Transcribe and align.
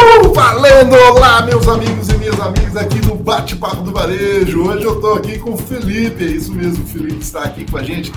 Uh, 0.00 0.32
valendo! 0.32 0.94
Olá, 0.94 1.42
meus 1.42 1.66
amigos 1.66 2.08
e 2.08 2.16
minhas 2.16 2.38
amigas 2.38 2.76
aqui 2.76 3.04
no 3.04 3.16
Bate-Papo 3.16 3.82
do 3.82 3.90
Varejo. 3.90 4.68
Hoje 4.68 4.84
eu 4.84 4.94
estou 4.94 5.14
aqui 5.14 5.40
com 5.40 5.54
o 5.54 5.56
Felipe, 5.56 6.24
é 6.24 6.28
isso 6.28 6.52
mesmo, 6.52 6.84
o 6.84 6.86
Felipe 6.86 7.20
está 7.20 7.42
aqui 7.42 7.68
com 7.68 7.78
a 7.78 7.82
gente 7.82 8.12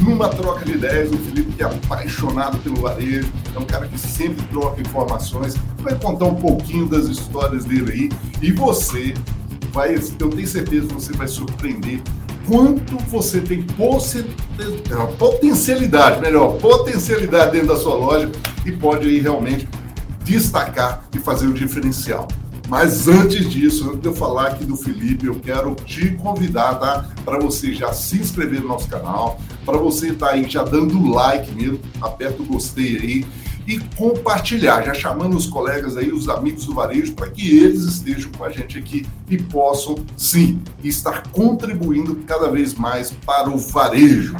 numa 0.00 0.28
troca 0.28 0.64
de 0.64 0.74
ideias. 0.74 1.10
O 1.10 1.18
Felipe 1.18 1.52
que 1.54 1.62
é 1.64 1.66
apaixonado 1.66 2.58
pelo 2.58 2.76
varejo, 2.76 3.28
é 3.52 3.58
um 3.58 3.64
cara 3.64 3.88
que 3.88 3.98
sempre 3.98 4.46
troca 4.46 4.80
informações, 4.80 5.56
vai 5.78 5.98
contar 5.98 6.26
um 6.26 6.36
pouquinho 6.36 6.86
das 6.86 7.06
histórias 7.06 7.64
dele 7.64 7.92
aí. 7.92 8.10
E 8.40 8.52
você 8.52 9.12
vai, 9.72 9.96
eu 9.96 10.30
tenho 10.30 10.46
certeza 10.46 10.86
que 10.86 10.94
você 10.94 11.12
vai 11.14 11.26
surpreender 11.26 12.00
quanto 12.46 12.96
você 13.08 13.40
tem 13.40 13.66
potencialidade, 15.18 16.20
melhor, 16.20 16.58
potencialidade 16.58 17.50
dentro 17.50 17.68
da 17.68 17.76
sua 17.76 17.96
loja 17.96 18.30
e 18.64 18.70
pode 18.70 19.08
aí 19.08 19.18
realmente 19.18 19.68
destacar 20.24 21.04
e 21.14 21.18
fazer 21.18 21.46
o 21.46 21.52
diferencial. 21.52 22.26
Mas 22.68 23.08
antes 23.08 23.48
disso, 23.50 23.88
antes 23.88 24.00
de 24.00 24.08
eu 24.08 24.14
falar 24.14 24.48
aqui 24.48 24.64
do 24.64 24.76
Felipe, 24.76 25.26
eu 25.26 25.34
quero 25.34 25.74
te 25.74 26.10
convidar, 26.12 26.74
tá? 26.76 27.08
Para 27.24 27.38
você 27.38 27.74
já 27.74 27.92
se 27.92 28.16
inscrever 28.16 28.62
no 28.62 28.68
nosso 28.68 28.88
canal, 28.88 29.38
para 29.66 29.76
você 29.76 30.08
estar 30.08 30.28
tá 30.28 30.32
aí 30.32 30.48
já 30.48 30.64
dando 30.64 31.06
like 31.10 31.52
mesmo, 31.54 31.78
aperta 32.00 32.42
o 32.42 32.46
gostei 32.46 32.96
aí 32.96 33.26
e 33.66 33.78
compartilhar, 33.96 34.82
já 34.82 34.94
chamando 34.94 35.36
os 35.36 35.46
colegas 35.46 35.96
aí, 35.96 36.10
os 36.10 36.28
amigos 36.28 36.66
do 36.66 36.74
varejo, 36.74 37.14
para 37.14 37.30
que 37.30 37.58
eles 37.58 37.82
estejam 37.82 38.30
com 38.32 38.44
a 38.44 38.50
gente 38.50 38.78
aqui 38.78 39.06
e 39.28 39.38
possam, 39.38 39.96
sim, 40.16 40.60
estar 40.82 41.22
contribuindo 41.28 42.16
cada 42.26 42.50
vez 42.50 42.74
mais 42.74 43.10
para 43.10 43.48
o 43.48 43.58
varejo. 43.58 44.36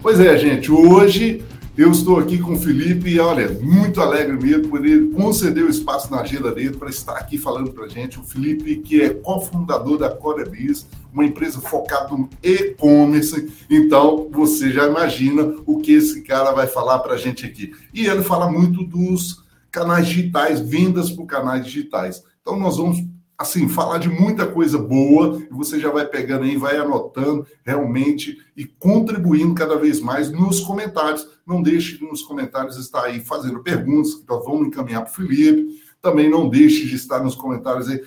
Pois 0.00 0.20
é, 0.20 0.36
gente, 0.38 0.70
hoje 0.70 1.44
eu 1.78 1.92
estou 1.92 2.18
aqui 2.18 2.38
com 2.38 2.54
o 2.54 2.58
Felipe 2.58 3.08
e, 3.08 3.20
olha, 3.20 3.50
muito 3.60 4.00
alegre 4.00 4.36
mesmo 4.36 4.68
por 4.68 4.84
ele 4.84 5.14
conceder 5.14 5.62
o 5.62 5.70
espaço 5.70 6.10
na 6.10 6.22
agenda 6.22 6.50
dele 6.50 6.76
para 6.76 6.90
estar 6.90 7.12
aqui 7.12 7.38
falando 7.38 7.70
para 7.70 7.84
a 7.84 7.88
gente. 7.88 8.18
O 8.18 8.24
Felipe, 8.24 8.78
que 8.78 9.00
é 9.00 9.10
cofundador 9.10 9.96
da 9.96 10.10
Corebis, 10.10 10.88
uma 11.12 11.24
empresa 11.24 11.60
focada 11.60 12.16
no 12.16 12.28
e-commerce. 12.42 13.48
Então, 13.70 14.28
você 14.32 14.72
já 14.72 14.88
imagina 14.88 15.54
o 15.64 15.78
que 15.78 15.92
esse 15.92 16.22
cara 16.22 16.50
vai 16.50 16.66
falar 16.66 16.98
para 16.98 17.14
a 17.14 17.16
gente 17.16 17.46
aqui. 17.46 17.70
E 17.94 18.06
ele 18.06 18.24
fala 18.24 18.50
muito 18.50 18.82
dos 18.82 19.44
canais 19.70 20.08
digitais, 20.08 20.58
vendas 20.58 21.12
por 21.12 21.26
canais 21.26 21.64
digitais. 21.64 22.24
Então, 22.42 22.58
nós 22.58 22.76
vamos 22.76 23.04
assim, 23.38 23.68
falar 23.68 23.98
de 23.98 24.08
muita 24.08 24.46
coisa 24.46 24.76
boa 24.76 25.40
e 25.40 25.54
você 25.54 25.78
já 25.78 25.90
vai 25.90 26.04
pegando 26.04 26.42
aí, 26.44 26.56
vai 26.56 26.76
anotando 26.76 27.46
realmente 27.64 28.36
e 28.56 28.64
contribuindo 28.64 29.54
cada 29.54 29.76
vez 29.76 30.00
mais 30.00 30.28
nos 30.28 30.58
comentários. 30.60 31.24
Não 31.46 31.62
deixe 31.62 32.04
nos 32.04 32.22
comentários 32.22 32.76
estar 32.76 33.04
aí 33.04 33.20
fazendo 33.20 33.62
perguntas 33.62 34.14
que 34.14 34.28
nós 34.28 34.44
vamos 34.44 34.66
encaminhar 34.66 35.02
para 35.02 35.12
o 35.12 35.14
Felipe. 35.14 35.80
Também 36.02 36.28
não 36.28 36.48
deixe 36.48 36.86
de 36.86 36.96
estar 36.96 37.22
nos 37.22 37.36
comentários 37.36 37.88
aí 37.88 38.02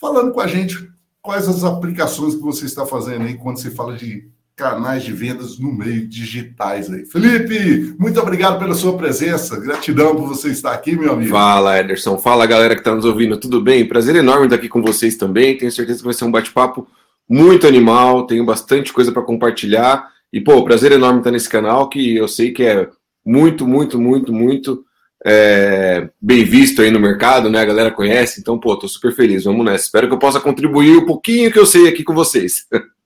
falando 0.00 0.32
com 0.32 0.40
a 0.40 0.46
gente 0.46 0.90
quais 1.20 1.46
as 1.46 1.62
aplicações 1.62 2.34
que 2.34 2.42
você 2.42 2.64
está 2.64 2.86
fazendo 2.86 3.26
aí 3.26 3.36
quando 3.36 3.60
se 3.60 3.70
fala 3.70 3.94
de 3.94 4.28
canais 4.56 5.02
de 5.02 5.12
vendas 5.12 5.58
no 5.58 5.72
meio 5.72 6.06
digitais 6.06 6.90
aí. 6.90 7.04
Felipe, 7.06 7.94
muito 7.98 8.20
obrigado 8.20 8.58
pela 8.58 8.74
sua 8.74 8.96
presença. 8.96 9.58
Gratidão 9.58 10.14
por 10.14 10.28
você 10.28 10.50
estar 10.50 10.72
aqui, 10.72 10.94
meu 10.94 11.12
amigo. 11.12 11.30
Fala, 11.30 11.78
Ederson. 11.78 12.18
Fala, 12.18 12.46
galera 12.46 12.74
que 12.74 12.80
está 12.80 12.94
nos 12.94 13.04
ouvindo. 13.04 13.38
Tudo 13.38 13.60
bem? 13.60 13.86
Prazer 13.86 14.14
enorme 14.14 14.44
estar 14.44 14.56
aqui 14.56 14.68
com 14.68 14.82
vocês 14.82 15.16
também. 15.16 15.56
Tenho 15.56 15.72
certeza 15.72 16.00
que 16.00 16.04
vai 16.04 16.14
ser 16.14 16.24
um 16.24 16.30
bate-papo 16.30 16.86
muito 17.28 17.66
animal. 17.66 18.26
Tenho 18.26 18.44
bastante 18.44 18.92
coisa 18.92 19.10
para 19.10 19.22
compartilhar. 19.22 20.08
E, 20.32 20.40
pô, 20.40 20.62
prazer 20.64 20.92
enorme 20.92 21.18
estar 21.18 21.30
nesse 21.30 21.48
canal 21.48 21.88
que 21.88 22.16
eu 22.16 22.28
sei 22.28 22.52
que 22.52 22.62
é 22.62 22.88
muito, 23.24 23.66
muito, 23.66 24.00
muito, 24.00 24.32
muito 24.32 24.84
é, 25.24 26.08
bem 26.20 26.44
visto 26.44 26.82
aí 26.82 26.90
no 26.90 27.00
mercado, 27.00 27.48
né? 27.48 27.60
A 27.60 27.66
galera 27.66 27.90
conhece. 27.90 28.40
Então, 28.40 28.58
pô, 28.58 28.76
tô 28.76 28.86
super 28.86 29.14
feliz. 29.14 29.44
Vamos 29.44 29.64
nessa. 29.64 29.84
Espero 29.84 30.08
que 30.08 30.14
eu 30.14 30.18
possa 30.18 30.40
contribuir 30.40 30.98
um 30.98 31.06
pouquinho 31.06 31.50
que 31.50 31.58
eu 31.58 31.66
sei 31.66 31.88
aqui 31.88 32.04
com 32.04 32.14
vocês. 32.14 32.66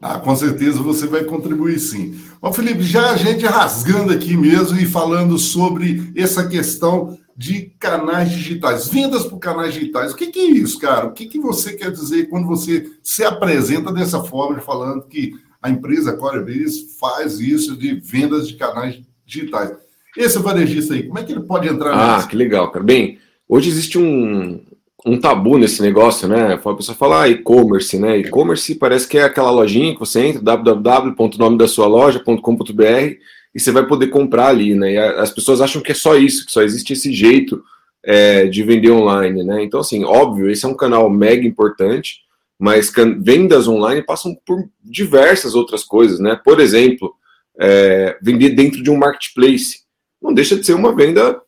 Ah, 0.00 0.18
com 0.18 0.34
certeza 0.36 0.80
você 0.80 1.06
vai 1.06 1.24
contribuir 1.24 1.78
sim. 1.80 2.18
Ó, 2.40 2.52
Felipe, 2.52 2.82
já 2.82 3.10
a 3.10 3.16
gente 3.16 3.44
rasgando 3.44 4.12
aqui 4.12 4.36
mesmo 4.36 4.78
e 4.78 4.86
falando 4.86 5.36
sobre 5.38 6.12
essa 6.14 6.46
questão 6.46 7.18
de 7.36 7.72
canais 7.78 8.30
digitais, 8.30 8.88
vendas 8.88 9.24
por 9.24 9.38
canais 9.38 9.74
digitais. 9.74 10.12
O 10.12 10.16
que, 10.16 10.26
que 10.28 10.38
é 10.38 10.50
isso, 10.50 10.78
cara? 10.78 11.06
O 11.06 11.12
que, 11.12 11.26
que 11.26 11.38
você 11.38 11.72
quer 11.72 11.90
dizer 11.90 12.28
quando 12.28 12.46
você 12.46 12.90
se 13.02 13.24
apresenta 13.24 13.92
dessa 13.92 14.22
forma, 14.22 14.60
falando 14.60 15.02
que 15.02 15.32
a 15.62 15.68
empresa 15.70 16.12
Corebase 16.16 16.86
faz 17.00 17.40
isso 17.40 17.76
de 17.76 17.94
vendas 17.94 18.46
de 18.48 18.54
canais 18.54 19.00
digitais? 19.26 19.72
Esse 20.16 20.38
varejista 20.38 20.94
aí, 20.94 21.04
como 21.04 21.18
é 21.18 21.24
que 21.24 21.32
ele 21.32 21.42
pode 21.42 21.68
entrar 21.68 21.92
Ah, 21.92 22.16
nisso? 22.16 22.28
que 22.28 22.36
legal, 22.36 22.70
cara. 22.72 22.84
Bem, 22.84 23.18
hoje 23.48 23.68
existe 23.68 23.98
um, 23.98 24.60
um 25.06 25.18
tabu 25.18 25.58
nesse 25.58 25.80
negócio, 25.80 26.28
né? 26.28 26.54
A 26.54 26.74
pessoa 26.74 26.96
fala 26.96 27.22
ah, 27.22 27.28
e-commerce, 27.28 27.96
né? 27.98 28.18
E-commerce 28.18 28.74
parece 28.74 29.06
que 29.06 29.18
é 29.18 29.22
aquela 29.22 29.50
lojinha 29.50 29.94
que 29.94 30.00
você 30.00 30.20
entra, 30.20 30.42
www.nome-da-sua-loja.com.br 30.42 33.16
e 33.54 33.60
você 33.60 33.70
vai 33.70 33.86
poder 33.86 34.08
comprar 34.08 34.48
ali, 34.48 34.74
né? 34.74 34.92
E 34.92 34.98
as 34.98 35.30
pessoas 35.30 35.60
acham 35.60 35.80
que 35.80 35.92
é 35.92 35.94
só 35.94 36.16
isso, 36.16 36.46
que 36.46 36.52
só 36.52 36.62
existe 36.62 36.92
esse 36.92 37.12
jeito 37.12 37.62
é, 38.04 38.46
de 38.46 38.62
vender 38.62 38.90
online, 38.90 39.44
né? 39.44 39.62
Então, 39.62 39.80
assim, 39.80 40.04
óbvio, 40.04 40.50
esse 40.50 40.64
é 40.64 40.68
um 40.68 40.74
canal 40.74 41.08
mega 41.08 41.46
importante, 41.46 42.22
mas 42.58 42.92
vendas 43.20 43.68
online 43.68 44.02
passam 44.02 44.36
por 44.44 44.68
diversas 44.82 45.54
outras 45.54 45.84
coisas, 45.84 46.18
né? 46.18 46.40
Por 46.44 46.58
exemplo, 46.58 47.14
é, 47.58 48.18
vender 48.20 48.50
dentro 48.50 48.82
de 48.82 48.90
um 48.90 48.96
marketplace. 48.96 49.82
Não 50.20 50.34
deixa 50.34 50.56
de 50.56 50.66
ser 50.66 50.74
uma 50.74 50.94
venda 50.94 51.40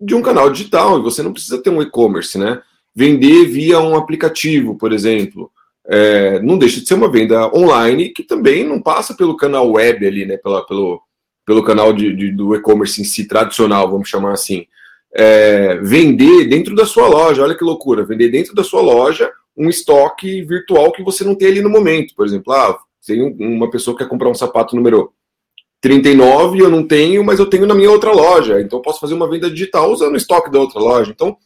de 0.00 0.14
um 0.14 0.22
canal 0.22 0.50
digital, 0.50 0.98
e 0.98 1.02
você 1.02 1.22
não 1.22 1.32
precisa 1.32 1.62
ter 1.62 1.70
um 1.70 1.82
e-commerce, 1.82 2.38
né? 2.38 2.62
Vender 2.96 3.44
via 3.44 3.78
um 3.78 3.94
aplicativo, 3.94 4.74
por 4.74 4.90
exemplo. 4.90 5.50
É, 5.86 6.40
não 6.40 6.56
deixa 6.56 6.80
de 6.80 6.88
ser 6.88 6.94
uma 6.94 7.10
venda 7.10 7.54
online 7.54 8.08
que 8.08 8.22
também 8.22 8.64
não 8.64 8.80
passa 8.80 9.14
pelo 9.14 9.36
canal 9.36 9.70
web 9.70 10.04
ali, 10.04 10.24
né? 10.24 10.38
Pela, 10.38 10.66
pelo, 10.66 11.00
pelo 11.44 11.62
canal 11.62 11.92
de, 11.92 12.16
de 12.16 12.32
do 12.32 12.56
e-commerce 12.56 13.00
em 13.00 13.04
si, 13.04 13.28
tradicional, 13.28 13.90
vamos 13.90 14.08
chamar 14.08 14.32
assim. 14.32 14.66
É, 15.14 15.76
vender 15.76 16.46
dentro 16.46 16.74
da 16.74 16.86
sua 16.86 17.06
loja, 17.06 17.42
olha 17.42 17.54
que 17.54 17.64
loucura, 17.64 18.04
vender 18.04 18.30
dentro 18.30 18.54
da 18.54 18.64
sua 18.64 18.80
loja 18.80 19.30
um 19.56 19.68
estoque 19.68 20.42
virtual 20.42 20.92
que 20.92 21.02
você 21.02 21.24
não 21.24 21.34
tem 21.34 21.48
ali 21.48 21.60
no 21.60 21.70
momento. 21.70 22.14
Por 22.14 22.26
exemplo, 22.26 22.52
ah, 22.52 22.78
tem 23.06 23.22
uma 23.38 23.70
pessoa 23.70 23.96
que 23.96 24.02
quer 24.02 24.10
comprar 24.10 24.28
um 24.28 24.34
sapato 24.34 24.74
número 24.74 25.12
39, 25.80 26.58
eu 26.58 26.68
não 26.68 26.86
tenho, 26.86 27.22
mas 27.24 27.38
eu 27.38 27.46
tenho 27.46 27.66
na 27.66 27.74
minha 27.74 27.90
outra 27.90 28.12
loja. 28.12 28.60
Então 28.60 28.82
posso 28.82 29.00
fazer 29.00 29.14
uma 29.14 29.30
venda 29.30 29.50
digital 29.50 29.90
usando 29.90 30.14
o 30.14 30.16
estoque 30.16 30.50
da 30.50 30.58
outra 30.58 30.80
loja. 30.80 31.12
Então, 31.14 31.36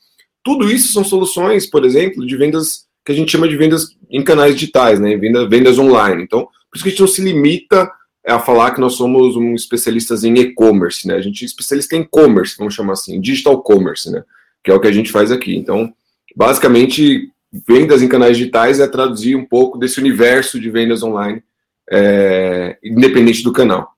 tudo 0.43 0.71
isso 0.71 0.93
são 0.93 1.05
soluções, 1.05 1.67
por 1.67 1.85
exemplo, 1.85 2.27
de 2.27 2.37
vendas 2.37 2.87
que 3.05 3.13
a 3.13 3.15
gente 3.15 3.33
chama 3.33 3.49
de 3.49 3.57
vendas 3.57 3.97
em 4.11 4.23
canais 4.23 4.55
digitais, 4.55 5.01
né? 5.01 5.17
Vendas, 5.17 5.49
vendas 5.49 5.79
online. 5.79 6.23
Então, 6.23 6.45
por 6.45 6.77
isso 6.77 6.85
que 6.85 6.89
a 6.89 6.91
gente 6.91 7.01
não 7.01 7.09
se 7.09 7.23
limita 7.23 7.91
a 8.27 8.39
falar 8.39 8.73
que 8.73 8.81
nós 8.81 8.95
somos 8.95 9.37
um 9.37 9.55
especialistas 9.55 10.25
em 10.25 10.35
e-commerce, 10.39 11.07
né? 11.07 11.15
A 11.15 11.21
gente 11.21 11.43
é 11.43 11.47
especialista 11.47 11.97
em 11.97 12.05
commerce, 12.05 12.57
vamos 12.59 12.75
chamar 12.75 12.93
assim, 12.93 13.21
digital 13.21 13.63
commerce, 13.63 14.11
né? 14.11 14.23
Que 14.63 14.71
é 14.71 14.75
o 14.75 14.81
que 14.81 14.89
a 14.89 14.93
gente 14.93 15.11
faz 15.11 15.33
aqui. 15.33 15.57
Então, 15.57 15.93
basicamente, 16.37 17.31
vendas 17.67 18.03
em 18.03 18.09
canais 18.09 18.37
digitais 18.37 18.79
é 18.79 18.87
traduzir 18.87 19.35
um 19.35 19.45
pouco 19.45 19.79
desse 19.79 19.99
universo 19.99 20.61
de 20.61 20.71
vendas 20.71 21.03
online, 21.03 21.43
é, 21.91 22.79
independente 22.85 23.43
do 23.43 23.53
canal. 23.53 23.93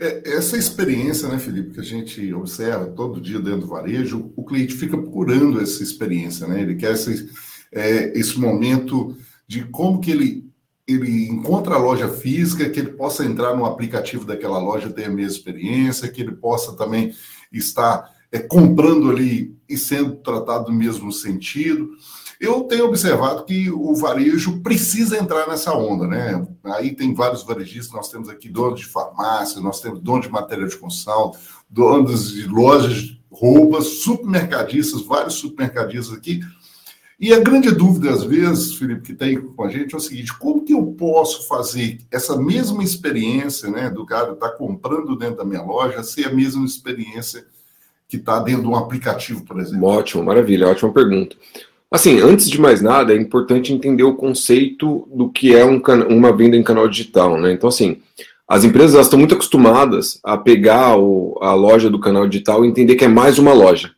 É, 0.00 0.30
essa 0.36 0.56
experiência, 0.56 1.28
né, 1.28 1.38
Felipe, 1.38 1.74
que 1.74 1.80
a 1.80 1.84
gente 1.84 2.32
observa 2.32 2.86
todo 2.86 3.20
dia 3.20 3.40
dentro 3.40 3.62
do 3.62 3.66
varejo, 3.66 4.32
o 4.36 4.44
cliente 4.44 4.74
fica 4.74 4.96
procurando 4.96 5.60
essa 5.60 5.82
experiência, 5.82 6.46
né? 6.46 6.62
Ele 6.62 6.76
quer 6.76 6.92
esse, 6.92 7.28
é, 7.72 8.16
esse 8.16 8.38
momento 8.38 9.16
de 9.46 9.64
como 9.64 10.00
que 10.00 10.12
ele, 10.12 10.48
ele 10.86 11.26
encontra 11.26 11.74
a 11.74 11.78
loja 11.78 12.08
física, 12.08 12.70
que 12.70 12.78
ele 12.78 12.92
possa 12.92 13.24
entrar 13.24 13.56
no 13.56 13.64
aplicativo 13.64 14.24
daquela 14.24 14.58
loja, 14.58 14.88
ter 14.88 15.06
a 15.06 15.10
mesma 15.10 15.32
experiência, 15.32 16.08
que 16.08 16.22
ele 16.22 16.32
possa 16.32 16.76
também 16.76 17.12
estar 17.52 18.08
é, 18.30 18.38
comprando 18.38 19.10
ali 19.10 19.56
e 19.68 19.76
sendo 19.76 20.14
tratado 20.16 20.70
no 20.70 20.78
mesmo 20.78 21.10
sentido. 21.10 21.90
Eu 22.40 22.62
tenho 22.64 22.86
observado 22.86 23.44
que 23.44 23.68
o 23.68 23.94
varejo 23.96 24.60
precisa 24.60 25.18
entrar 25.18 25.48
nessa 25.48 25.74
onda, 25.74 26.06
né? 26.06 26.46
Aí 26.64 26.94
tem 26.94 27.12
vários 27.12 27.42
varejistas, 27.42 27.92
nós 27.92 28.10
temos 28.10 28.28
aqui 28.28 28.48
donos 28.48 28.80
de 28.80 28.86
farmácia, 28.86 29.60
nós 29.60 29.80
temos 29.80 30.00
donos 30.00 30.26
de 30.26 30.32
matéria 30.32 30.66
de 30.66 30.76
construção, 30.76 31.32
donos 31.68 32.32
de 32.32 32.46
lojas 32.46 32.94
de 32.94 33.20
roupas, 33.30 33.86
supermercadistas, 33.86 35.02
vários 35.02 35.34
supermercadistas 35.34 36.16
aqui. 36.16 36.40
E 37.20 37.34
a 37.34 37.40
grande 37.40 37.72
dúvida, 37.72 38.10
às 38.10 38.22
vezes, 38.22 38.76
Felipe, 38.76 39.02
que 39.02 39.14
tem 39.14 39.40
com 39.40 39.64
a 39.64 39.68
gente 39.68 39.92
é 39.92 39.98
o 39.98 40.00
seguinte: 40.00 40.38
como 40.38 40.64
que 40.64 40.72
eu 40.72 40.86
posso 40.96 41.48
fazer 41.48 41.98
essa 42.12 42.36
mesma 42.36 42.84
experiência, 42.84 43.68
né, 43.68 43.90
do 43.90 44.06
cara 44.06 44.32
estar 44.32 44.50
tá 44.50 44.56
comprando 44.56 45.16
dentro 45.16 45.38
da 45.38 45.44
minha 45.44 45.62
loja, 45.62 46.04
ser 46.04 46.28
a 46.28 46.32
mesma 46.32 46.64
experiência 46.64 47.44
que 48.06 48.16
está 48.16 48.38
dentro 48.38 48.62
de 48.62 48.68
um 48.68 48.76
aplicativo, 48.76 49.44
por 49.44 49.58
exemplo? 49.58 49.88
Ótimo, 49.88 50.22
maravilha, 50.22 50.68
ótima 50.68 50.92
pergunta. 50.92 51.36
Assim, 51.90 52.20
antes 52.20 52.50
de 52.50 52.60
mais 52.60 52.82
nada, 52.82 53.14
é 53.14 53.16
importante 53.16 53.72
entender 53.72 54.02
o 54.02 54.14
conceito 54.14 55.08
do 55.12 55.30
que 55.30 55.54
é 55.54 55.64
um, 55.64 55.80
uma 56.10 56.36
venda 56.36 56.56
em 56.56 56.62
canal 56.62 56.86
digital, 56.86 57.40
né? 57.40 57.52
Então, 57.52 57.68
assim, 57.68 58.02
as 58.46 58.62
empresas 58.62 59.06
estão 59.06 59.18
muito 59.18 59.34
acostumadas 59.34 60.20
a 60.22 60.36
pegar 60.36 60.98
o, 60.98 61.38
a 61.40 61.54
loja 61.54 61.88
do 61.88 62.00
canal 62.00 62.28
digital 62.28 62.64
e 62.64 62.68
entender 62.68 62.94
que 62.94 63.06
é 63.06 63.08
mais 63.08 63.38
uma 63.38 63.54
loja. 63.54 63.92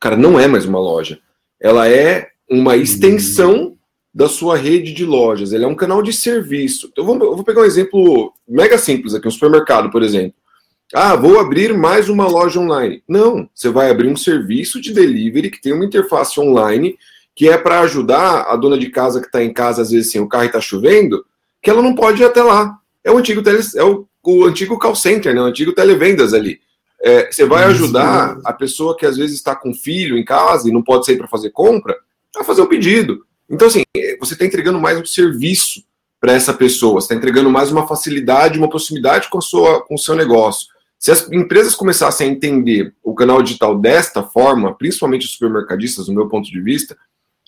Cara, 0.00 0.16
não 0.16 0.40
é 0.40 0.46
mais 0.46 0.64
uma 0.64 0.78
loja. 0.78 1.18
Ela 1.60 1.88
é 1.88 2.28
uma 2.48 2.76
extensão 2.76 3.76
da 4.12 4.28
sua 4.28 4.56
rede 4.56 4.94
de 4.94 5.04
lojas. 5.04 5.52
Ele 5.52 5.64
é 5.64 5.68
um 5.68 5.74
canal 5.74 6.02
de 6.02 6.12
serviço. 6.12 6.88
Então, 6.92 7.04
eu 7.04 7.06
vou, 7.06 7.28
eu 7.30 7.36
vou 7.36 7.44
pegar 7.44 7.60
um 7.60 7.66
exemplo 7.66 8.32
mega 8.48 8.78
simples 8.78 9.14
aqui, 9.14 9.28
um 9.28 9.30
supermercado, 9.30 9.90
por 9.90 10.02
exemplo. 10.02 10.34
Ah, 10.94 11.16
vou 11.16 11.40
abrir 11.40 11.76
mais 11.76 12.08
uma 12.08 12.26
loja 12.26 12.60
online. 12.60 13.02
Não, 13.08 13.48
você 13.54 13.68
vai 13.68 13.90
abrir 13.90 14.08
um 14.08 14.16
serviço 14.16 14.80
de 14.80 14.92
delivery 14.92 15.50
que 15.50 15.60
tem 15.60 15.72
uma 15.72 15.84
interface 15.84 16.38
online 16.38 16.96
que 17.34 17.48
é 17.48 17.58
para 17.58 17.80
ajudar 17.80 18.42
a 18.42 18.56
dona 18.56 18.78
de 18.78 18.88
casa 18.90 19.20
que 19.20 19.26
está 19.26 19.42
em 19.42 19.52
casa, 19.52 19.82
às 19.82 19.90
vezes 19.90 20.08
assim, 20.08 20.20
o 20.20 20.28
carro 20.28 20.44
está 20.44 20.60
chovendo, 20.60 21.24
que 21.60 21.68
ela 21.68 21.82
não 21.82 21.94
pode 21.94 22.22
ir 22.22 22.24
até 22.24 22.42
lá. 22.42 22.78
É 23.02 23.10
o 23.10 23.18
antigo, 23.18 23.42
tele, 23.42 23.60
é 23.76 23.82
o, 23.82 24.06
o 24.22 24.44
antigo 24.44 24.78
call 24.78 24.94
center, 24.94 25.34
né? 25.34 25.40
o 25.40 25.44
antigo 25.44 25.72
televendas 25.72 26.32
ali. 26.32 26.60
É, 27.02 27.30
você 27.30 27.44
vai 27.44 27.64
ajudar 27.64 28.38
a 28.44 28.52
pessoa 28.52 28.96
que 28.96 29.04
às 29.04 29.16
vezes 29.16 29.36
está 29.36 29.54
com 29.54 29.74
filho 29.74 30.16
em 30.16 30.24
casa 30.24 30.68
e 30.68 30.72
não 30.72 30.82
pode 30.82 31.04
sair 31.04 31.18
para 31.18 31.28
fazer 31.28 31.50
compra 31.50 31.96
a 32.36 32.44
fazer 32.44 32.62
o 32.62 32.64
um 32.64 32.68
pedido. 32.68 33.24
Então, 33.48 33.68
assim, 33.68 33.82
você 34.18 34.32
está 34.32 34.44
entregando 34.44 34.80
mais 34.80 34.98
um 34.98 35.04
serviço 35.04 35.82
para 36.20 36.32
essa 36.32 36.54
pessoa, 36.54 36.94
você 36.94 37.06
está 37.06 37.14
entregando 37.14 37.50
mais 37.50 37.70
uma 37.70 37.86
facilidade, 37.86 38.58
uma 38.58 38.70
proximidade 38.70 39.28
com, 39.28 39.38
a 39.38 39.42
sua, 39.42 39.84
com 39.84 39.94
o 39.94 39.98
seu 39.98 40.16
negócio. 40.16 40.68
Se 40.98 41.10
as 41.10 41.30
empresas 41.30 41.74
começassem 41.74 42.26
a 42.26 42.32
entender 42.32 42.94
o 43.02 43.14
canal 43.14 43.42
digital 43.42 43.78
desta 43.78 44.22
forma, 44.22 44.74
principalmente 44.74 45.26
os 45.26 45.32
supermercadistas, 45.32 46.06
do 46.06 46.14
meu 46.14 46.26
ponto 46.26 46.50
de 46.50 46.60
vista, 46.62 46.96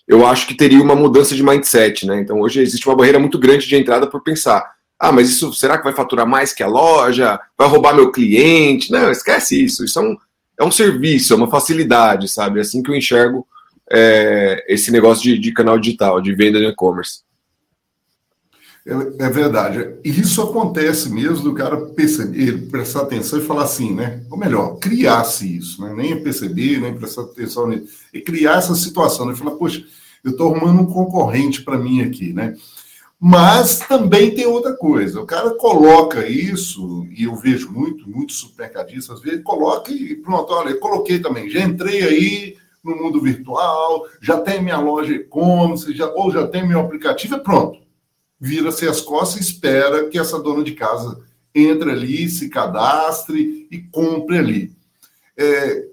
eu 0.06 0.26
acho 0.26 0.46
que 0.46 0.54
teria 0.54 0.82
uma 0.82 0.94
mudança 0.94 1.34
de 1.34 1.42
mindset, 1.42 2.06
né? 2.06 2.20
Então 2.20 2.40
hoje 2.40 2.60
existe 2.60 2.86
uma 2.86 2.96
barreira 2.96 3.18
muito 3.18 3.38
grande 3.38 3.66
de 3.66 3.76
entrada 3.76 4.06
por 4.06 4.22
pensar, 4.22 4.76
ah, 4.98 5.12
mas 5.12 5.28
isso 5.28 5.52
será 5.52 5.76
que 5.76 5.84
vai 5.84 5.92
faturar 5.92 6.26
mais 6.26 6.52
que 6.52 6.62
a 6.62 6.68
loja? 6.68 7.38
Vai 7.58 7.68
roubar 7.68 7.94
meu 7.94 8.10
cliente? 8.10 8.90
Não, 8.90 9.10
esquece 9.10 9.62
isso. 9.62 9.84
Isso 9.84 9.98
é 9.98 10.02
um, 10.02 10.16
é 10.58 10.64
um 10.64 10.70
serviço, 10.70 11.32
é 11.32 11.36
uma 11.36 11.50
facilidade, 11.50 12.28
sabe? 12.28 12.58
É 12.58 12.62
assim 12.62 12.82
que 12.82 12.90
eu 12.90 12.94
enxergo 12.94 13.46
é, 13.90 14.64
esse 14.68 14.90
negócio 14.90 15.22
de, 15.22 15.38
de 15.38 15.52
canal 15.52 15.78
digital, 15.78 16.20
de 16.20 16.34
venda 16.34 16.58
de 16.58 16.66
e-commerce. 16.66 17.20
É, 18.86 19.24
é, 19.24 19.28
verdade. 19.28 19.96
E 20.04 20.20
isso 20.20 20.40
acontece 20.40 21.10
mesmo 21.10 21.42
do 21.42 21.54
cara 21.54 21.76
perceber, 21.76 22.68
prestar 22.70 23.02
atenção 23.02 23.40
e 23.40 23.44
falar 23.44 23.64
assim, 23.64 23.92
né? 23.92 24.22
Ou 24.30 24.38
melhor, 24.38 24.76
criar-se 24.76 25.56
isso, 25.56 25.82
né? 25.82 25.92
Nem 25.92 26.22
perceber, 26.22 26.80
nem 26.80 26.94
prestar 26.94 27.22
atenção 27.22 27.66
nisso. 27.66 27.88
E 28.14 28.20
criar 28.20 28.58
essa 28.58 28.76
situação, 28.76 29.26
né? 29.26 29.34
Falar, 29.34 29.56
poxa, 29.56 29.84
eu 30.22 30.30
estou 30.30 30.54
arrumando 30.54 30.82
um 30.82 30.86
concorrente 30.86 31.62
para 31.62 31.76
mim 31.76 32.00
aqui, 32.00 32.32
né? 32.32 32.54
Mas 33.18 33.80
também 33.80 34.32
tem 34.32 34.46
outra 34.46 34.76
coisa. 34.76 35.20
O 35.20 35.26
cara 35.26 35.50
coloca 35.56 36.28
isso, 36.28 37.08
e 37.10 37.24
eu 37.24 37.34
vejo 37.34 37.72
muito, 37.72 38.08
muitos 38.08 38.36
supermercadistas, 38.36 39.16
às 39.16 39.22
vezes, 39.22 39.42
coloca 39.42 39.90
e 39.90 40.14
pronto, 40.14 40.52
olha, 40.52 40.70
eu 40.70 40.78
coloquei 40.78 41.18
também, 41.18 41.50
já 41.50 41.60
entrei 41.60 42.02
aí 42.02 42.56
no 42.84 42.94
mundo 42.94 43.20
virtual, 43.20 44.06
já 44.20 44.38
tem 44.38 44.62
minha 44.62 44.78
loja 44.78 45.12
e-commerce, 45.12 45.92
já, 45.92 46.08
ou 46.12 46.30
já 46.30 46.46
tem 46.46 46.68
meu 46.68 46.78
aplicativo, 46.78 47.36
e 47.36 47.40
pronto 47.40 47.85
vira-se 48.40 48.86
as 48.86 49.00
costas 49.00 49.40
e 49.40 49.50
espera 49.50 50.08
que 50.08 50.18
essa 50.18 50.38
dona 50.38 50.62
de 50.62 50.72
casa 50.72 51.20
entre 51.54 51.90
ali, 51.90 52.28
se 52.28 52.48
cadastre 52.48 53.66
e 53.70 53.78
compre 53.78 54.38
ali. 54.38 54.76
É, 55.36 55.86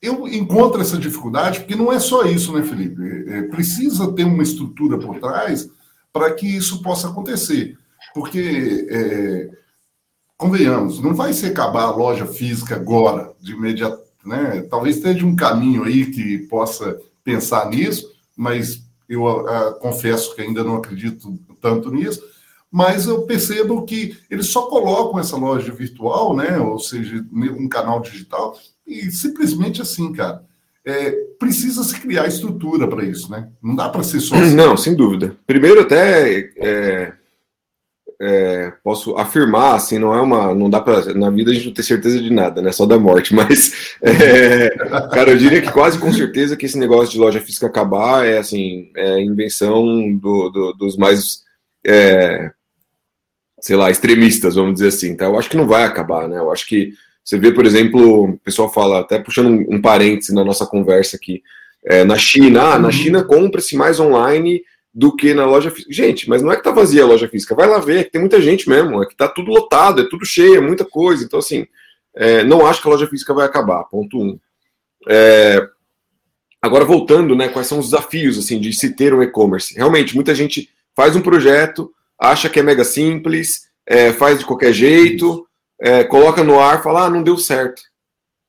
eu 0.00 0.28
encontro 0.28 0.80
essa 0.80 0.96
dificuldade 0.96 1.60
porque 1.60 1.74
não 1.74 1.92
é 1.92 1.98
só 1.98 2.24
isso, 2.24 2.52
né, 2.52 2.62
Felipe? 2.62 3.02
É, 3.02 3.38
é 3.38 3.42
precisa 3.42 4.12
ter 4.12 4.24
uma 4.24 4.42
estrutura 4.42 4.98
por 4.98 5.18
trás 5.18 5.68
para 6.12 6.32
que 6.32 6.46
isso 6.46 6.82
possa 6.82 7.08
acontecer. 7.08 7.76
Porque, 8.14 8.86
é, 8.90 9.50
convenhamos, 10.36 11.00
não 11.00 11.14
vai 11.14 11.32
se 11.32 11.46
acabar 11.46 11.84
a 11.84 11.94
loja 11.94 12.26
física 12.26 12.76
agora, 12.76 13.32
de 13.40 13.52
imediato. 13.52 14.02
Né? 14.24 14.62
Talvez 14.70 14.96
esteja 14.96 15.26
um 15.26 15.34
caminho 15.34 15.84
aí 15.84 16.06
que 16.06 16.38
possa 16.48 17.00
pensar 17.24 17.68
nisso, 17.70 18.12
mas 18.36 18.82
eu 19.08 19.24
uh, 19.24 19.78
confesso 19.80 20.34
que 20.34 20.42
ainda 20.42 20.64
não 20.64 20.76
acredito 20.76 21.38
tanto 21.62 21.90
nisso, 21.90 22.22
mas 22.70 23.06
eu 23.06 23.22
percebo 23.22 23.84
que 23.84 24.16
eles 24.30 24.48
só 24.48 24.62
colocam 24.62 25.20
essa 25.20 25.36
loja 25.36 25.72
virtual, 25.72 26.36
né, 26.36 26.58
ou 26.58 26.78
seja, 26.78 27.24
um 27.32 27.68
canal 27.68 28.00
digital, 28.00 28.58
e 28.86 29.10
simplesmente 29.10 29.80
assim, 29.80 30.12
cara, 30.12 30.42
é, 30.84 31.10
precisa 31.38 31.84
se 31.84 32.00
criar 32.00 32.26
estrutura 32.26 32.88
para 32.88 33.04
isso, 33.04 33.30
né? 33.30 33.48
Não 33.62 33.76
dá 33.76 33.88
para 33.88 34.02
ser 34.02 34.18
só 34.20 34.34
assim. 34.34 34.54
Não, 34.54 34.76
sem 34.76 34.96
dúvida. 34.96 35.36
Primeiro, 35.46 35.80
até 35.80 36.50
é, 36.56 37.12
é, 38.20 38.72
posso 38.82 39.16
afirmar, 39.16 39.76
assim, 39.76 39.98
não 39.98 40.12
é 40.12 40.20
uma, 40.20 40.54
não 40.54 40.68
dá 40.68 40.80
para 40.80 41.14
na 41.14 41.30
vida 41.30 41.50
a 41.50 41.54
gente 41.54 41.66
não 41.66 41.74
ter 41.74 41.84
certeza 41.84 42.20
de 42.20 42.32
nada, 42.32 42.60
né? 42.60 42.72
Só 42.72 42.84
da 42.84 42.98
morte. 42.98 43.32
Mas, 43.36 43.96
é, 44.02 44.70
cara, 45.12 45.30
eu 45.30 45.38
diria 45.38 45.62
que 45.62 45.70
quase 45.70 45.98
com 45.98 46.12
certeza 46.12 46.56
que 46.56 46.66
esse 46.66 46.78
negócio 46.78 47.12
de 47.12 47.18
loja 47.18 47.40
física 47.40 47.66
acabar 47.66 48.26
é 48.26 48.38
assim, 48.38 48.90
é 48.96 49.20
invenção 49.20 49.84
do, 50.16 50.50
do, 50.50 50.72
dos 50.72 50.96
mais 50.96 51.42
é, 51.86 52.50
sei 53.60 53.76
lá, 53.76 53.90
extremistas, 53.90 54.56
vamos 54.56 54.74
dizer 54.74 54.88
assim, 54.88 55.16
tá? 55.16 55.26
Eu 55.26 55.38
acho 55.38 55.48
que 55.48 55.56
não 55.56 55.66
vai 55.66 55.84
acabar, 55.84 56.28
né? 56.28 56.38
Eu 56.38 56.50
acho 56.50 56.66
que 56.66 56.92
você 57.24 57.38
vê, 57.38 57.52
por 57.52 57.64
exemplo, 57.64 58.24
o 58.24 58.38
pessoal 58.38 58.72
fala, 58.72 59.00
até 59.00 59.18
puxando 59.18 59.46
um, 59.46 59.76
um 59.76 59.80
parêntese 59.80 60.34
na 60.34 60.44
nossa 60.44 60.66
conversa 60.66 61.16
aqui, 61.16 61.42
é, 61.84 62.04
na 62.04 62.18
China, 62.18 62.74
ah, 62.74 62.78
na 62.78 62.86
uhum. 62.86 62.92
China 62.92 63.24
compra-se 63.24 63.76
mais 63.76 64.00
online 64.00 64.62
do 64.94 65.14
que 65.14 65.32
na 65.32 65.46
loja 65.46 65.70
física. 65.70 65.92
Gente, 65.92 66.28
mas 66.28 66.42
não 66.42 66.52
é 66.52 66.56
que 66.56 66.62
tá 66.62 66.70
vazia 66.70 67.02
a 67.02 67.06
loja 67.06 67.28
física, 67.28 67.54
vai 67.54 67.68
lá 67.68 67.78
ver, 67.78 68.00
é 68.00 68.04
tem 68.04 68.20
muita 68.20 68.40
gente 68.40 68.68
mesmo, 68.68 69.02
é 69.02 69.06
que 69.06 69.16
tá 69.16 69.28
tudo 69.28 69.50
lotado, 69.50 70.00
é 70.00 70.08
tudo 70.08 70.24
cheio, 70.24 70.56
é 70.56 70.60
muita 70.60 70.84
coisa. 70.84 71.24
Então, 71.24 71.38
assim, 71.38 71.66
é, 72.14 72.44
não 72.44 72.66
acho 72.66 72.82
que 72.82 72.88
a 72.88 72.90
loja 72.90 73.06
física 73.06 73.32
vai 73.32 73.46
acabar, 73.46 73.84
ponto 73.84 74.20
um. 74.20 74.38
É, 75.08 75.66
agora, 76.60 76.84
voltando, 76.84 77.34
né, 77.34 77.48
quais 77.48 77.66
são 77.68 77.78
os 77.78 77.86
desafios, 77.86 78.38
assim, 78.38 78.60
de 78.60 78.72
se 78.72 78.94
ter 78.94 79.14
um 79.14 79.22
e-commerce? 79.22 79.74
Realmente, 79.74 80.14
muita 80.14 80.34
gente 80.34 80.68
faz 80.96 81.16
um 81.16 81.22
projeto, 81.22 81.90
acha 82.18 82.48
que 82.48 82.60
é 82.60 82.62
mega 82.62 82.84
simples, 82.84 83.62
é, 83.86 84.12
faz 84.12 84.38
de 84.38 84.44
qualquer 84.44 84.72
jeito, 84.72 85.46
é, 85.80 86.04
coloca 86.04 86.44
no 86.44 86.60
ar, 86.60 86.82
fala, 86.82 87.06
ah, 87.06 87.10
não 87.10 87.22
deu 87.22 87.36
certo. 87.36 87.82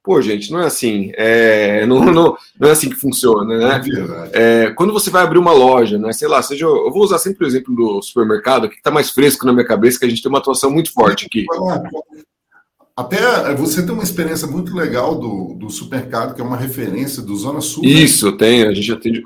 Pô, 0.04 0.22
gente, 0.22 0.52
não 0.52 0.60
é 0.60 0.66
assim. 0.66 1.12
É, 1.16 1.86
não, 1.88 2.04
não, 2.04 2.38
não 2.60 2.70
é 2.70 2.72
assim 2.72 2.90
que 2.90 2.96
funciona, 2.96 3.58
né? 3.58 3.82
É, 4.34 4.70
quando 4.72 4.92
você 4.92 5.10
vai 5.10 5.24
abrir 5.24 5.40
uma 5.40 5.54
loja, 5.54 5.98
né? 5.98 6.12
Sei 6.12 6.28
lá, 6.28 6.44
seja. 6.44 6.66
Eu 6.66 6.92
vou 6.92 7.04
usar 7.04 7.18
sempre 7.20 7.46
o 7.46 7.48
exemplo 7.48 7.74
do 7.74 8.02
supermercado, 8.02 8.70
que 8.70 8.76
está 8.76 8.92
mais 8.92 9.10
fresco 9.10 9.46
na 9.46 9.54
minha 9.54 9.66
cabeça, 9.66 9.98
que 9.98 10.06
a 10.06 10.10
gente 10.10 10.22
tem 10.22 10.30
uma 10.30 10.40
atuação 10.40 10.70
muito 10.70 10.92
forte 10.92 11.26
aqui. 11.26 11.46
Até 12.96 13.56
você 13.56 13.84
tem 13.84 13.92
uma 13.92 14.04
experiência 14.04 14.48
muito 14.48 14.76
legal 14.76 15.16
do, 15.16 15.56
do 15.56 15.70
supermercado, 15.70 16.36
que 16.36 16.42
é 16.42 16.44
uma 16.44 16.58
referência 16.58 17.24
do 17.24 17.36
Zona 17.36 17.60
Sul. 17.60 17.84
Né? 17.84 17.90
Isso, 17.90 18.32
né? 18.32 18.38
tem. 18.38 18.64
A 18.64 18.72
gente 18.72 18.86
já 18.86 18.96
tem. 18.96 19.24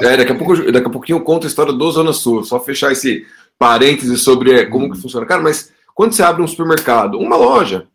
É, 0.00 0.16
daqui, 0.16 0.32
a 0.32 0.34
pouco, 0.36 0.72
daqui 0.72 0.86
a 0.86 0.90
pouquinho 0.90 1.18
eu 1.18 1.24
conto 1.24 1.44
a 1.44 1.48
história 1.48 1.72
do 1.72 1.90
Zona 1.90 2.12
Sul. 2.12 2.44
Só 2.44 2.60
fechar 2.60 2.92
esse 2.92 3.26
parêntese 3.58 4.16
sobre 4.18 4.52
é, 4.52 4.66
como 4.66 4.90
que 4.90 5.00
funciona. 5.00 5.26
Cara, 5.26 5.42
mas 5.42 5.72
quando 5.96 6.12
você 6.12 6.22
abre 6.22 6.42
um 6.42 6.46
supermercado, 6.46 7.18
uma 7.18 7.36
loja, 7.36 7.88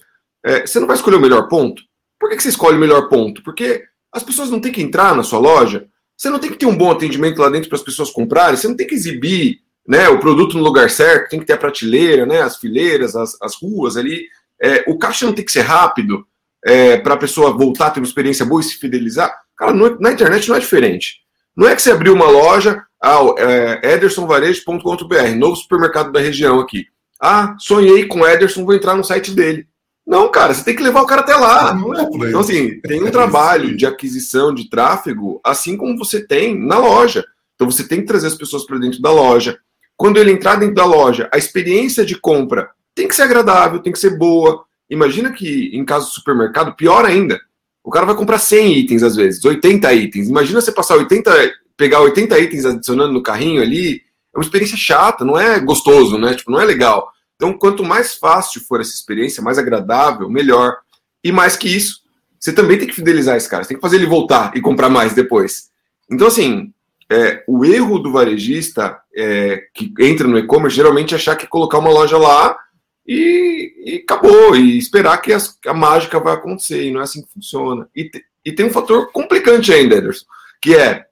é, 0.44 0.68
você 0.68 0.78
não 0.78 0.88
vai 0.88 0.98
escolher 0.98 1.16
o 1.16 1.22
melhor 1.22 1.48
ponto? 1.48 1.82
Por 2.20 2.30
que, 2.30 2.36
que 2.36 2.44
você 2.44 2.50
escolhe 2.50 2.76
o 2.76 2.80
melhor 2.80 3.08
ponto? 3.08 3.42
Porque 3.44 3.84
as 4.12 4.24
pessoas 4.24 4.50
não 4.50 4.60
têm 4.60 4.74
que 4.74 4.82
entrar 4.82 5.16
na 5.16 5.24
sua 5.24 5.40
loja, 5.40 5.88
você 6.18 6.30
não 6.30 6.38
tem 6.38 6.52
que 6.52 6.58
ter 6.58 6.66
um 6.66 6.78
bom 6.78 6.92
atendimento 6.92 7.40
lá 7.42 7.50
dentro 7.50 7.70
para 7.70 7.78
as 7.78 7.84
pessoas 7.84 8.12
comprarem, 8.12 8.58
você 8.58 8.68
não 8.68 8.76
tem 8.76 8.86
que 8.86 8.94
exibir 8.94 9.60
né, 9.88 10.08
o 10.10 10.20
produto 10.20 10.58
no 10.58 10.64
lugar 10.64 10.90
certo, 10.90 11.30
tem 11.30 11.40
que 11.40 11.46
ter 11.46 11.54
a 11.54 11.58
prateleira, 11.58 12.26
né, 12.26 12.42
as 12.42 12.58
fileiras, 12.58 13.16
as, 13.16 13.38
as 13.42 13.56
ruas 13.56 13.98
ali 13.98 14.28
é, 14.62 14.84
o 14.88 14.98
caixa 14.98 15.26
não 15.26 15.34
tem 15.34 15.46
que 15.46 15.52
ser 15.52 15.62
rápido 15.62 16.26
é, 16.66 16.98
para 16.98 17.16
a 17.16 17.18
pessoa 17.18 17.52
voltar 17.52 17.88
a 17.88 17.92
ter 17.92 18.00
uma 18.00 18.08
experiência 18.08 18.46
boa 18.46 18.62
e 18.62 18.64
se 18.64 18.78
fidelizar. 18.78 19.34
Cara, 19.58 19.74
no, 19.74 20.00
na 20.00 20.12
internet 20.12 20.48
não 20.50 20.56
é 20.56 20.60
diferente. 20.60 21.24
Não 21.56 21.68
é 21.68 21.76
que 21.76 21.82
você 21.82 21.92
abriu 21.92 22.14
uma 22.14 22.28
loja, 22.28 22.84
ah, 23.02 23.20
é, 23.38 23.94
edersonvarejo.com.br, 23.94 25.36
novo 25.38 25.56
supermercado 25.56 26.12
da 26.12 26.20
região 26.20 26.60
aqui. 26.60 26.86
Ah, 27.22 27.56
sonhei 27.60 28.06
com 28.06 28.22
o 28.22 28.28
Ederson, 28.28 28.66
vou 28.66 28.74
entrar 28.74 28.96
no 28.96 29.04
site 29.04 29.32
dele. 29.32 29.68
Não, 30.06 30.30
cara, 30.30 30.54
você 30.54 30.64
tem 30.64 30.76
que 30.76 30.84
levar 30.84 31.02
o 31.02 31.06
cara 31.06 31.22
até 31.22 31.36
lá. 31.36 31.70
Ah, 31.70 31.74
não 31.74 31.94
é 31.94 32.06
por 32.06 32.22
aí. 32.22 32.30
Então, 32.30 32.42
assim, 32.42 32.82
tem 32.82 33.02
um 33.02 33.12
trabalho 33.12 33.78
de 33.78 33.86
aquisição 33.86 34.54
de 34.54 34.70
tráfego, 34.70 35.40
assim 35.46 35.78
como 35.78 35.98
você 35.98 36.26
tem 36.26 36.60
na 36.60 36.78
loja. 36.78 37.24
Então, 37.56 37.70
você 37.70 37.88
tem 37.88 38.02
que 38.02 38.08
trazer 38.08 38.28
as 38.28 38.36
pessoas 38.36 38.66
para 38.66 38.80
dentro 38.80 39.02
da 39.02 39.12
loja. 39.12 39.58
Quando 39.96 40.18
ele 40.18 40.32
entrar 40.32 40.56
dentro 40.56 40.76
da 40.76 40.86
loja, 40.86 41.30
a 41.32 41.38
experiência 41.38 42.04
de 42.04 42.20
compra 42.20 42.70
tem 42.96 43.08
que 43.08 43.16
ser 43.16 43.24
agradável, 43.24 43.80
tem 43.80 43.92
que 43.92 44.00
ser 44.00 44.18
boa. 44.18 44.64
Imagina 44.90 45.32
que 45.32 45.72
em 45.74 45.84
caso 45.84 46.08
do 46.08 46.14
supermercado, 46.14 46.76
pior 46.76 47.06
ainda, 47.06 47.40
o 47.84 47.90
cara 47.90 48.06
vai 48.06 48.16
comprar 48.16 48.38
100 48.38 48.80
itens 48.80 49.04
às 49.04 49.16
vezes, 49.16 49.44
80 49.44 49.94
itens. 49.94 50.30
Imagina 50.30 50.62
você 50.62 50.72
passar 50.72 50.96
80, 50.96 51.32
pegar 51.76 52.02
80 52.02 52.40
itens 52.40 52.66
adicionando 52.66 53.14
no 53.14 53.24
carrinho 53.24 53.62
ali, 53.62 54.02
é 54.34 54.38
uma 54.38 54.44
experiência 54.44 54.78
chata, 54.78 55.26
não 55.26 55.38
é 55.38 55.60
gostoso, 55.60 56.18
né? 56.18 56.34
Tipo, 56.34 56.52
não 56.52 56.62
é 56.62 56.66
legal. 56.66 57.12
Então, 57.36 57.54
quanto 57.54 57.84
mais 57.84 58.16
fácil 58.16 58.62
for 58.62 58.80
essa 58.80 58.94
experiência, 58.94 59.44
mais 59.44 59.58
agradável, 59.58 60.30
melhor. 60.30 60.78
E 61.24 61.32
mais 61.32 61.56
que 61.56 61.68
isso, 61.68 62.02
você 62.40 62.54
também 62.54 62.78
tem 62.78 62.88
que 62.88 62.96
fidelizar 62.96 63.36
esse 63.36 63.50
cara, 63.50 63.64
você 63.64 63.70
tem 63.70 63.78
que 63.78 63.82
fazer 63.82 63.98
ele 63.98 64.06
voltar 64.06 64.56
e 64.56 64.62
comprar 64.62 64.90
mais 64.90 65.14
depois. 65.14 65.70
Então, 66.10 66.28
assim, 66.28 66.74
é, 67.10 67.44
o 67.48 67.64
erro 67.66 68.00
do 68.00 68.12
varejista 68.12 69.00
é, 69.16 69.64
que 69.74 69.94
entra 70.00 70.28
no 70.28 70.38
e-commerce 70.38 70.76
geralmente 70.76 71.14
é 71.14 71.18
achar 71.18 71.36
que 71.36 71.48
colocar 71.48 71.80
uma 71.80 71.90
loja 71.90 72.18
lá 72.18 72.58
e, 73.06 73.74
e 73.86 73.96
acabou, 74.04 74.56
e 74.56 74.78
esperar 74.78 75.18
que 75.18 75.34
as, 75.34 75.58
a 75.66 75.74
mágica 75.74 76.20
vai 76.20 76.34
acontecer, 76.34 76.84
e 76.84 76.92
não 76.92 77.02
é 77.02 77.04
assim 77.04 77.22
que 77.22 77.34
funciona. 77.34 77.88
E 77.96 78.10
te, 78.10 78.24
E 78.46 78.52
tem 78.52 78.66
um 78.66 78.72
fator 78.72 79.12
complicante 79.12 79.72
ainda, 79.74 79.96
Ederson, 79.96 80.26
que 80.62 80.76
é 80.76 81.06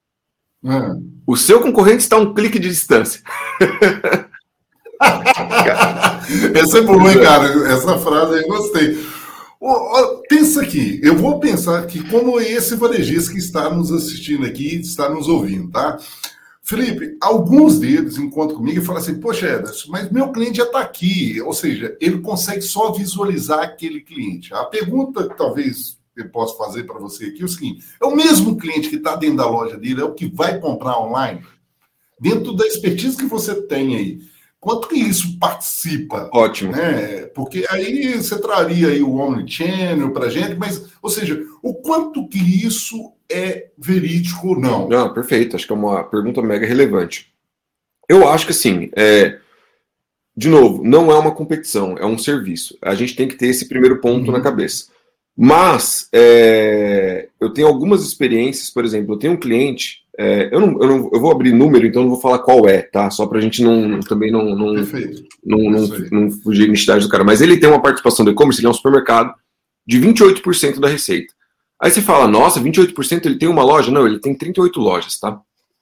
hum. 0.64 1.12
o 1.28 1.36
seu 1.36 1.62
concorrente 1.62 2.00
está 2.00 2.16
a 2.16 2.20
um 2.20 2.34
clique 2.34 2.60
de 2.60 2.70
distância. 2.70 3.22
Essa 6.54 6.78
é 6.78 6.82
boa, 6.82 7.12
hein, 7.12 7.20
cara? 7.20 7.48
Essa 7.72 7.98
frase 7.98 8.36
aí 8.36 8.42
eu 8.42 8.48
gostei. 8.48 8.98
Pensa 10.30 10.62
aqui, 10.62 11.00
eu 11.04 11.16
vou 11.16 11.40
pensar 11.40 11.80
aqui 11.80 12.08
como 12.10 12.40
esse 12.40 12.76
varejista 12.76 13.32
que 13.32 13.40
está 13.40 13.70
nos 13.70 13.92
assistindo 13.92 14.46
aqui, 14.46 14.78
está 14.78 15.10
nos 15.10 15.28
ouvindo, 15.28 15.70
tá? 15.70 16.00
Felipe, 16.72 17.18
alguns 17.20 17.80
deles 17.80 18.18
encontram 18.18 18.56
comigo 18.56 18.80
e 18.80 18.86
falam 18.86 19.02
assim: 19.02 19.20
Poxa, 19.20 19.46
Ederson, 19.46 19.92
mas 19.92 20.10
meu 20.10 20.32
cliente 20.32 20.60
já 20.60 20.64
está 20.64 20.80
aqui. 20.80 21.42
Ou 21.42 21.52
seja, 21.52 21.98
ele 22.00 22.22
consegue 22.22 22.62
só 22.62 22.94
visualizar 22.94 23.60
aquele 23.60 24.00
cliente. 24.00 24.54
A 24.54 24.64
pergunta 24.64 25.28
que 25.28 25.38
talvez 25.38 26.00
eu 26.16 26.30
possa 26.30 26.56
fazer 26.56 26.86
para 26.86 26.98
você 26.98 27.26
aqui 27.26 27.42
é 27.42 27.46
o 27.46 27.50
seguinte: 27.50 27.86
é 28.02 28.06
o 28.06 28.16
mesmo 28.16 28.56
cliente 28.56 28.88
que 28.88 28.96
está 28.96 29.18
dentro 29.18 29.36
da 29.36 29.50
loja 29.50 29.78
dele, 29.78 30.00
é 30.00 30.06
o 30.06 30.14
que 30.14 30.34
vai 30.34 30.62
comprar 30.62 30.98
online? 30.98 31.42
Dentro 32.18 32.54
da 32.54 32.66
expertise 32.66 33.18
que 33.18 33.26
você 33.26 33.62
tem 33.64 33.98
aí, 33.98 34.22
quanto 34.62 34.88
que 34.88 34.96
isso 34.96 35.38
participa? 35.40 36.30
Ótimo. 36.32 36.72
Né? 36.72 37.24
Porque 37.34 37.66
aí 37.70 38.14
você 38.14 38.40
traria 38.40 38.90
aí 38.90 39.02
o 39.02 39.16
Omnichannel 39.16 40.14
para 40.14 40.30
gente, 40.30 40.54
mas, 40.56 40.86
ou 41.02 41.10
seja, 41.10 41.44
o 41.64 41.74
quanto 41.74 42.28
que 42.28 42.38
isso 42.38 43.12
é 43.30 43.70
verídico 43.76 44.50
ou 44.50 44.60
não? 44.60 44.88
Não, 44.88 45.12
perfeito. 45.12 45.56
Acho 45.56 45.66
que 45.66 45.74
é 45.74 45.76
uma 45.76 46.04
pergunta 46.04 46.42
mega 46.44 46.68
relevante. 46.68 47.34
Eu 48.08 48.30
acho 48.30 48.46
que 48.46 48.52
assim, 48.52 48.92
é... 48.96 49.40
de 50.38 50.48
novo, 50.48 50.84
não 50.84 51.12
é 51.12 51.18
uma 51.18 51.34
competição, 51.34 51.98
é 51.98 52.06
um 52.06 52.18
serviço. 52.18 52.78
A 52.82 52.94
gente 52.94 53.16
tem 53.16 53.28
que 53.28 53.36
ter 53.36 53.48
esse 53.48 53.68
primeiro 53.68 54.00
ponto 54.00 54.28
uhum. 54.28 54.38
na 54.38 54.42
cabeça. 54.42 54.92
Mas 55.36 56.08
é... 56.14 57.30
eu 57.40 57.50
tenho 57.50 57.68
algumas 57.68 58.04
experiências, 58.04 58.70
por 58.70 58.86
exemplo, 58.86 59.16
eu 59.16 59.20
tenho 59.20 59.34
um 59.34 59.40
cliente 59.40 60.01
é, 60.18 60.54
eu, 60.54 60.60
não, 60.60 60.82
eu, 60.82 60.88
não, 60.88 61.10
eu 61.14 61.20
vou 61.20 61.32
abrir 61.32 61.54
número, 61.54 61.86
então 61.86 62.04
não 62.04 62.10
vou 62.10 62.20
falar 62.20 62.40
qual 62.40 62.68
é, 62.68 62.82
tá? 62.82 63.10
Só 63.10 63.26
para 63.26 63.38
a 63.38 63.42
gente 63.42 63.64
não, 63.64 64.00
também 64.02 64.32
não, 64.32 64.56
não, 64.56 64.74
não, 64.74 64.84
não, 65.44 65.88
não 66.12 66.32
fugir 66.32 66.64
a 66.64 66.66
identidade 66.66 67.06
do 67.06 67.10
cara. 67.10 67.24
Mas 67.24 67.42
ele 67.42 67.58
tem 67.58 67.70
uma 67.70 67.82
participação 67.82 68.26
do 68.26 68.32
e-commerce, 68.32 68.60
ele 68.60 68.68
é 68.68 68.70
um 68.70 68.74
supermercado, 68.74 69.34
de 69.88 70.00
28% 70.00 70.80
da 70.80 70.88
receita. 70.88 71.34
Aí 71.82 71.90
você 71.90 72.02
fala, 72.02 72.28
nossa, 72.28 72.62
28% 72.62 73.26
ele 73.26 73.40
tem 73.40 73.50
uma 73.50 73.64
loja? 73.64 73.92
Não, 73.92 74.06
ele 74.06 74.20
tem 74.20 74.36
38 74.36 74.80
lojas, 74.80 75.18
tá? 75.18 75.40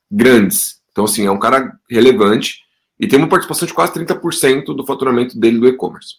Grandes. 0.09 0.79
Então, 0.91 1.03
assim, 1.03 1.25
é 1.25 1.31
um 1.31 1.39
cara 1.39 1.74
relevante 1.89 2.59
e 3.00 3.07
tem 3.07 3.19
uma 3.19 3.27
participação 3.27 3.67
de 3.67 3.74
quase 3.74 3.93
30% 3.93 4.75
do 4.75 4.86
faturamento 4.86 5.38
dele 5.38 5.59
do 5.59 5.67
e-commerce. 5.67 6.15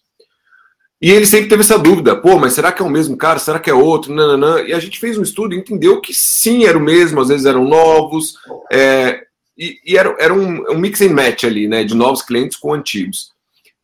E 1.01 1.11
ele 1.11 1.25
sempre 1.25 1.49
teve 1.49 1.63
essa 1.63 1.79
dúvida, 1.79 2.15
pô, 2.15 2.39
mas 2.39 2.53
será 2.53 2.71
que 2.71 2.83
é 2.83 2.85
o 2.85 2.91
mesmo 2.91 3.17
cara? 3.17 3.39
Será 3.39 3.59
que 3.59 3.71
é 3.71 3.75
outro? 3.75 4.13
Nananã. 4.13 4.61
E 4.61 4.75
a 4.75 4.79
gente 4.79 5.01
fez 5.01 5.17
um 5.17 5.23
estudo 5.23 5.55
e 5.55 5.59
entendeu 5.59 5.99
que 5.99 6.13
sim, 6.13 6.65
era 6.67 6.77
o 6.77 6.81
mesmo, 6.81 7.21
às 7.21 7.29
vezes 7.29 7.47
eram 7.47 7.67
novos, 7.67 8.35
é, 8.71 9.25
e, 9.57 9.79
e, 9.85 9.97
era, 9.97 10.15
era 10.19 10.35
um, 10.35 10.71
um, 10.71 10.79
mix 10.79 11.01
and 11.01 11.15
match 11.15 11.45
ali, 11.45 11.67
né, 11.67 11.85
de 11.85 11.95
novos 11.95 12.21
clientes 12.21 12.59
com 12.59 12.75
antigos. 12.75 13.31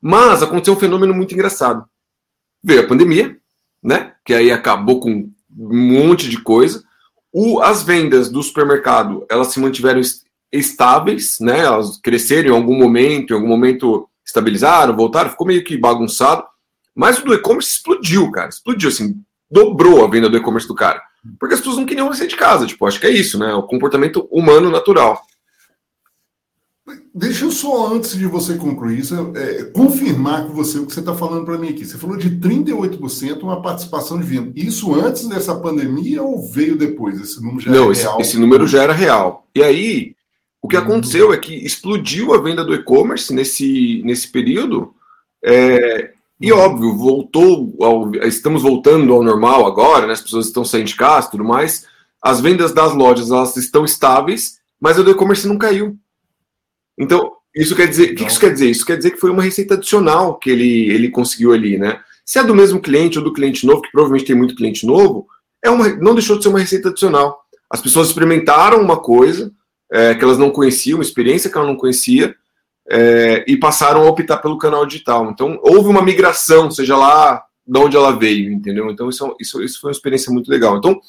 Mas 0.00 0.42
aconteceu 0.42 0.75
um 0.75 0.78
fenômeno 0.78 1.14
muito 1.14 1.32
engraçado. 1.32 1.85
Veio 2.62 2.82
a 2.82 2.87
pandemia, 2.87 3.35
né, 3.82 4.12
que 4.23 4.35
aí 4.35 4.52
acabou 4.52 5.00
com 5.00 5.11
um 5.11 5.92
monte 5.92 6.28
de 6.28 6.42
coisa. 6.42 6.85
O, 7.32 7.61
as 7.61 7.82
vendas 7.82 8.30
do 8.30 8.42
supermercado, 8.42 9.25
elas 9.30 9.49
se 9.49 9.61
mantiveram 9.61 10.02
estáveis, 10.52 11.38
né, 11.40 11.61
elas 11.61 11.99
cresceram 11.99 12.50
em 12.50 12.58
algum 12.58 12.76
momento, 12.76 13.32
em 13.32 13.37
algum 13.37 13.49
momento 13.49 14.06
estabilizaram, 14.23 14.94
voltaram, 14.94 15.30
ficou 15.30 15.46
meio 15.46 15.64
que 15.64 15.78
bagunçado 15.78 16.44
mas 16.97 17.19
o 17.19 17.25
do 17.25 17.35
e-commerce 17.35 17.73
explodiu, 17.73 18.31
cara. 18.31 18.49
Explodiu, 18.49 18.88
assim, 18.88 19.23
dobrou 19.50 20.03
a 20.03 20.09
venda 20.09 20.31
do 20.31 20.37
e-commerce 20.38 20.67
do 20.67 20.75
cara. 20.75 21.03
Porque 21.38 21.55
as 21.55 21.61
pessoas 21.61 21.76
não 21.76 21.85
queriam 21.85 22.11
sair 22.15 22.29
de 22.29 22.37
casa. 22.37 22.67
Tipo, 22.67 22.87
acho 22.87 22.99
que 22.99 23.07
é 23.07 23.11
isso, 23.11 23.38
né? 23.38 23.53
O 23.53 23.65
comportamento 23.65 24.26
humano 24.31 24.71
natural. 24.71 25.21
Deixa 27.12 27.45
eu 27.45 27.50
só, 27.50 27.93
antes 27.93 28.17
de 28.17 28.26
você 28.26 28.57
concluir 28.57 29.00
isso, 29.00 29.33
é, 29.35 29.65
confirmar 29.65 30.47
com 30.47 30.53
você 30.53 30.79
o 30.79 30.87
que 30.87 30.93
você 30.93 31.00
está 31.00 31.15
falando 31.15 31.45
para 31.45 31.59
mim 31.59 31.69
aqui. 31.69 31.85
Você 31.85 31.99
falou 31.99 32.17
de 32.17 32.31
38% 32.31 33.43
uma 33.43 33.61
participação 33.61 34.19
de 34.19 34.25
venda. 34.25 34.53
Isso 34.55 34.95
antes 34.95 35.26
dessa 35.26 35.55
pandemia 35.55 36.23
ou 36.23 36.49
veio 36.50 36.76
depois? 36.76 37.21
Esse 37.21 37.43
número 37.43 37.61
já 37.61 37.71
Não, 37.73 37.93
esse, 37.93 38.03
real? 38.03 38.21
esse 38.21 38.38
número 38.38 38.67
já 38.67 38.83
era 38.85 38.93
real. 38.93 39.47
E 39.55 39.62
aí, 39.62 40.15
o 40.62 40.69
que 40.69 40.76
aconteceu 40.76 41.33
é 41.33 41.38
que 41.38 41.55
explodiu 41.55 42.33
a 42.33 42.41
venda 42.41 42.65
do 42.65 42.75
e-commerce 42.75 43.35
nesse, 43.35 44.03
nesse 44.05 44.29
período. 44.31 44.95
É, 45.45 46.12
e 46.40 46.52
óbvio, 46.52 46.95
voltou, 46.97 47.75
ao, 47.81 48.14
estamos 48.26 48.62
voltando 48.62 49.12
ao 49.12 49.23
normal 49.23 49.66
agora, 49.66 50.07
né? 50.07 50.12
as 50.12 50.21
pessoas 50.21 50.47
estão 50.47 50.64
saindo 50.64 50.87
de 50.87 50.95
casa 50.95 51.28
e 51.28 51.31
tudo 51.31 51.45
mais. 51.45 51.87
As 52.23 52.40
vendas 52.40 52.73
das 52.73 52.95
lojas 52.95 53.31
elas 53.31 53.57
estão 53.57 53.85
estáveis, 53.85 54.59
mas 54.81 54.99
o 54.99 55.09
e-commerce 55.09 55.49
não 55.49 55.57
caiu. 55.57 55.97
Então, 56.99 57.33
isso 57.55 57.75
quer 57.75 57.88
dizer. 57.88 58.12
O 58.12 58.14
que 58.14 58.25
isso 58.25 58.40
quer 58.40 58.52
dizer? 58.52 58.71
Isso 58.71 58.85
quer 58.85 58.97
dizer 58.97 59.12
que 59.12 59.21
foi 59.21 59.31
uma 59.31 59.43
receita 59.43 59.75
adicional 59.75 60.38
que 60.38 60.50
ele, 60.50 60.90
ele 60.90 61.09
conseguiu 61.09 61.52
ali, 61.52 61.78
né? 61.78 62.00
Se 62.25 62.38
é 62.38 62.45
do 62.45 62.55
mesmo 62.55 62.81
cliente 62.81 63.19
ou 63.19 63.25
do 63.25 63.33
cliente 63.33 63.64
novo, 63.64 63.81
que 63.81 63.90
provavelmente 63.90 64.26
tem 64.26 64.37
muito 64.37 64.55
cliente 64.55 64.85
novo, 64.85 65.26
é 65.64 65.71
uma, 65.71 65.88
não 65.88 66.14
deixou 66.14 66.37
de 66.37 66.43
ser 66.43 66.49
uma 66.50 66.59
receita 66.59 66.90
adicional. 66.90 67.40
As 67.71 67.81
pessoas 67.81 68.09
experimentaram 68.09 68.81
uma 68.81 68.99
coisa 68.99 69.52
é, 69.90 70.14
que 70.14 70.23
elas 70.23 70.37
não 70.37 70.50
conheciam, 70.50 70.99
uma 70.99 71.05
experiência 71.05 71.49
que 71.49 71.57
ela 71.57 71.66
não 71.66 71.76
conhecia, 71.76 72.35
é, 72.88 73.45
e 73.47 73.57
passaram 73.57 74.02
a 74.02 74.09
optar 74.09 74.38
pelo 74.38 74.59
canal 74.59 74.87
digital. 74.87 75.31
Então, 75.31 75.59
houve 75.62 75.88
uma 75.88 76.02
migração, 76.02 76.71
seja 76.71 76.97
lá 76.97 77.45
de 77.66 77.78
onde 77.78 77.97
ela 77.97 78.16
veio, 78.16 78.52
entendeu? 78.52 78.90
Então, 78.90 79.09
isso, 79.09 79.37
isso, 79.40 79.62
isso 79.62 79.81
foi 79.81 79.88
uma 79.88 79.97
experiência 79.97 80.33
muito 80.33 80.50
legal. 80.50 80.76
Então, 80.76 81.00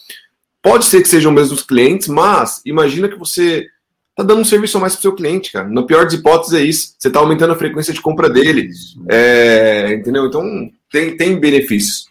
pode 0.62 0.86
ser 0.86 1.02
que 1.02 1.08
sejam 1.08 1.32
mesmo 1.32 1.56
os 1.56 1.64
clientes, 1.64 2.08
mas 2.08 2.62
imagina 2.66 3.08
que 3.08 3.18
você 3.18 3.68
está 4.10 4.24
dando 4.24 4.42
um 4.42 4.46
serviço 4.46 4.78
a 4.78 4.82
mais 4.82 4.94
para 4.94 5.00
o 5.00 5.02
seu 5.04 5.14
cliente, 5.14 5.52
cara. 5.52 5.70
Na 5.70 5.84
pior 5.84 6.06
das 6.06 6.14
hipóteses 6.14 6.54
é 6.56 6.64
isso. 6.64 6.96
Você 6.98 7.08
está 7.08 7.20
aumentando 7.20 7.54
a 7.54 7.58
frequência 7.58 7.94
de 7.94 8.02
compra 8.02 8.28
dele. 8.28 8.70
É, 9.08 9.94
entendeu? 9.94 10.26
Então, 10.26 10.72
tem, 10.92 11.16
tem 11.16 11.40
benefícios. 11.40 12.08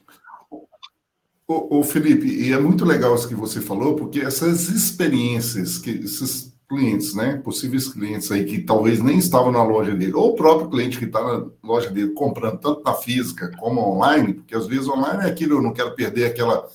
O, 1.49 1.85
Felipe, 1.85 2.27
e 2.27 2.53
é 2.53 2.59
muito 2.59 2.85
legal 2.85 3.15
isso 3.15 3.29
que 3.29 3.35
você 3.35 3.61
falou, 3.61 3.95
porque 3.95 4.19
essas 4.19 4.69
experiências, 4.69 5.79
que 5.79 5.91
esses 5.91 6.53
clientes, 6.69 7.15
né? 7.15 7.37
Possíveis 7.37 7.89
clientes 7.89 8.31
aí 8.31 8.45
que 8.45 8.61
talvez 8.61 9.01
nem 9.01 9.19
estavam 9.19 9.53
na 9.53 9.63
loja 9.63 9.95
dele, 9.95 10.15
ou 10.15 10.31
o 10.31 10.35
próprio 10.35 10.69
cliente 10.69 10.99
que 10.99 11.05
está 11.05 11.23
na 11.23 11.47
loja 11.63 11.91
dele 11.91 12.13
comprando 12.13 12.59
tanto 12.59 12.83
na 12.85 12.95
física 12.95 13.51
como 13.59 13.81
online, 13.81 14.35
porque 14.35 14.55
às 14.55 14.67
vezes 14.67 14.89
online 14.89 15.25
é 15.25 15.29
aquilo, 15.29 15.55
eu 15.57 15.63
não 15.63 15.73
quero 15.73 15.95
perder 15.95 16.27
aquela, 16.27 16.69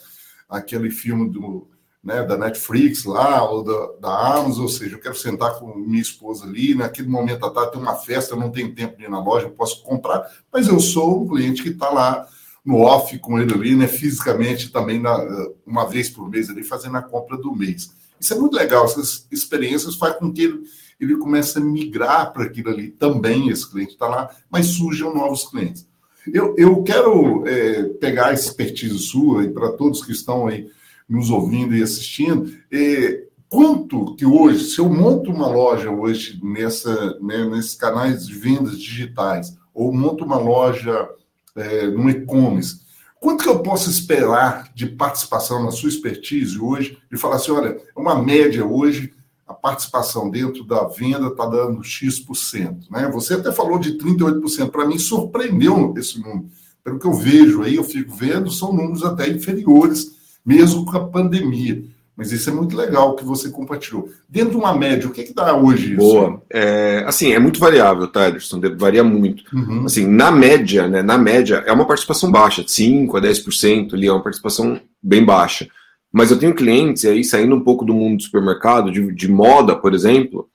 aquele 0.50 0.90
filme 0.90 1.30
do, 1.30 1.68
né, 2.04 2.24
da 2.24 2.38
Netflix 2.38 3.04
lá, 3.04 3.44
ou 3.50 3.64
da, 3.64 3.92
da 4.00 4.36
Amazon, 4.36 4.64
ou 4.64 4.70
seja, 4.70 4.96
eu 4.96 5.02
quero 5.02 5.16
sentar 5.16 5.60
com 5.60 5.76
minha 5.76 6.02
esposa 6.02 6.46
ali, 6.46 6.74
naquele 6.74 7.10
momento 7.10 7.46
à 7.46 7.50
tarde 7.50 7.74
tem 7.74 7.82
uma 7.82 7.96
festa, 7.96 8.34
eu 8.34 8.40
não 8.40 8.50
tenho 8.50 8.74
tempo 8.74 8.98
de 8.98 9.04
ir 9.04 9.10
na 9.10 9.22
loja, 9.22 9.48
eu 9.48 9.52
posso 9.52 9.84
comprar, 9.84 10.26
mas 10.52 10.68
eu 10.68 10.80
sou 10.80 11.24
um 11.24 11.28
cliente 11.28 11.62
que 11.62 11.70
está 11.70 11.90
lá 11.90 12.26
no 12.64 12.78
off 12.82 13.18
com 13.20 13.40
ele 13.40 13.54
ali, 13.54 13.76
né, 13.76 13.88
fisicamente 13.88 14.72
também 14.72 15.00
na, 15.00 15.18
uma 15.66 15.86
vez 15.86 16.10
por 16.10 16.30
mês 16.30 16.50
ali, 16.50 16.64
fazendo 16.64 16.96
a 16.96 17.02
compra 17.02 17.38
do 17.38 17.54
mês. 17.54 17.90
Isso 18.22 18.36
é 18.36 18.38
muito 18.40 18.56
legal, 18.56 18.86
essas 18.86 19.28
experiências 19.32 19.96
fazem 19.96 20.20
com 20.20 20.32
que 20.32 20.44
ele, 20.44 20.62
ele 21.00 21.18
comece 21.18 21.58
a 21.58 21.62
migrar 21.62 22.32
para 22.32 22.44
aquilo 22.44 22.70
ali 22.70 22.92
também, 22.92 23.50
esse 23.50 23.68
cliente 23.68 23.94
está 23.94 24.08
lá, 24.08 24.30
mas 24.48 24.68
surjam 24.68 25.12
novos 25.12 25.50
clientes. 25.50 25.90
Eu, 26.32 26.54
eu 26.56 26.84
quero 26.84 27.48
é, 27.48 27.84
pegar 28.00 28.28
a 28.28 28.34
expertise 28.34 29.00
sua 29.00 29.44
e 29.44 29.50
para 29.50 29.72
todos 29.72 30.06
que 30.06 30.12
estão 30.12 30.46
aí 30.46 30.70
nos 31.10 31.32
ouvindo 31.32 31.76
e 31.76 31.82
assistindo, 31.82 32.54
é, 32.72 33.24
quanto 33.50 34.16
que 34.16 34.26
hoje, 34.26 34.66
se 34.66 34.80
eu 34.80 34.88
monto 34.88 35.32
uma 35.32 35.48
loja 35.48 35.90
hoje 35.90 36.40
nessa, 36.44 37.18
né, 37.20 37.44
nesses 37.50 37.74
canais 37.74 38.28
de 38.28 38.36
vendas 38.36 38.80
digitais, 38.80 39.58
ou 39.74 39.92
monto 39.92 40.24
uma 40.24 40.38
loja 40.38 41.10
é, 41.56 41.88
no 41.88 42.08
e-commerce, 42.08 42.82
Quanto 43.22 43.44
que 43.44 43.50
eu 43.50 43.60
posso 43.60 43.88
esperar 43.88 44.72
de 44.74 44.88
participação 44.88 45.64
na 45.64 45.70
sua 45.70 45.90
expertise 45.90 46.60
hoje? 46.60 46.98
E 47.12 47.16
falar 47.16 47.36
assim, 47.36 47.52
olha, 47.52 47.80
é 47.96 48.00
uma 48.00 48.20
média 48.20 48.66
hoje, 48.66 49.14
a 49.48 49.54
participação 49.54 50.28
dentro 50.28 50.64
da 50.64 50.86
venda 50.86 51.28
está 51.28 51.46
dando 51.46 51.84
X%. 51.84 52.90
Né? 52.90 53.08
Você 53.14 53.36
até 53.36 53.52
falou 53.52 53.78
de 53.78 53.96
38%. 53.96 54.72
Para 54.72 54.88
mim, 54.88 54.98
surpreendeu 54.98 55.94
esse 55.96 56.20
número. 56.20 56.50
Pelo 56.84 56.98
que 56.98 57.06
eu 57.06 57.14
vejo 57.14 57.62
aí, 57.62 57.76
eu 57.76 57.84
fico 57.84 58.12
vendo, 58.12 58.50
são 58.50 58.74
números 58.74 59.04
até 59.04 59.30
inferiores, 59.30 60.14
mesmo 60.44 60.84
com 60.84 60.98
a 60.98 61.08
pandemia. 61.08 61.86
Mas 62.16 62.32
isso 62.32 62.50
é 62.50 62.54
muito 62.54 62.76
legal 62.76 63.16
que 63.16 63.24
você 63.24 63.50
compartilhou. 63.50 64.10
Dentro 64.28 64.52
de 64.52 64.58
uma 64.58 64.76
média, 64.76 65.08
o 65.08 65.12
que, 65.12 65.24
que 65.24 65.34
dá 65.34 65.56
hoje 65.56 65.94
isso? 65.94 65.98
Boa. 65.98 66.42
É, 66.52 67.04
assim, 67.08 67.34
é 67.34 67.40
muito 67.40 67.60
variável, 67.60 68.08
tá, 68.08 68.28
Ederson? 68.28 68.60
Varia 68.78 69.04
muito. 69.04 69.44
Uhum. 69.56 69.86
Assim, 69.86 70.06
na 70.06 70.30
média, 70.30 70.88
né? 70.88 71.02
Na 71.02 71.18
média, 71.18 71.64
é 71.66 71.72
uma 71.72 71.88
participação 71.88 72.30
baixa, 72.30 72.64
de 72.64 72.70
5% 72.70 73.18
a 73.18 73.22
10% 73.22 73.94
ali, 73.94 74.08
é 74.08 74.12
uma 74.12 74.24
participação 74.24 74.80
bem 75.02 75.24
baixa. 75.24 75.68
Mas 76.12 76.30
eu 76.30 76.38
tenho 76.38 76.54
clientes, 76.54 77.06
aí 77.06 77.24
saindo 77.24 77.56
um 77.56 77.64
pouco 77.64 77.86
do 77.86 77.94
mundo 77.94 78.18
do 78.18 78.24
supermercado, 78.24 78.92
de, 78.92 79.14
de 79.14 79.32
moda, 79.32 79.76
por 79.76 79.94
exemplo, 79.94 80.50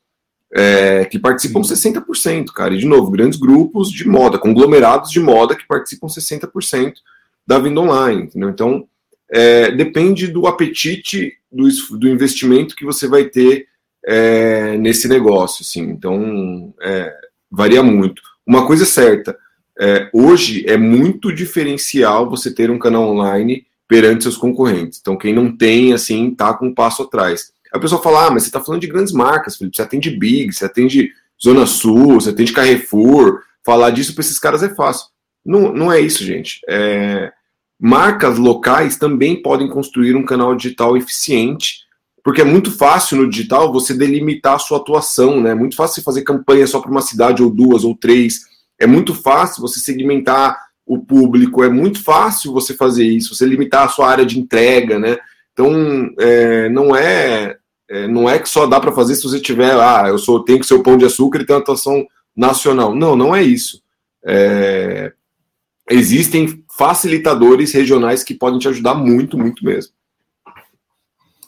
é, 0.53 1.07
que 1.07 1.19
participam 1.19 1.63
60%, 1.63 2.47
cara. 2.53 2.75
E, 2.75 2.79
de 2.79 2.87
novo, 2.87 3.11
grandes 3.11 3.39
grupos 3.39 3.91
de 3.91 4.07
moda, 4.07 4.39
conglomerados 4.39 5.11
de 5.11 5.19
moda 5.19 5.57
que 5.57 5.67
participam 5.67 6.07
60% 6.07 6.95
da 7.47 7.59
venda 7.59 7.81
online, 7.81 8.25
entendeu? 8.25 8.51
Então, 8.51 8.87
é, 9.31 9.71
depende 9.71 10.29
do 10.29 10.47
apetite 10.47 11.35
do, 11.51 11.69
do 11.99 12.09
investimento 12.09 12.77
que 12.77 12.85
você 12.85 13.09
vai 13.09 13.25
ter 13.25 13.67
é, 14.05 14.77
nesse 14.77 15.09
negócio, 15.09 15.63
assim. 15.63 15.83
Então, 15.83 16.73
é, 16.81 17.13
varia 17.51 17.83
muito. 17.83 18.23
Uma 18.47 18.67
coisa 18.67 18.85
é 18.85 18.87
certa, 18.87 19.37
é, 19.79 20.09
hoje 20.13 20.65
é 20.67 20.77
muito 20.77 21.33
diferencial 21.33 22.31
você 22.31 22.53
ter 22.53 22.71
um 22.71 22.79
canal 22.79 23.09
online 23.09 23.67
perante 23.89 24.23
seus 24.23 24.37
concorrentes. 24.37 24.99
Então, 25.01 25.17
quem 25.17 25.35
não 25.35 25.55
tem, 25.55 25.93
assim, 25.93 26.35
tá 26.35 26.55
com 26.55 26.69
um 26.69 26.75
passo 26.75 27.03
atrás. 27.03 27.53
A 27.73 27.79
pessoa 27.79 28.03
fala, 28.03 28.27
ah, 28.27 28.31
mas 28.31 28.45
você 28.45 28.49
está 28.49 28.61
falando 28.61 28.81
de 28.81 28.87
grandes 28.87 29.13
marcas, 29.13 29.57
Felipe, 29.57 29.77
você 29.77 29.83
atende 29.83 30.11
Big, 30.11 30.53
você 30.53 30.65
atende 30.65 31.13
Zona 31.43 31.67
Sul, 31.67 32.15
você 32.15 32.31
atende 32.31 32.53
Carrefour, 32.53 33.41
falar 33.65 33.91
disso 33.91 34.15
para 34.15 34.23
esses 34.23 34.39
caras 34.39 34.63
é 34.63 34.75
fácil. 34.75 35.09
Não, 35.45 35.73
não 35.73 35.93
é 35.93 36.01
isso, 36.01 36.25
gente. 36.25 36.61
É... 36.69 37.33
Marcas 37.79 38.39
locais 38.39 38.97
também 38.97 39.41
podem 39.43 39.69
construir 39.69 40.17
um 40.17 40.25
canal 40.25 40.55
digital 40.55 40.97
eficiente, 40.97 41.85
porque 42.25 42.41
é 42.41 42.45
muito 42.45 42.71
fácil 42.71 43.19
no 43.19 43.31
digital 43.31 43.73
você 43.73 43.95
delimitar 43.95 44.55
a 44.55 44.59
sua 44.59 44.79
atuação, 44.79 45.41
né? 45.41 45.51
É 45.51 45.55
muito 45.55 45.77
fácil 45.77 45.97
você 45.97 46.03
fazer 46.03 46.23
campanha 46.23 46.67
só 46.67 46.81
para 46.81 46.91
uma 46.91 47.03
cidade 47.03 47.43
ou 47.43 47.51
duas 47.51 47.85
ou 47.85 47.95
três. 47.95 48.41
É 48.79 48.87
muito 48.87 49.15
fácil 49.15 49.63
você 49.63 49.79
segmentar 49.79 50.59
o 50.87 50.99
público, 50.99 51.63
é 51.63 51.69
muito 51.69 52.03
fácil 52.03 52.53
você 52.53 52.75
fazer 52.75 53.05
isso, 53.05 53.35
você 53.35 53.45
limitar 53.45 53.85
a 53.85 53.89
sua 53.89 54.09
área 54.09 54.25
de 54.25 54.39
entrega, 54.39 54.99
né? 54.99 55.19
Então, 55.53 56.11
é, 56.19 56.69
não 56.69 56.95
é, 56.95 57.57
é, 57.89 58.09
não 58.09 58.29
é 58.29 58.39
que 58.39 58.49
só 58.49 58.67
dá 58.67 58.79
para 58.79 58.93
fazer 58.93 59.15
se 59.15 59.23
você 59.23 59.41
tiver, 59.41 59.73
ah, 59.73 60.07
eu 60.09 60.19
sou, 60.19 60.45
tenho 60.45 60.61
que 60.61 60.67
ser 60.67 60.75
o 60.75 60.83
pão 60.83 60.97
de 60.97 61.05
açúcar 61.05 61.41
e 61.41 61.53
uma 61.53 61.59
atuação 61.59 62.07
nacional. 62.37 62.95
Não, 62.95 63.17
não 63.17 63.35
é 63.35 63.43
isso. 63.43 63.83
É, 64.25 65.13
existem 65.91 66.63
facilitadores 66.77 67.73
regionais 67.73 68.23
que 68.23 68.35
podem 68.35 68.59
te 68.59 68.69
ajudar 68.69 68.95
muito, 68.95 69.39
muito 69.39 69.65
mesmo. 69.65 69.93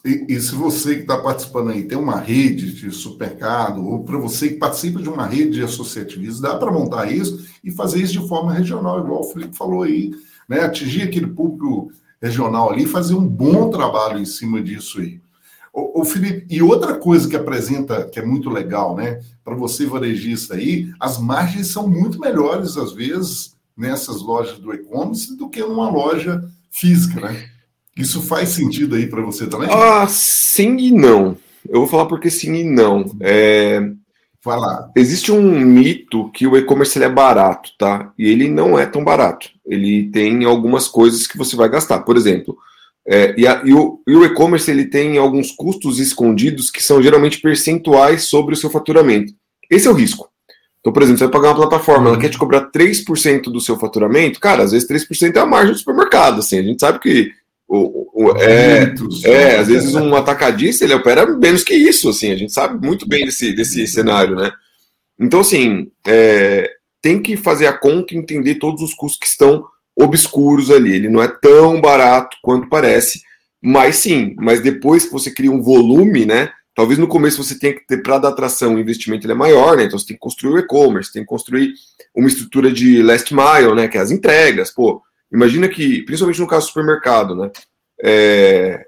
E, 0.03 0.25
e 0.29 0.39
se 0.39 0.55
você 0.55 0.95
que 0.95 1.01
está 1.01 1.17
participando 1.17 1.69
aí 1.69 1.83
tem 1.83 1.97
uma 1.97 2.19
rede 2.19 2.73
de 2.73 2.91
supermercado, 2.91 3.85
ou 3.85 4.03
para 4.03 4.17
você 4.17 4.49
que 4.49 4.55
participa 4.55 5.01
de 5.01 5.09
uma 5.09 5.25
rede 5.25 5.51
de 5.51 5.63
associativismo, 5.63 6.41
dá 6.41 6.55
para 6.55 6.71
montar 6.71 7.11
isso 7.11 7.45
e 7.63 7.69
fazer 7.69 8.01
isso 8.01 8.13
de 8.13 8.27
forma 8.27 8.53
regional, 8.53 8.99
igual 8.99 9.21
o 9.21 9.31
Felipe 9.31 9.55
falou 9.55 9.83
aí, 9.83 10.11
né? 10.47 10.61
Atingir 10.61 11.03
aquele 11.03 11.27
público 11.27 11.91
regional 12.21 12.71
ali, 12.71 12.85
fazer 12.85 13.13
um 13.13 13.27
bom 13.27 13.69
trabalho 13.69 14.19
em 14.19 14.25
cima 14.25 14.61
disso 14.61 14.99
aí. 14.99 15.21
O 15.71 16.03
Felipe, 16.03 16.47
e 16.49 16.61
outra 16.61 16.95
coisa 16.95 17.29
que 17.29 17.35
apresenta, 17.35 18.03
que 18.05 18.19
é 18.19 18.25
muito 18.25 18.49
legal, 18.49 18.95
né? 18.95 19.21
Para 19.43 19.55
você, 19.55 19.85
varejista 19.85 20.55
aí, 20.55 20.91
as 20.99 21.19
margens 21.19 21.67
são 21.67 21.87
muito 21.87 22.19
melhores, 22.19 22.75
às 22.75 22.91
vezes, 22.91 23.55
nessas 23.79 24.21
lojas 24.21 24.59
do 24.59 24.73
e-commerce 24.73 25.35
do 25.35 25.49
que 25.49 25.61
numa 25.61 25.89
loja 25.89 26.43
física, 26.69 27.21
né? 27.21 27.49
Isso 27.97 28.21
faz 28.21 28.49
sentido 28.49 28.95
aí 28.95 29.07
para 29.07 29.21
você 29.21 29.47
também? 29.47 29.69
Ah, 29.71 30.05
sim 30.07 30.77
e 30.77 30.91
não. 30.91 31.37
Eu 31.67 31.79
vou 31.79 31.87
falar 31.87 32.05
porque 32.05 32.29
sim 32.29 32.53
e 32.55 32.63
não. 32.63 33.05
É, 33.21 33.81
Falar. 34.41 34.89
Existe 34.95 35.33
um 35.33 35.59
mito 35.59 36.29
que 36.31 36.47
o 36.47 36.55
e-commerce 36.55 37.01
é 37.03 37.09
barato, 37.09 37.71
tá? 37.77 38.13
E 38.17 38.25
ele 38.29 38.49
não 38.49 38.79
é 38.79 38.85
tão 38.85 39.03
barato. 39.03 39.49
Ele 39.65 40.09
tem 40.11 40.45
algumas 40.45 40.87
coisas 40.87 41.27
que 41.27 41.37
você 41.37 41.57
vai 41.57 41.67
gastar. 41.67 41.99
Por 41.99 42.15
exemplo, 42.15 42.57
é, 43.05 43.35
e, 43.37 43.45
a, 43.45 43.61
e, 43.65 43.73
o, 43.73 44.01
o 44.07 44.25
e-commerce 44.25 44.71
ele 44.71 44.85
tem 44.85 45.17
alguns 45.17 45.51
custos 45.51 45.99
escondidos 45.99 46.71
que 46.71 46.81
são 46.81 47.01
geralmente 47.01 47.41
percentuais 47.41 48.23
sobre 48.23 48.53
o 48.53 48.57
seu 48.57 48.69
faturamento. 48.69 49.33
Esse 49.69 49.87
é 49.87 49.91
o 49.91 49.95
risco. 49.95 50.29
Então, 50.79 50.93
por 50.93 51.03
exemplo, 51.03 51.19
você 51.19 51.25
vai 51.25 51.33
pagar 51.33 51.49
uma 51.49 51.67
plataforma, 51.67 52.09
ela 52.09 52.19
quer 52.19 52.29
te 52.29 52.37
cobrar 52.37 52.71
3% 52.71 53.43
do 53.43 53.59
seu 53.59 53.77
faturamento, 53.77 54.39
cara, 54.39 54.63
às 54.63 54.71
vezes 54.71 54.87
3% 54.87 55.35
é 55.35 55.39
a 55.39 55.45
margem 55.45 55.73
do 55.73 55.77
supermercado, 55.77 56.39
assim, 56.39 56.57
a 56.57 56.63
gente 56.63 56.79
sabe 56.79 56.99
que 56.99 57.31
o, 57.67 58.09
o, 58.13 58.37
é, 58.37 58.95
é, 59.25 59.57
às 59.57 59.67
vezes 59.67 59.93
um 59.93 60.15
atacadista 60.15 60.83
ele 60.83 60.93
opera 60.95 61.25
menos 61.27 61.63
que 61.63 61.75
isso, 61.75 62.09
assim, 62.09 62.31
a 62.31 62.35
gente 62.35 62.51
sabe 62.51 62.83
muito 62.83 63.07
bem 63.07 63.25
desse, 63.25 63.53
desse 63.53 63.85
cenário, 63.85 64.35
né? 64.35 64.51
Então, 65.19 65.41
assim, 65.41 65.91
é, 66.07 66.69
tem 67.01 67.21
que 67.21 67.35
fazer 67.37 67.67
a 67.67 67.77
conta 67.77 68.13
e 68.13 68.17
entender 68.17 68.55
todos 68.55 68.81
os 68.81 68.93
custos 68.93 69.19
que 69.19 69.27
estão 69.27 69.65
obscuros 69.95 70.71
ali. 70.71 70.93
Ele 70.93 71.09
não 71.09 71.21
é 71.21 71.27
tão 71.27 71.81
barato 71.81 72.37
quanto 72.41 72.69
parece, 72.69 73.21
mas 73.61 73.97
sim, 73.97 74.35
mas 74.37 74.61
depois 74.61 75.05
que 75.05 75.11
você 75.11 75.29
cria 75.29 75.51
um 75.51 75.61
volume, 75.61 76.25
né? 76.25 76.49
Talvez 76.79 76.97
no 76.97 77.09
começo 77.09 77.43
você 77.43 77.59
tenha 77.59 77.73
que 77.73 77.85
ter, 77.85 78.01
para 78.01 78.19
dar 78.19 78.29
atração, 78.29 78.75
o 78.75 78.79
investimento 78.79 79.25
ele 79.25 79.33
é 79.33 79.35
maior, 79.35 79.75
né? 79.75 79.83
Então 79.83 79.99
você 79.99 80.07
tem 80.07 80.15
que 80.15 80.21
construir 80.21 80.53
o 80.53 80.57
e-commerce, 80.59 81.11
tem 81.11 81.23
que 81.23 81.27
construir 81.27 81.73
uma 82.15 82.29
estrutura 82.29 82.71
de 82.71 83.03
last 83.03 83.35
mile, 83.35 83.75
né? 83.75 83.89
Que 83.89 83.97
é 83.97 84.01
as 84.01 84.11
entregas, 84.11 84.71
pô 84.71 85.01
Imagina 85.29 85.67
que, 85.67 86.03
principalmente 86.03 86.39
no 86.39 86.47
caso 86.47 86.67
do 86.67 86.69
supermercado, 86.69 87.35
né? 87.35 87.51
É, 88.01 88.85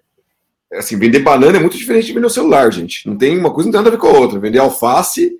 assim, 0.71 0.97
vender 0.97 1.19
banana 1.19 1.57
é 1.57 1.59
muito 1.59 1.77
diferente 1.77 2.05
de 2.05 2.13
vender 2.13 2.27
o 2.27 2.29
celular, 2.29 2.71
gente. 2.71 3.05
Não 3.05 3.17
tem 3.17 3.37
uma 3.37 3.53
coisa 3.53 3.67
não 3.67 3.73
tem 3.73 3.79
nada 3.79 3.89
a 3.89 3.91
ver 3.91 3.97
com 3.97 4.07
a 4.07 4.17
outra. 4.17 4.39
Vender 4.39 4.59
alface 4.59 5.37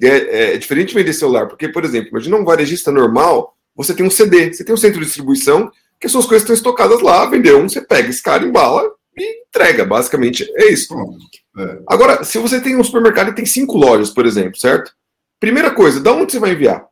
é, 0.00 0.52
é 0.52 0.58
diferente 0.58 0.90
de 0.90 0.94
vender 0.94 1.12
celular, 1.12 1.48
porque, 1.48 1.68
por 1.68 1.84
exemplo, 1.84 2.10
imagina 2.10 2.36
um 2.36 2.44
varejista 2.44 2.92
normal, 2.92 3.56
você 3.74 3.92
tem 3.92 4.06
um 4.06 4.10
CD, 4.10 4.52
você 4.52 4.62
tem 4.62 4.72
um 4.72 4.78
centro 4.78 5.00
de 5.00 5.06
distribuição, 5.06 5.68
que 5.98 6.06
as 6.06 6.12
suas 6.12 6.24
coisas 6.24 6.42
estão 6.42 6.54
estocadas 6.54 7.02
lá, 7.02 7.26
vendeu 7.26 7.58
um, 7.58 7.68
você 7.68 7.80
pega 7.80 8.08
esse 8.08 8.22
cara, 8.22 8.44
embala 8.44 8.88
e 9.20 9.44
entrega, 9.48 9.84
basicamente. 9.84 10.50
É 10.56 10.72
isso. 10.72 10.94
É. 11.58 11.78
Agora, 11.86 12.24
se 12.24 12.38
você 12.38 12.60
tem 12.60 12.76
um 12.76 12.84
supermercado 12.84 13.30
e 13.30 13.34
tem 13.34 13.46
cinco 13.46 13.76
lojas, 13.76 14.10
por 14.10 14.26
exemplo, 14.26 14.58
certo? 14.58 14.92
Primeira 15.38 15.70
coisa, 15.70 16.00
da 16.00 16.12
onde 16.12 16.32
você 16.32 16.38
vai 16.38 16.52
enviar? 16.52 16.86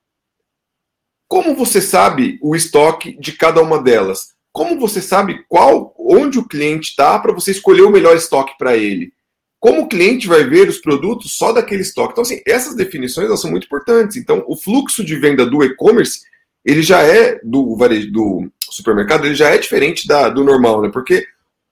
Como 1.29 1.55
você 1.55 1.81
sabe 1.81 2.39
o 2.43 2.57
estoque 2.57 3.19
de 3.21 3.33
cada 3.33 3.63
uma 3.63 3.83
delas? 3.83 4.35
Como 4.53 4.81
você 4.81 5.03
sabe 5.03 5.45
qual, 5.49 5.95
onde 5.99 6.39
o 6.39 6.49
cliente 6.49 6.91
está 6.91 7.19
para 7.19 7.33
você 7.33 7.51
escolher 7.51 7.83
o 7.83 7.91
melhor 7.91 8.17
estoque 8.17 8.57
para 8.59 8.77
ele? 8.77 9.13
Como 9.61 9.83
o 9.83 9.89
cliente 9.89 10.27
vai 10.27 10.45
ver 10.45 10.69
os 10.69 10.79
produtos 10.79 11.37
só 11.37 11.53
daquele 11.53 11.83
estoque? 11.83 12.13
Então, 12.13 12.23
assim, 12.23 12.41
essas 12.47 12.75
definições 12.75 13.29
são 13.41 13.51
muito 13.51 13.65
importantes. 13.65 14.17
Então, 14.17 14.45
o 14.47 14.57
fluxo 14.57 15.05
de 15.05 15.17
venda 15.17 15.45
do 15.45 15.63
e-commerce 15.63 16.21
ele 16.65 16.83
já 16.83 17.03
é 17.03 17.41
do 17.43 17.77
do 18.11 18.53
supermercado, 18.71 19.25
ele 19.25 19.35
já 19.35 19.49
é 19.49 19.59
diferente 19.59 20.07
da, 20.07 20.29
do 20.29 20.45
normal, 20.45 20.83
né? 20.83 20.91
Porque 20.93 21.27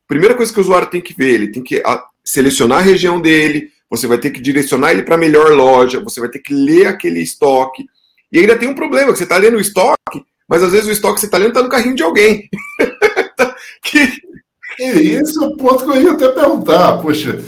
primeira 0.07 0.35
coisa 0.35 0.53
que 0.53 0.59
o 0.59 0.63
usuário 0.63 0.89
tem 0.89 1.01
que 1.01 1.15
ver, 1.17 1.35
ele 1.35 1.49
tem 1.49 1.63
que 1.63 1.83
a, 1.85 2.05
selecionar 2.25 2.79
a 2.79 2.83
região 2.83 3.21
dele, 3.21 3.71
você 3.89 4.07
vai 4.07 4.19
ter 4.19 4.31
que 4.31 4.41
direcionar 4.41 4.91
ele 4.91 5.03
para 5.03 5.15
a 5.15 5.19
melhor 5.19 5.53
loja, 5.53 6.01
você 6.01 6.21
vai 6.21 6.29
ter 6.29 6.41
que 6.41 6.53
ler 6.53 6.87
aquele 6.87 7.21
estoque, 7.21 7.87
e 8.31 8.39
ainda 8.39 8.59
tem 8.59 8.69
um 8.69 8.75
problema, 8.75 9.13
que 9.13 9.19
você 9.19 9.25
está 9.25 9.37
lendo 9.37 9.57
o 9.57 9.61
estoque, 9.61 10.25
mas 10.49 10.63
às 10.63 10.73
vezes 10.73 10.89
o 10.89 10.93
estoque 10.93 11.15
que 11.15 11.21
você 11.21 11.27
está 11.27 11.39
lendo 11.39 11.49
está 11.49 11.63
no 11.63 11.69
carrinho 11.69 11.95
de 11.95 12.03
alguém. 12.03 12.49
que... 13.83 14.27
Esse 14.79 15.43
é 15.43 15.47
o 15.47 15.57
ponto 15.57 15.85
que 15.85 15.91
eu 15.91 16.03
ia 16.03 16.13
até 16.13 16.29
perguntar. 16.29 16.99
Poxa, 16.99 17.43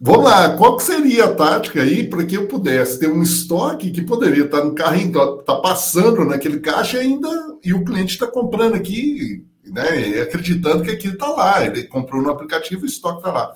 vamos 0.00 0.24
lá, 0.24 0.56
qual 0.56 0.76
que 0.76 0.84
seria 0.84 1.24
a 1.24 1.34
tática 1.34 1.82
aí 1.82 2.08
para 2.08 2.24
que 2.24 2.36
eu 2.36 2.46
pudesse 2.46 3.00
ter 3.00 3.08
um 3.08 3.22
estoque 3.22 3.90
que 3.90 4.02
poderia 4.02 4.44
estar 4.44 4.58
tá 4.58 4.64
no 4.64 4.74
carrinho, 4.74 5.08
está 5.08 5.26
tá 5.42 5.56
passando 5.56 6.24
naquele 6.24 6.60
caixa 6.60 6.98
ainda, 6.98 7.28
e 7.64 7.74
o 7.74 7.84
cliente 7.84 8.12
está 8.12 8.26
comprando 8.26 8.76
aqui, 8.76 9.44
né, 9.70 10.20
acreditando 10.22 10.82
que 10.82 10.90
aquilo 10.90 11.14
está 11.14 11.28
lá. 11.28 11.64
Ele 11.64 11.84
comprou 11.84 12.22
no 12.22 12.30
aplicativo 12.30 12.82
e 12.82 12.84
o 12.84 12.86
estoque 12.86 13.18
está 13.18 13.32
lá. 13.32 13.54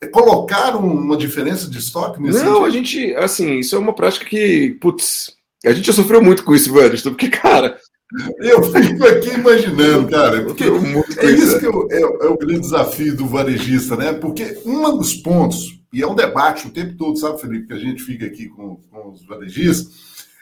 É 0.00 0.06
colocar 0.06 0.76
uma 0.76 1.16
diferença 1.16 1.68
de 1.70 1.78
estoque 1.78 2.20
nesse 2.20 2.44
Não, 2.44 2.64
sentido? 2.64 2.66
a 2.66 2.70
gente, 2.70 3.14
assim, 3.16 3.58
isso 3.58 3.74
é 3.74 3.78
uma 3.78 3.94
prática 3.94 4.26
que, 4.26 4.76
putz, 4.80 5.34
a 5.64 5.72
gente 5.72 5.86
já 5.86 5.92
sofreu 5.92 6.22
muito 6.22 6.44
com 6.44 6.54
isso, 6.54 6.72
Wellington, 6.74 7.10
porque, 7.10 7.28
cara. 7.30 7.78
Eu 8.38 8.62
fico 8.62 9.04
aqui 9.04 9.30
imaginando, 9.30 10.08
cara, 10.08 10.44
porque 10.44 10.62
é 10.62 11.30
isso 11.30 11.58
que 11.58 11.66
é, 11.66 12.00
é, 12.00 12.28
o 12.28 12.38
grande 12.38 12.60
desafio 12.60 13.16
do 13.16 13.26
varejista, 13.26 13.96
né? 13.96 14.12
Porque 14.12 14.60
um 14.64 14.96
dos 14.96 15.14
pontos, 15.14 15.80
e 15.92 16.02
é 16.02 16.06
um 16.06 16.14
debate 16.14 16.68
o 16.68 16.70
tempo 16.70 16.96
todo, 16.96 17.18
sabe, 17.18 17.40
Felipe, 17.40 17.66
que 17.66 17.72
a 17.72 17.78
gente 17.78 18.00
fica 18.04 18.24
aqui 18.24 18.48
com, 18.48 18.76
com 18.76 19.10
os 19.10 19.26
varejistas, 19.26 19.88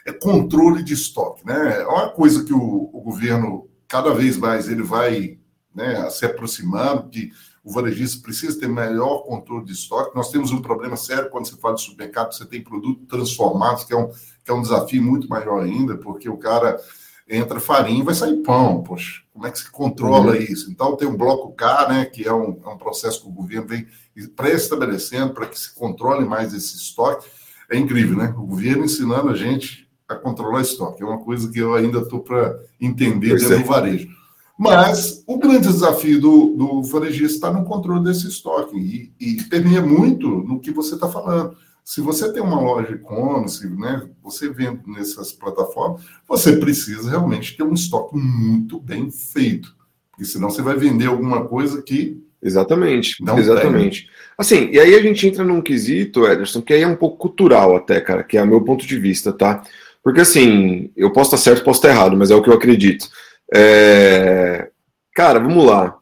é 0.05 0.13
controle 0.13 0.83
de 0.83 0.93
estoque, 0.93 1.43
né? 1.43 1.81
É 1.81 1.87
uma 1.87 2.09
coisa 2.09 2.43
que 2.43 2.53
o, 2.53 2.89
o 2.93 3.01
governo, 3.01 3.67
cada 3.87 4.13
vez 4.13 4.37
mais, 4.37 4.69
ele 4.69 4.83
vai 4.83 5.37
né, 5.73 6.09
se 6.09 6.25
aproximando, 6.25 7.09
que 7.09 7.31
o 7.63 7.71
varejista 7.71 8.21
precisa 8.21 8.59
ter 8.59 8.69
melhor 8.69 9.23
controle 9.23 9.65
de 9.65 9.73
estoque. 9.73 10.15
Nós 10.15 10.29
temos 10.29 10.51
um 10.51 10.61
problema 10.61 10.95
sério 10.95 11.29
quando 11.29 11.47
você 11.47 11.57
fala 11.57 11.75
de 11.75 11.81
supermercado, 11.81 12.31
você 12.31 12.45
tem 12.45 12.63
produtos 12.63 13.07
transformados, 13.07 13.83
que 13.83 13.93
é 13.93 13.97
um, 13.97 14.07
que 14.07 14.51
é 14.51 14.53
um 14.53 14.61
desafio 14.61 15.01
muito 15.01 15.27
maior 15.27 15.63
ainda, 15.63 15.97
porque 15.97 16.29
o 16.29 16.37
cara 16.37 16.79
entra 17.27 17.59
farinha 17.59 18.01
e 18.01 18.05
vai 18.05 18.13
sair 18.13 18.37
pão. 18.43 18.83
Poxa, 18.83 19.21
como 19.33 19.47
é 19.47 19.51
que 19.51 19.57
se 19.57 19.71
controla 19.71 20.33
uhum. 20.33 20.41
isso? 20.41 20.69
Então, 20.69 20.95
tem 20.95 21.07
um 21.07 21.17
bloco 21.17 21.53
K, 21.53 21.89
né, 21.89 22.05
que 22.05 22.27
é 22.27 22.33
um, 22.33 22.61
é 22.63 22.69
um 22.69 22.77
processo 22.77 23.21
que 23.21 23.27
o 23.27 23.31
governo 23.31 23.67
vem 23.67 23.87
pré-estabelecendo 24.35 25.33
para 25.33 25.47
que 25.47 25.59
se 25.59 25.73
controle 25.73 26.23
mais 26.23 26.53
esse 26.53 26.75
estoque. 26.75 27.27
É 27.69 27.75
incrível, 27.75 28.15
né? 28.15 28.33
O 28.37 28.45
governo 28.45 28.85
ensinando 28.85 29.29
a 29.29 29.35
gente 29.35 29.84
a 30.07 30.15
controlar 30.15 30.61
estoque. 30.61 31.03
É 31.03 31.05
uma 31.05 31.19
coisa 31.19 31.51
que 31.51 31.59
eu 31.59 31.73
ainda 31.73 31.99
estou 31.99 32.19
para 32.19 32.59
entender 32.79 33.29
pois 33.29 33.41
dentro 33.41 33.55
é. 33.55 33.59
do 33.59 33.67
varejo. 33.67 34.09
Mas 34.57 35.23
o 35.27 35.37
grande 35.37 35.67
desafio 35.67 36.19
do, 36.19 36.55
do 36.55 36.83
varejista 36.83 37.35
está 37.35 37.51
no 37.51 37.65
controle 37.65 38.03
desse 38.03 38.27
estoque 38.27 38.77
e, 38.77 39.11
e 39.19 39.43
permeia 39.43 39.81
muito 39.81 40.27
no 40.27 40.59
que 40.59 40.71
você 40.71 40.95
está 40.95 41.09
falando. 41.09 41.57
Se 41.83 42.01
você 42.01 42.31
tem 42.33 42.41
uma 42.41 42.59
loja 42.59 42.93
e-commerce, 42.93 43.67
né, 43.69 44.07
você 44.23 44.49
vende 44.49 44.81
nessas 44.87 45.31
plataformas, 45.31 46.01
você 46.27 46.57
precisa 46.57 47.09
realmente 47.09 47.55
ter 47.55 47.63
um 47.63 47.73
estoque 47.73 48.17
muito 48.17 48.79
bem 48.79 49.11
feito. 49.11 49.75
Porque 50.09 50.25
senão 50.25 50.49
você 50.49 50.61
vai 50.61 50.77
vender 50.77 51.07
alguma 51.07 51.45
coisa 51.45 51.81
que. 51.81 52.23
Exatamente, 52.41 53.23
não 53.23 53.37
exatamente. 53.37 54.03
Tem. 54.03 54.11
Assim, 54.37 54.69
e 54.71 54.79
aí 54.79 54.95
a 54.95 55.01
gente 55.01 55.27
entra 55.27 55.43
num 55.43 55.61
quesito, 55.61 56.25
Ederson, 56.25 56.61
que 56.61 56.73
aí 56.73 56.81
é 56.81 56.87
um 56.87 56.95
pouco 56.95 57.17
cultural 57.17 57.75
até, 57.75 57.99
cara, 57.99 58.23
que 58.23 58.37
é 58.37 58.43
o 58.43 58.47
meu 58.47 58.61
ponto 58.61 58.85
de 58.85 58.97
vista, 58.97 59.33
tá? 59.33 59.63
Porque 60.05 60.21
assim, 60.21 60.91
eu 60.95 61.11
posso 61.11 61.35
estar 61.35 61.49
certo, 61.49 61.65
posso 61.65 61.79
estar 61.79 61.89
errado, 61.89 62.15
mas 62.15 62.29
é 62.29 62.35
o 62.35 62.41
que 62.43 62.47
eu 62.47 62.53
acredito. 62.53 63.09
É... 63.51 64.69
Cara, 65.15 65.39
vamos 65.39 65.65
lá. 65.65 65.97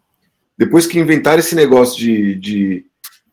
Depois 0.58 0.86
que 0.86 1.00
inventaram 1.00 1.40
esse 1.40 1.56
negócio 1.56 1.98
de, 1.98 2.36
de 2.36 2.86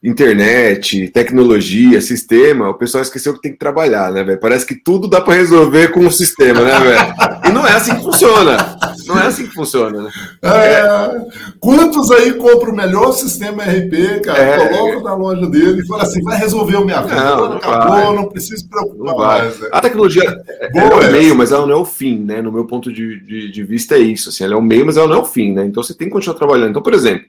internet, 0.03 1.09
tecnologia, 1.09 2.01
sistema, 2.01 2.71
o 2.71 2.75
pessoal 2.75 3.03
esqueceu 3.03 3.35
que 3.35 3.43
tem 3.43 3.53
que 3.53 3.59
trabalhar, 3.59 4.11
né, 4.11 4.25
velho? 4.25 4.41
Parece 4.41 4.65
que 4.65 4.75
tudo 4.75 5.07
dá 5.07 5.21
para 5.21 5.35
resolver 5.35 5.89
com 5.89 6.07
o 6.07 6.11
sistema, 6.11 6.63
né, 6.63 6.81
velho? 6.81 7.15
E 7.47 7.53
não 7.53 7.67
é 7.67 7.73
assim 7.73 7.95
que 7.95 8.03
funciona. 8.03 8.79
Não 9.07 9.19
é 9.19 9.27
assim 9.27 9.47
que 9.47 9.55
funciona, 9.55 10.03
né? 10.03 10.11
É, 10.43 10.87
quantos 11.59 12.11
aí 12.13 12.33
compram 12.33 12.73
o 12.73 12.77
melhor 12.77 13.13
sistema 13.13 13.63
RP, 13.65 14.23
cara? 14.25 14.39
É, 14.39 14.69
Colocam 14.69 15.03
na 15.03 15.15
loja 15.15 15.47
dele 15.51 15.83
e 15.83 15.87
falam 15.87 16.07
assim, 16.07 16.23
vai 16.23 16.39
resolver 16.39 16.77
o 16.77 16.85
minha 16.85 17.03
vida. 17.03 17.23
Não, 17.23 17.49
não 17.51 17.57
acabou, 17.57 17.91
vai. 17.91 18.15
não 18.15 18.29
preciso 18.29 18.69
preocupar 18.71 19.15
não 19.15 19.19
mais. 19.19 19.61
Né? 19.61 19.69
A 19.71 19.81
tecnologia 19.83 20.43
é, 20.49 20.79
é 20.79 20.85
o 20.85 21.13
meio, 21.13 21.37
mas 21.37 21.53
ela 21.53 21.67
não 21.67 21.75
é 21.75 21.79
o 21.79 21.85
fim, 21.85 22.21
né? 22.21 22.41
No 22.41 22.51
meu 22.51 22.65
ponto 22.67 22.91
de, 22.91 23.21
de, 23.21 23.51
de 23.51 23.65
vista 23.65 23.97
é 23.97 23.99
isso. 23.99 24.31
Assim, 24.31 24.45
ela 24.45 24.55
é 24.55 24.57
o 24.57 24.63
meio, 24.63 24.87
mas 24.87 24.97
ela 24.97 25.09
não 25.09 25.17
é 25.17 25.21
o 25.21 25.27
fim, 25.27 25.53
né? 25.53 25.67
Então 25.67 25.83
você 25.83 25.93
tem 25.93 26.09
que 26.09 26.15
continuar 26.15 26.39
trabalhando. 26.39 26.71
Então, 26.71 26.83
por 26.83 26.95
exemplo, 26.95 27.27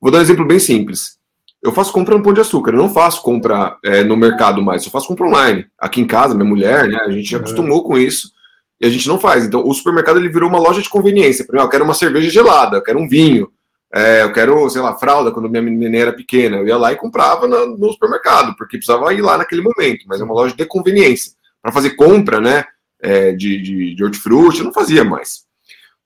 vou 0.00 0.12
dar 0.12 0.18
um 0.18 0.22
exemplo 0.22 0.46
bem 0.46 0.60
simples. 0.60 1.23
Eu 1.64 1.72
faço 1.72 1.94
compra 1.94 2.14
no 2.14 2.22
Pão 2.22 2.34
de 2.34 2.42
Açúcar, 2.42 2.72
eu 2.72 2.76
não 2.76 2.90
faço 2.90 3.22
compra 3.22 3.78
é, 3.82 4.04
no 4.04 4.18
mercado 4.18 4.60
mais, 4.60 4.84
eu 4.84 4.90
faço 4.90 5.08
compra 5.08 5.26
online. 5.26 5.66
Aqui 5.78 5.98
em 5.98 6.06
casa, 6.06 6.34
minha 6.34 6.46
mulher, 6.46 6.86
né, 6.86 6.98
a 6.98 7.10
gente 7.10 7.30
já 7.30 7.38
é. 7.38 7.40
acostumou 7.40 7.82
com 7.82 7.96
isso 7.96 8.30
e 8.78 8.84
a 8.84 8.90
gente 8.90 9.08
não 9.08 9.18
faz. 9.18 9.46
Então, 9.46 9.66
o 9.66 9.72
supermercado 9.72 10.18
ele 10.18 10.28
virou 10.28 10.46
uma 10.46 10.58
loja 10.58 10.82
de 10.82 10.90
conveniência. 10.90 11.42
Por 11.42 11.54
exemplo, 11.54 11.66
eu 11.66 11.70
quero 11.70 11.84
uma 11.84 11.94
cerveja 11.94 12.28
gelada, 12.28 12.76
eu 12.76 12.82
quero 12.82 12.98
um 12.98 13.08
vinho, 13.08 13.50
é, 13.94 14.24
eu 14.24 14.30
quero, 14.30 14.68
sei 14.68 14.82
lá, 14.82 14.94
fralda 14.98 15.32
quando 15.32 15.48
minha 15.48 15.62
menina 15.62 15.96
era 15.96 16.12
pequena. 16.12 16.58
Eu 16.58 16.66
ia 16.66 16.76
lá 16.76 16.92
e 16.92 16.96
comprava 16.96 17.48
no, 17.48 17.78
no 17.78 17.92
supermercado, 17.92 18.54
porque 18.58 18.76
precisava 18.76 19.14
ir 19.14 19.22
lá 19.22 19.38
naquele 19.38 19.62
momento, 19.62 20.04
mas 20.06 20.20
é 20.20 20.24
uma 20.24 20.34
loja 20.34 20.54
de 20.54 20.66
conveniência. 20.66 21.32
Para 21.62 21.72
fazer 21.72 21.90
compra, 21.96 22.42
né, 22.42 22.64
é, 23.00 23.32
de, 23.32 23.58
de, 23.62 23.94
de 23.94 24.04
hortifruti, 24.04 24.58
eu 24.58 24.66
não 24.66 24.72
fazia 24.72 25.02
mais. 25.02 25.44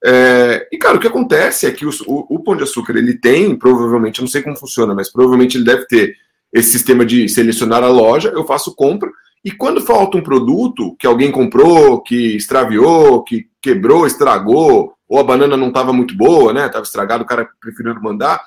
É, 0.04 0.68
e, 0.70 0.78
cara, 0.78 0.96
o 0.96 1.00
que 1.00 1.06
acontece 1.06 1.66
é 1.66 1.72
que 1.72 1.84
o, 1.84 1.90
o, 2.06 2.37
o, 2.37 2.42
Pão 2.42 2.56
de 2.56 2.62
Açúcar, 2.62 2.96
ele 2.96 3.18
tem, 3.18 3.56
provavelmente, 3.56 4.20
eu 4.20 4.22
não 4.22 4.30
sei 4.30 4.42
como 4.42 4.56
funciona, 4.56 4.94
mas 4.94 5.11
provavelmente 5.11 5.56
ele 5.56 5.64
deve 5.64 5.87
ter 5.87 6.14
esse 6.52 6.70
sistema 6.70 7.04
de 7.04 7.28
selecionar 7.28 7.82
a 7.82 7.88
loja, 7.88 8.28
eu 8.28 8.46
faço 8.46 8.74
compra, 8.74 9.11
e 9.44 9.50
quando 9.50 9.80
falta 9.80 10.16
um 10.16 10.22
produto 10.22 10.96
que 10.98 11.06
alguém 11.06 11.30
comprou, 11.30 12.00
que 12.00 12.37
extraviou, 12.37 13.22
que 13.22 13.46
quebrou, 13.61 14.06
estragou, 14.06 14.94
ou 15.08 15.18
a 15.18 15.24
banana 15.24 15.56
não 15.56 15.68
estava 15.68 15.92
muito 15.92 16.16
boa, 16.16 16.52
né, 16.52 16.66
estava 16.66 16.84
estragado, 16.84 17.24
o 17.24 17.26
cara 17.26 17.48
preferiu 17.61 17.94
mandar, 18.00 18.42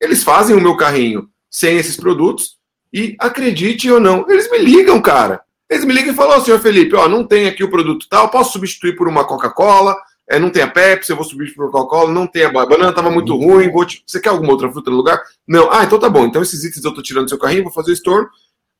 eles 0.00 0.22
fazem 0.22 0.54
o 0.54 0.60
meu 0.60 0.76
carrinho 0.76 1.28
sem 1.50 1.76
esses 1.76 1.96
produtos, 1.96 2.56
e 2.92 3.16
acredite 3.18 3.90
ou 3.90 3.98
não, 3.98 4.26
eles 4.28 4.50
me 4.50 4.58
ligam, 4.58 5.00
cara. 5.00 5.40
Eles 5.70 5.84
me 5.86 5.94
ligam 5.94 6.12
e 6.12 6.16
falam, 6.16 6.36
ó, 6.36 6.38
oh, 6.38 6.44
senhor 6.44 6.60
Felipe, 6.60 6.94
ó, 6.94 7.08
não 7.08 7.24
tem 7.24 7.48
aqui 7.48 7.64
o 7.64 7.70
produto 7.70 8.06
tal, 8.08 8.28
posso 8.28 8.52
substituir 8.52 8.94
por 8.94 9.08
uma 9.08 9.24
Coca-Cola, 9.24 9.96
é, 10.32 10.38
não 10.38 10.48
tem 10.48 10.62
a 10.62 10.66
Pepsi, 10.66 11.10
eu 11.10 11.16
vou 11.16 11.26
subir 11.26 11.54
para 11.54 11.68
Coca-Cola, 11.68 12.10
não 12.10 12.26
tem 12.26 12.44
a 12.44 12.50
banana, 12.50 12.88
estava 12.88 13.10
muito 13.10 13.36
ruim, 13.36 13.70
vou 13.70 13.84
te... 13.84 14.02
você 14.06 14.18
quer 14.18 14.30
alguma 14.30 14.52
outra 14.52 14.72
fruta 14.72 14.90
no 14.90 14.96
lugar? 14.96 15.20
Não. 15.46 15.70
Ah, 15.70 15.84
então 15.84 15.98
tá 15.98 16.08
bom. 16.08 16.24
Então 16.24 16.40
esses 16.40 16.64
itens 16.64 16.82
eu 16.82 16.94
tô 16.94 17.02
tirando 17.02 17.24
do 17.24 17.28
seu 17.28 17.38
carrinho, 17.38 17.64
vou 17.64 17.72
fazer 17.72 17.90
o 17.90 17.92
estorno. 17.92 18.26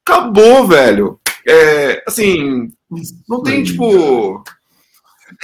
Acabou, 0.03 0.67
velho. 0.67 1.21
É, 1.47 2.03
assim, 2.09 2.73
não 3.29 3.43
tem, 3.43 3.63
tipo... 3.63 4.43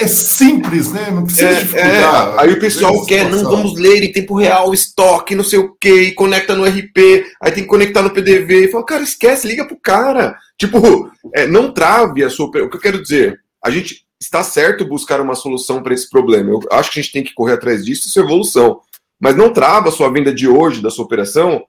É 0.01 0.07
simples, 0.07 0.91
né? 0.91 1.11
Não 1.11 1.25
precisa 1.25 1.51
é, 1.51 1.55
dificultar. 1.61 2.37
É. 2.37 2.41
Aí 2.41 2.53
o 2.55 2.59
pessoal 2.59 3.05
quer, 3.05 3.29
não, 3.29 3.43
vamos 3.43 3.79
ler 3.79 4.03
em 4.03 4.13
tempo 4.13 4.35
real, 4.35 4.73
estoque, 4.73 5.35
não 5.35 5.45
sei 5.45 5.59
o 5.59 5.75
que, 5.75 6.13
conecta 6.13 6.55
no 6.55 6.65
RP, 6.65 7.27
aí 7.39 7.53
tem 7.53 7.65
que 7.65 7.69
conectar 7.69 8.01
no 8.01 8.11
PDV, 8.11 8.65
e 8.65 8.71
fala, 8.71 8.85
cara, 8.87 9.03
esquece, 9.03 9.47
liga 9.47 9.67
pro 9.67 9.77
cara. 9.77 10.39
Tipo, 10.57 11.11
é, 11.35 11.47
não 11.47 11.71
trave 11.71 12.25
a 12.25 12.31
sua... 12.31 12.47
O 12.47 12.51
que 12.51 12.77
eu 12.77 12.81
quero 12.81 13.03
dizer, 13.03 13.39
a 13.63 13.71
gente 13.71 14.08
está 14.21 14.43
certo 14.43 14.85
buscar 14.85 15.21
uma 15.21 15.35
solução 15.35 15.83
para 15.83 15.95
esse 15.95 16.09
problema. 16.09 16.51
Eu 16.51 16.61
acho 16.73 16.91
que 16.91 16.99
a 16.99 17.03
gente 17.03 17.13
tem 17.13 17.25
que 17.25 17.35
correr 17.35 17.55
atrás 17.55 17.85
disso, 17.85 18.09
isso 18.09 18.19
é 18.19 18.23
evolução. 18.23 18.81
Mas 19.21 19.37
não 19.37 19.53
trava 19.53 19.89
a 19.89 19.93
sua 19.93 20.11
venda 20.11 20.33
de 20.33 20.49
hoje, 20.49 20.83
da 20.83 20.91
sua 20.91 21.05
operação, 21.05 21.65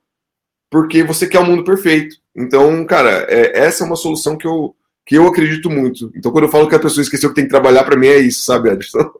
porque 0.70 1.04
você 1.04 1.28
quer 1.28 1.40
um 1.40 1.46
mundo 1.46 1.64
perfeito. 1.64 2.16
Então, 2.36 2.86
cara, 2.86 3.26
é, 3.30 3.60
essa 3.60 3.84
é 3.84 3.88
uma 3.88 3.96
solução 3.96 4.38
que 4.38 4.48
eu, 4.48 4.76
que 5.06 5.16
eu 5.16 5.28
acredito 5.28 5.70
muito. 5.70 6.12
Então, 6.16 6.32
quando 6.32 6.46
eu 6.46 6.52
falo 6.52 6.68
que 6.68 6.76
a 6.76 6.80
pessoa 6.80 7.02
esqueceu 7.02 7.30
que 7.30 7.36
tem 7.36 7.46
que 7.46 7.50
trabalhar, 7.50 7.84
para 7.84 7.98
mim 7.98 8.08
é 8.08 8.20
isso, 8.20 8.44
sabe, 8.44 8.70
Edson? 8.70 9.12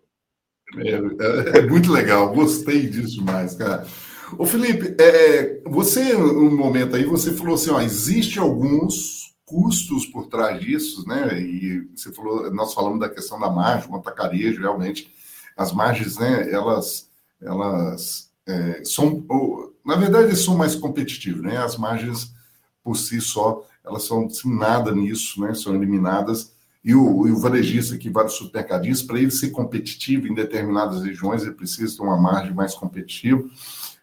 É, 0.78 0.92
é, 0.92 1.58
é, 1.58 1.62
muito 1.62 1.92
legal, 1.92 2.32
gostei 2.32 2.86
disso 2.88 3.16
demais, 3.16 3.56
cara. 3.56 3.88
Ô 4.38 4.46
Felipe, 4.46 4.96
é, 5.02 5.60
você, 5.66 6.16
um 6.16 6.56
momento 6.56 6.96
aí, 6.96 7.04
você 7.04 7.34
falou 7.34 7.56
assim, 7.56 7.72
ó, 7.72 7.82
existe 7.82 8.38
alguns 8.38 9.19
custos 9.50 10.06
por 10.06 10.28
trás 10.28 10.62
disso, 10.62 11.08
né? 11.08 11.42
E 11.42 11.90
você 11.96 12.14
falou, 12.14 12.54
nós 12.54 12.72
falamos 12.72 13.00
da 13.00 13.10
questão 13.10 13.40
da 13.40 13.50
margem, 13.50 13.90
o 13.90 13.96
atacarejo, 13.96 14.62
realmente, 14.62 15.12
as 15.58 15.74
margens, 15.74 16.18
né? 16.18 16.52
Elas, 16.52 17.10
elas 17.42 18.30
é, 18.48 18.84
são, 18.86 19.26
na 19.84 19.96
verdade, 19.96 20.36
são 20.36 20.56
mais 20.56 20.76
competitivas, 20.76 21.42
né? 21.42 21.58
As 21.58 21.78
margens 21.78 22.32
por 22.84 22.96
si 22.96 23.20
só, 23.20 23.66
elas 23.84 24.04
são 24.04 24.30
sem 24.30 24.56
nada 24.56 24.92
nisso, 24.94 25.42
né? 25.42 25.56
São 25.56 25.74
eliminadas. 25.74 26.54
E 26.84 26.94
o, 26.94 27.28
e 27.28 27.32
o 27.32 27.40
varejista 27.40 27.98
que 27.98 28.10
vai 28.10 28.26
no 28.26 28.30
supermercadista, 28.30 29.08
para 29.08 29.20
ele 29.20 29.32
ser 29.32 29.50
competitivo 29.50 30.28
em 30.28 30.34
determinadas 30.36 31.04
regiões, 31.04 31.42
ele 31.42 31.54
precisa 31.54 31.98
ter 31.98 32.04
uma 32.04 32.18
margem 32.18 32.54
mais 32.54 32.76
competitiva. 32.76 33.44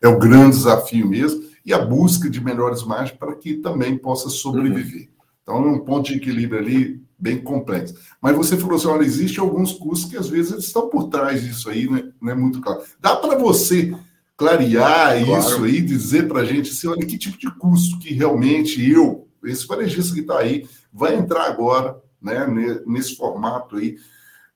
É 0.02 0.08
o 0.08 0.18
grande 0.18 0.56
desafio 0.56 1.08
mesmo. 1.08 1.44
E 1.64 1.72
a 1.72 1.78
busca 1.78 2.28
de 2.28 2.40
melhores 2.40 2.82
margens 2.82 3.16
para 3.16 3.34
que 3.36 3.54
também 3.54 3.96
possa 3.96 4.28
sobreviver. 4.28 5.08
Uhum. 5.08 5.15
Então, 5.46 5.64
é 5.64 5.70
um 5.70 5.78
ponto 5.78 6.08
de 6.08 6.16
equilíbrio 6.16 6.58
ali 6.58 7.00
bem 7.16 7.38
complexo. 7.38 7.94
Mas 8.20 8.36
você 8.36 8.56
falou 8.56 8.76
assim, 8.76 8.88
olha, 8.88 9.04
existe 9.04 9.38
alguns 9.38 9.72
custos 9.72 10.10
que 10.10 10.16
às 10.16 10.28
vezes 10.28 10.50
eles 10.50 10.64
estão 10.64 10.88
por 10.90 11.08
trás 11.08 11.40
disso 11.40 11.70
aí, 11.70 11.88
né? 11.88 12.10
não 12.20 12.32
é 12.32 12.34
muito 12.34 12.60
claro. 12.60 12.82
Dá 13.00 13.14
para 13.14 13.38
você 13.38 13.94
clarear 14.36 15.24
claro. 15.24 15.40
isso 15.40 15.64
aí, 15.64 15.80
dizer 15.80 16.26
para 16.26 16.40
a 16.40 16.44
gente 16.44 16.72
assim, 16.72 16.88
olha, 16.88 17.06
que 17.06 17.16
tipo 17.16 17.38
de 17.38 17.50
custo 17.58 17.98
que 18.00 18.12
realmente 18.12 18.84
eu, 18.90 19.28
esse 19.44 19.66
varejista 19.66 20.12
que 20.12 20.20
está 20.20 20.40
aí, 20.40 20.66
vai 20.92 21.14
entrar 21.14 21.44
agora, 21.44 21.96
né, 22.20 22.44
nesse 22.84 23.16
formato 23.16 23.76
aí, 23.76 23.96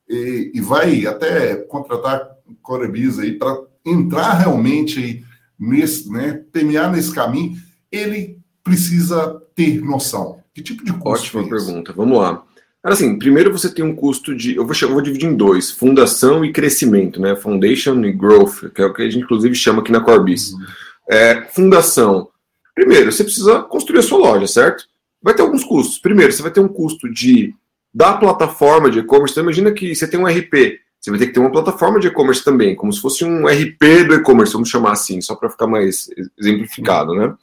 e, 0.08 0.50
e 0.54 0.60
vai 0.60 1.06
até 1.06 1.54
contratar 1.54 2.28
Corebis 2.60 3.18
aí 3.20 3.38
para 3.38 3.56
entrar 3.86 4.32
realmente 4.34 4.98
aí 4.98 5.24
nesse, 5.56 6.10
né, 6.10 6.44
permear 6.52 6.90
nesse 6.90 7.14
caminho, 7.14 7.56
ele 7.92 8.38
precisa 8.62 9.40
ter 9.54 9.80
noção. 9.80 10.39
Que 10.54 10.62
tipo 10.62 10.84
de 10.84 10.92
custo? 10.92 11.38
Ótima 11.38 11.42
é 11.42 11.48
pergunta. 11.48 11.92
Vamos 11.92 12.18
lá. 12.18 12.42
Assim, 12.82 13.18
primeiro 13.18 13.52
você 13.52 13.72
tem 13.72 13.84
um 13.84 13.94
custo 13.94 14.34
de. 14.34 14.56
Eu 14.56 14.66
vou, 14.66 14.74
eu 14.80 14.92
vou 14.92 15.02
dividir 15.02 15.28
em 15.28 15.36
dois: 15.36 15.70
fundação 15.70 16.44
e 16.44 16.52
crescimento, 16.52 17.20
né? 17.20 17.36
Foundation 17.36 18.02
e 18.04 18.12
growth, 18.12 18.70
que 18.74 18.80
é 18.80 18.86
o 18.86 18.92
que 18.92 19.02
a 19.02 19.10
gente 19.10 19.22
inclusive 19.24 19.54
chama 19.54 19.82
aqui 19.82 19.92
na 19.92 20.00
Corbis. 20.00 20.52
Uhum. 20.52 20.66
É, 21.10 21.42
fundação. 21.50 22.28
Primeiro, 22.74 23.12
você 23.12 23.22
precisa 23.22 23.62
construir 23.62 23.98
a 23.98 24.02
sua 24.02 24.18
loja, 24.18 24.46
certo? 24.46 24.84
Vai 25.22 25.34
ter 25.34 25.42
alguns 25.42 25.64
custos. 25.64 25.98
Primeiro, 25.98 26.32
você 26.32 26.40
vai 26.40 26.50
ter 26.50 26.60
um 26.60 26.68
custo 26.68 27.12
de 27.12 27.54
da 27.92 28.14
plataforma 28.14 28.90
de 28.90 29.00
e-commerce. 29.00 29.32
Então, 29.32 29.44
imagina 29.44 29.72
que 29.72 29.94
você 29.94 30.08
tem 30.08 30.18
um 30.18 30.26
RP. 30.26 30.80
Você 31.00 31.10
vai 31.10 31.18
ter 31.18 31.26
que 31.26 31.32
ter 31.32 31.40
uma 31.40 31.50
plataforma 31.50 31.98
de 31.98 32.08
e-commerce 32.08 32.44
também, 32.44 32.76
como 32.76 32.92
se 32.92 33.00
fosse 33.00 33.24
um 33.24 33.46
RP 33.46 34.04
do 34.06 34.14
e-commerce, 34.14 34.52
vamos 34.52 34.68
chamar 34.68 34.92
assim, 34.92 35.20
só 35.20 35.34
para 35.34 35.48
ficar 35.48 35.66
mais 35.66 36.10
exemplificado, 36.38 37.14
né? 37.14 37.34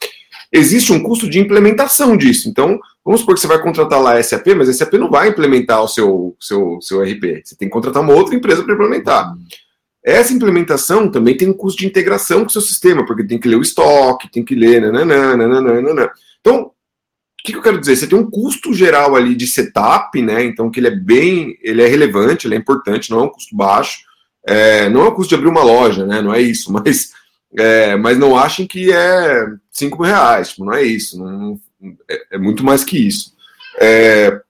Existe 0.51 0.93
um 0.93 1.01
custo 1.01 1.29
de 1.29 1.39
implementação 1.39 2.15
disso. 2.15 2.49
Então, 2.49 2.79
vamos 3.03 3.21
supor 3.21 3.35
que 3.35 3.41
você 3.41 3.47
vai 3.47 3.61
contratar 3.61 4.01
lá 4.01 4.17
a 4.17 4.23
SAP, 4.23 4.47
mas 4.55 4.69
a 4.69 4.73
SAP 4.73 4.93
não 4.93 5.09
vai 5.09 5.29
implementar 5.29 5.83
o 5.83 5.87
seu, 5.87 6.35
seu, 6.39 6.79
seu 6.81 7.01
RP. 7.01 7.41
Você 7.43 7.55
tem 7.55 7.67
que 7.67 7.73
contratar 7.73 8.01
uma 8.01 8.13
outra 8.13 8.35
empresa 8.35 8.63
para 8.63 8.73
implementar. 8.73 9.33
Essa 10.03 10.33
implementação 10.33 11.11
também 11.11 11.35
tem 11.35 11.49
um 11.49 11.53
custo 11.53 11.79
de 11.79 11.87
integração 11.87 12.41
com 12.41 12.47
o 12.47 12.51
seu 12.51 12.61
sistema, 12.61 13.05
porque 13.05 13.25
tem 13.25 13.37
que 13.37 13.47
ler 13.47 13.57
o 13.57 13.61
estoque, 13.61 14.31
tem 14.31 14.43
que 14.43 14.55
ler. 14.55 14.81
Nananã, 14.81 15.35
nananã, 15.35 16.09
Então, 16.39 16.61
o 16.61 16.71
que, 17.43 17.51
que 17.51 17.57
eu 17.57 17.61
quero 17.61 17.79
dizer? 17.79 17.97
Você 17.97 18.07
tem 18.07 18.17
um 18.17 18.29
custo 18.29 18.73
geral 18.73 19.15
ali 19.15 19.35
de 19.35 19.45
setup, 19.45 20.21
né? 20.21 20.43
Então, 20.45 20.71
que 20.71 20.79
ele 20.79 20.87
é 20.87 20.95
bem, 20.95 21.57
ele 21.61 21.81
é 21.81 21.87
relevante, 21.87 22.47
ele 22.47 22.55
é 22.55 22.57
importante, 22.57 23.11
não 23.11 23.19
é 23.19 23.23
um 23.23 23.29
custo 23.29 23.55
baixo. 23.55 23.99
É, 24.47 24.89
não 24.89 25.01
é 25.01 25.07
o 25.09 25.11
custo 25.11 25.29
de 25.29 25.35
abrir 25.35 25.49
uma 25.49 25.63
loja, 25.63 26.05
né? 26.05 26.21
Não 26.21 26.33
é 26.33 26.41
isso, 26.41 26.71
mas 26.73 27.11
é, 27.55 27.95
mas 27.95 28.17
não 28.17 28.37
achem 28.37 28.67
que 28.67 28.91
é 28.91 29.45
5 29.71 30.01
mil 30.01 30.11
reais, 30.11 30.49
tipo, 30.49 30.65
não 30.65 30.73
é 30.73 30.83
isso, 30.83 31.17
não, 31.17 31.59
é, 32.09 32.25
é, 32.31 32.37
muito 32.37 32.63
mais 32.63 32.83
que 32.83 32.97
isso. 32.97 33.33
É, 33.79 34.41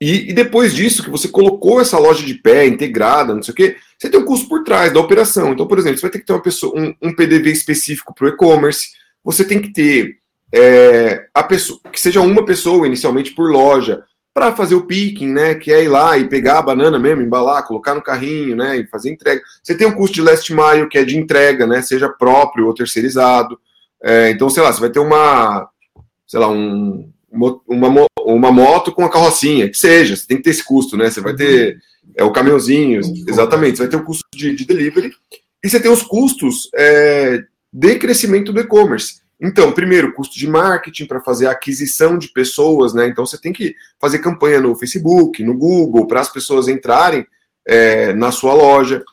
e, 0.00 0.30
e, 0.30 0.32
depois 0.32 0.74
disso, 0.74 1.02
que 1.02 1.10
você 1.10 1.28
colocou 1.28 1.80
essa 1.80 1.98
loja 1.98 2.24
de 2.24 2.34
pé, 2.34 2.66
integrada, 2.66 3.34
não 3.34 3.42
sei 3.42 3.52
o 3.52 3.56
quê, 3.56 3.76
você 3.98 4.08
tem 4.08 4.20
um 4.20 4.24
custo 4.24 4.48
por 4.48 4.62
trás 4.64 4.92
da 4.92 5.00
operação. 5.00 5.52
Então, 5.52 5.66
por 5.66 5.78
exemplo, 5.78 5.98
você 5.98 6.02
vai 6.02 6.10
ter 6.10 6.18
que 6.18 6.26
ter 6.26 6.32
uma 6.32 6.42
pessoa, 6.42 6.78
um, 6.78 6.94
um 7.00 7.14
PDV 7.14 7.50
específico 7.50 8.14
para 8.14 8.26
o 8.26 8.28
e-commerce, 8.28 8.88
você 9.22 9.44
tem 9.44 9.60
que 9.60 9.72
ter 9.72 10.18
é, 10.52 11.26
a 11.32 11.42
pessoa, 11.42 11.80
que 11.90 12.00
seja 12.00 12.20
uma 12.20 12.44
pessoa 12.44 12.86
inicialmente 12.86 13.32
por 13.32 13.50
loja, 13.50 14.04
para 14.34 14.54
fazer 14.54 14.74
o 14.74 14.84
picking, 14.84 15.28
né? 15.28 15.54
Que 15.54 15.72
é 15.72 15.84
ir 15.84 15.88
lá 15.88 16.18
e 16.18 16.28
pegar 16.28 16.58
a 16.58 16.62
banana 16.62 16.98
mesmo, 16.98 17.22
embalar, 17.22 17.64
colocar 17.66 17.94
no 17.94 18.02
carrinho, 18.02 18.56
né? 18.56 18.78
E 18.78 18.86
fazer 18.88 19.12
entrega. 19.12 19.40
Você 19.62 19.76
tem 19.76 19.86
um 19.86 19.94
custo 19.94 20.14
de 20.14 20.22
last 20.22 20.52
mile, 20.52 20.88
que 20.88 20.98
é 20.98 21.04
de 21.04 21.16
entrega, 21.16 21.66
né? 21.66 21.80
Seja 21.80 22.08
próprio 22.08 22.66
ou 22.66 22.74
terceirizado. 22.74 23.56
É, 24.02 24.30
então, 24.30 24.50
sei 24.50 24.62
lá, 24.62 24.72
você 24.72 24.80
vai 24.80 24.90
ter 24.90 24.98
uma, 24.98 25.68
sei 26.26 26.40
lá, 26.40 26.48
um, 26.48 27.08
uma, 27.30 28.06
uma 28.18 28.52
moto 28.52 28.92
com 28.92 29.04
a 29.04 29.10
carrocinha, 29.10 29.68
que 29.70 29.78
seja, 29.78 30.16
você 30.16 30.26
tem 30.26 30.36
que 30.36 30.42
ter 30.42 30.50
esse 30.50 30.64
custo, 30.64 30.96
né? 30.96 31.08
Você 31.10 31.20
vai 31.20 31.34
ter 31.34 31.78
é, 32.16 32.24
o 32.24 32.32
caminhãozinho, 32.32 33.00
exatamente, 33.26 33.76
você 33.76 33.84
vai 33.84 33.90
ter 33.90 33.96
o 33.96 34.04
custo 34.04 34.24
de, 34.34 34.54
de 34.54 34.66
delivery, 34.66 35.12
e 35.62 35.68
você 35.68 35.80
tem 35.80 35.90
os 35.90 36.02
custos 36.02 36.68
é, 36.74 37.44
de 37.72 37.94
crescimento 37.96 38.52
do 38.52 38.60
e-commerce. 38.60 39.23
Então, 39.46 39.72
primeiro, 39.72 40.14
custo 40.14 40.38
de 40.38 40.48
marketing 40.48 41.04
para 41.04 41.20
fazer 41.20 41.46
a 41.46 41.50
aquisição 41.50 42.16
de 42.16 42.28
pessoas, 42.28 42.94
né? 42.94 43.06
Então 43.06 43.26
você 43.26 43.38
tem 43.38 43.52
que 43.52 43.76
fazer 44.00 44.20
campanha 44.20 44.58
no 44.58 44.74
Facebook, 44.74 45.44
no 45.44 45.52
Google, 45.52 46.06
para 46.06 46.20
as 46.20 46.32
pessoas 46.32 46.66
entrarem 46.66 47.26
é, 47.66 48.14
na 48.14 48.32
sua 48.32 48.54
loja. 48.54 49.04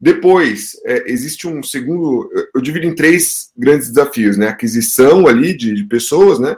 Depois, 0.00 0.80
é, 0.84 1.10
existe 1.10 1.48
um 1.48 1.60
segundo, 1.60 2.30
eu 2.54 2.60
divido 2.60 2.86
em 2.86 2.94
três 2.94 3.50
grandes 3.56 3.88
desafios, 3.88 4.36
né? 4.36 4.46
Aquisição 4.46 5.26
ali 5.26 5.56
de, 5.56 5.74
de 5.74 5.82
pessoas, 5.82 6.38
né? 6.38 6.56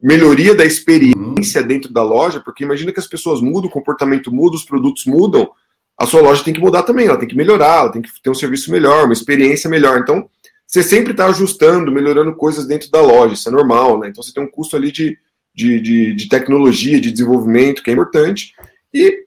Melhoria 0.00 0.54
da 0.54 0.64
experiência 0.64 1.60
dentro 1.64 1.92
da 1.92 2.04
loja, 2.04 2.38
porque 2.38 2.62
imagina 2.62 2.92
que 2.92 3.00
as 3.00 3.08
pessoas 3.08 3.40
mudam, 3.40 3.68
o 3.68 3.72
comportamento 3.72 4.30
muda, 4.30 4.54
os 4.54 4.64
produtos 4.64 5.04
mudam, 5.04 5.50
a 5.98 6.06
sua 6.06 6.20
loja 6.20 6.44
tem 6.44 6.54
que 6.54 6.60
mudar 6.60 6.84
também, 6.84 7.08
ela 7.08 7.18
tem 7.18 7.28
que 7.28 7.36
melhorar, 7.36 7.80
ela 7.80 7.90
tem 7.90 8.02
que 8.02 8.10
ter 8.22 8.30
um 8.30 8.34
serviço 8.34 8.70
melhor, 8.70 9.06
uma 9.06 9.12
experiência 9.12 9.68
melhor. 9.68 9.98
Então, 9.98 10.30
você 10.68 10.82
sempre 10.82 11.12
está 11.12 11.26
ajustando, 11.26 11.90
melhorando 11.90 12.34
coisas 12.34 12.66
dentro 12.66 12.90
da 12.90 13.00
loja, 13.00 13.32
isso 13.32 13.48
é 13.48 13.52
normal, 13.52 13.98
né? 13.98 14.08
Então 14.08 14.22
você 14.22 14.34
tem 14.34 14.42
um 14.42 14.50
custo 14.50 14.76
ali 14.76 14.92
de, 14.92 15.16
de, 15.54 15.80
de, 15.80 16.14
de 16.14 16.28
tecnologia, 16.28 17.00
de 17.00 17.10
desenvolvimento, 17.10 17.82
que 17.82 17.88
é 17.88 17.94
importante. 17.94 18.52
E 18.92 19.24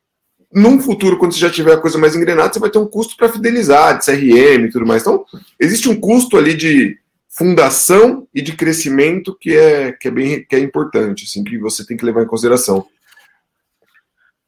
num 0.54 0.80
futuro, 0.80 1.17
quando 1.17 1.34
você 1.34 1.39
já 1.39 1.49
tiver 1.49 1.73
a 1.73 1.82
coisa 1.82 1.97
mais 1.97 2.15
engrenada, 2.15 2.54
você 2.54 2.60
vai 2.60 2.69
ter 2.69 2.77
um 2.77 2.86
custo 2.86 3.17
para 3.17 3.27
fidelizar, 3.27 3.97
de 3.97 4.06
CRM 4.06 4.65
e 4.65 4.69
tudo 4.69 4.86
mais. 4.86 5.01
Então, 5.01 5.25
existe 5.60 5.89
um 5.89 5.99
custo 5.99 6.38
ali 6.38 6.54
de 6.54 6.99
fundação 7.27 8.27
e 8.36 8.41
de 8.41 8.56
crescimento 8.56 9.36
que 9.39 9.56
é, 9.56 9.93
que 9.93 10.10
é 10.10 10.12
bem 10.12 10.45
que 10.47 10.56
é 10.56 10.60
importante, 10.60 11.25
assim, 11.25 11.43
que 11.43 11.58
você 11.58 11.84
tem 11.84 11.97
que 11.97 12.06
levar 12.06 12.21
em 12.21 12.27
consideração. 12.27 12.86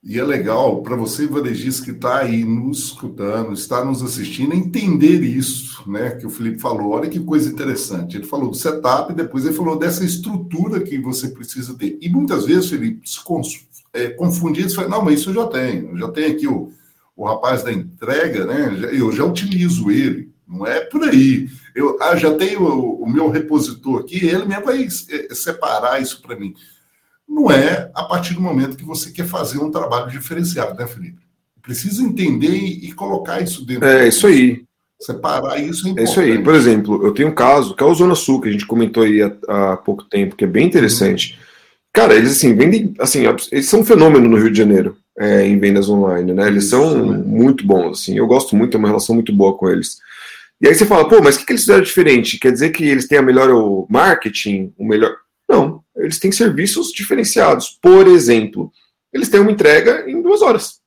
E 0.06 0.20
é 0.20 0.24
legal 0.24 0.82
para 0.82 0.98
você, 0.98 1.26
varejista, 1.26 1.86
que 1.86 1.92
está 1.92 2.20
aí 2.20 2.44
nos 2.44 2.88
escutando, 2.88 3.54
está 3.54 3.86
nos 3.86 4.04
assistindo, 4.04 4.54
entender 4.54 5.24
isso, 5.24 5.90
né? 5.90 6.12
Que 6.12 6.28
o 6.28 6.30
Felipe 6.30 6.60
falou. 6.60 6.92
Olha 6.92 7.10
que 7.10 7.22
coisa 7.22 7.50
interessante. 7.50 8.18
Ele 8.18 8.26
falou 8.26 8.50
do 8.50 8.58
setup, 8.58 9.14
depois 9.14 9.46
ele 9.46 9.56
falou 9.56 9.80
dessa 9.80 10.04
estrutura 10.04 10.82
que 10.82 10.98
você 10.98 11.30
precisa 11.30 11.74
ter. 11.76 11.98
E 12.02 12.10
muitas 12.10 12.46
vezes, 12.46 12.70
Felipe, 12.70 13.10
se 13.10 13.18
é, 13.94 14.10
confundir, 14.10 14.70
você 14.70 14.76
fala, 14.76 14.90
não, 14.90 15.06
mas 15.06 15.22
isso 15.22 15.30
eu 15.30 15.36
já 15.36 15.48
tenho. 15.48 15.92
Eu 15.92 15.98
já 15.98 16.10
tenho 16.10 16.34
aqui 16.34 16.48
o, 16.48 16.74
o 17.16 17.26
rapaz 17.26 17.64
da 17.64 17.72
entrega, 17.72 18.46
né? 18.46 18.90
Eu 18.92 19.10
já 19.14 19.24
utilizo 19.24 19.90
ele. 19.90 20.34
Não 20.46 20.68
é 20.68 20.82
por 20.82 21.02
aí. 21.04 21.48
Eu 21.74 21.98
ah, 22.02 22.18
já 22.18 22.34
tenho 22.36 22.62
o, 22.62 23.04
o 23.04 23.10
meu 23.10 23.30
repositor 23.30 24.02
aqui, 24.02 24.26
ele 24.26 24.44
mesmo 24.44 24.66
vai 24.66 24.84
é, 24.84 25.34
separar 25.34 26.02
isso 26.02 26.22
para 26.22 26.38
mim 26.38 26.54
não 27.34 27.52
é 27.52 27.90
a 27.96 28.04
partir 28.04 28.36
do 28.36 28.42
momento 28.42 28.78
que 28.78 28.86
você 28.86 29.12
quer 29.12 29.26
fazer 29.26 29.58
um 29.58 29.72
trabalho 29.72 30.12
diferenciado, 30.12 30.78
né, 30.78 30.86
Felipe? 30.86 31.24
Precisa 31.62 32.04
entender 32.04 32.54
e, 32.54 32.92
colocar 32.92 33.42
isso 33.42 33.66
dentro. 33.66 33.88
É, 33.88 34.08
isso 34.08 34.28
aí. 34.28 34.64
Separar 35.02 35.58
isso 35.60 35.88
é, 35.98 36.02
é 36.02 36.04
isso 36.04 36.20
aí. 36.20 36.42
Por 36.42 36.54
exemplo, 36.54 37.06
eu 37.06 37.14
tenho 37.14 37.30
um 37.30 37.36
caso, 37.36 37.76
que 37.76 37.84
é 37.84 37.86
o 37.86 37.94
Zona 37.94 38.16
Sul, 38.16 38.42
que 38.42 38.50
a 38.50 38.52
gente 38.52 38.68
comentou 38.68 39.04
aí 39.04 39.22
há, 39.22 39.74
há 39.74 39.78
pouco 39.78 40.04
tempo, 40.04 40.36
que 40.36 40.44
é 40.44 40.48
bem 40.48 40.68
interessante. 40.68 41.34
Uhum. 41.34 41.44
Cara, 41.94 42.16
eles 42.16 42.32
assim, 42.32 42.56
vendem, 42.56 42.94
assim, 43.00 43.24
eles 43.52 43.68
são 43.68 43.82
um 43.82 43.86
fenômeno 43.86 44.28
no 44.28 44.38
Rio 44.38 44.52
de 44.52 44.58
Janeiro, 44.58 44.98
é, 45.18 45.46
em 45.46 45.60
vendas 45.60 45.88
online, 45.88 46.34
né? 46.34 46.48
Eles 46.48 46.66
são 46.66 47.06
né? 47.06 47.24
muito 47.26 47.66
bons, 47.66 48.02
assim, 48.02 48.18
eu 48.18 48.26
gosto 48.26 48.56
muito, 48.56 48.72
tenho 48.72 48.82
uma 48.82 48.90
relação 48.90 49.14
muito 49.14 49.32
boa 49.32 49.56
com 49.56 49.70
eles. 49.70 50.00
E 50.60 50.68
aí 50.68 50.74
você 50.74 50.86
fala, 50.86 51.08
pô, 51.08 51.22
mas 51.22 51.36
o 51.36 51.40
que, 51.40 51.46
que 51.46 51.52
eles 51.52 51.62
fizeram 51.62 51.84
diferente? 51.84 52.40
Quer 52.40 52.52
dizer 52.52 52.72
que 52.72 52.84
eles 52.84 53.08
têm 53.08 53.20
a 53.20 53.22
melhor 53.22 53.50
marketing, 53.90 54.74
o 54.78 54.86
melhor. 54.86 55.16
Não, 55.48 55.83
eles 56.06 56.20
têm 56.20 56.32
serviços 56.32 56.92
diferenciados. 56.92 57.78
Por 57.82 58.08
exemplo, 58.08 58.72
eles 59.12 59.30
têm 59.30 59.40
uma 59.40 59.52
entrega 59.52 60.10
em 60.10 60.22
duas 60.22 60.42
horas 60.42 60.82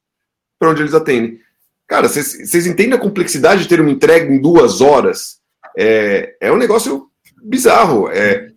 para 0.59 0.71
onde 0.71 0.83
eles 0.83 0.95
atendem. 0.95 1.41
Cara, 1.87 2.09
vocês 2.09 2.67
entendem 2.67 2.95
a 2.95 3.01
complexidade 3.01 3.63
de 3.63 3.69
ter 3.69 3.81
uma 3.81 3.91
entrega 3.91 4.33
em 4.33 4.41
duas 4.41 4.81
horas? 4.81 5.39
É, 5.77 6.35
é 6.41 6.53
um 6.53 6.57
negócio 6.57 7.09
bizarro. 7.43 8.09
É, 8.09 8.51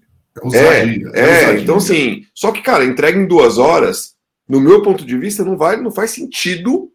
é, 0.54 0.80
é, 1.13 1.60
então 1.60 1.78
assim, 1.78 2.24
só 2.34 2.52
que, 2.52 2.62
cara, 2.62 2.86
entrega 2.86 3.19
em 3.19 3.28
duas 3.28 3.58
horas, 3.58 4.15
no 4.48 4.60
meu 4.60 4.82
ponto 4.82 5.06
de 5.06 5.17
vista, 5.17 5.43
não 5.43 5.58
vai, 5.58 5.78
não 5.78 5.91
faz 5.91 6.12
sentido 6.12 6.91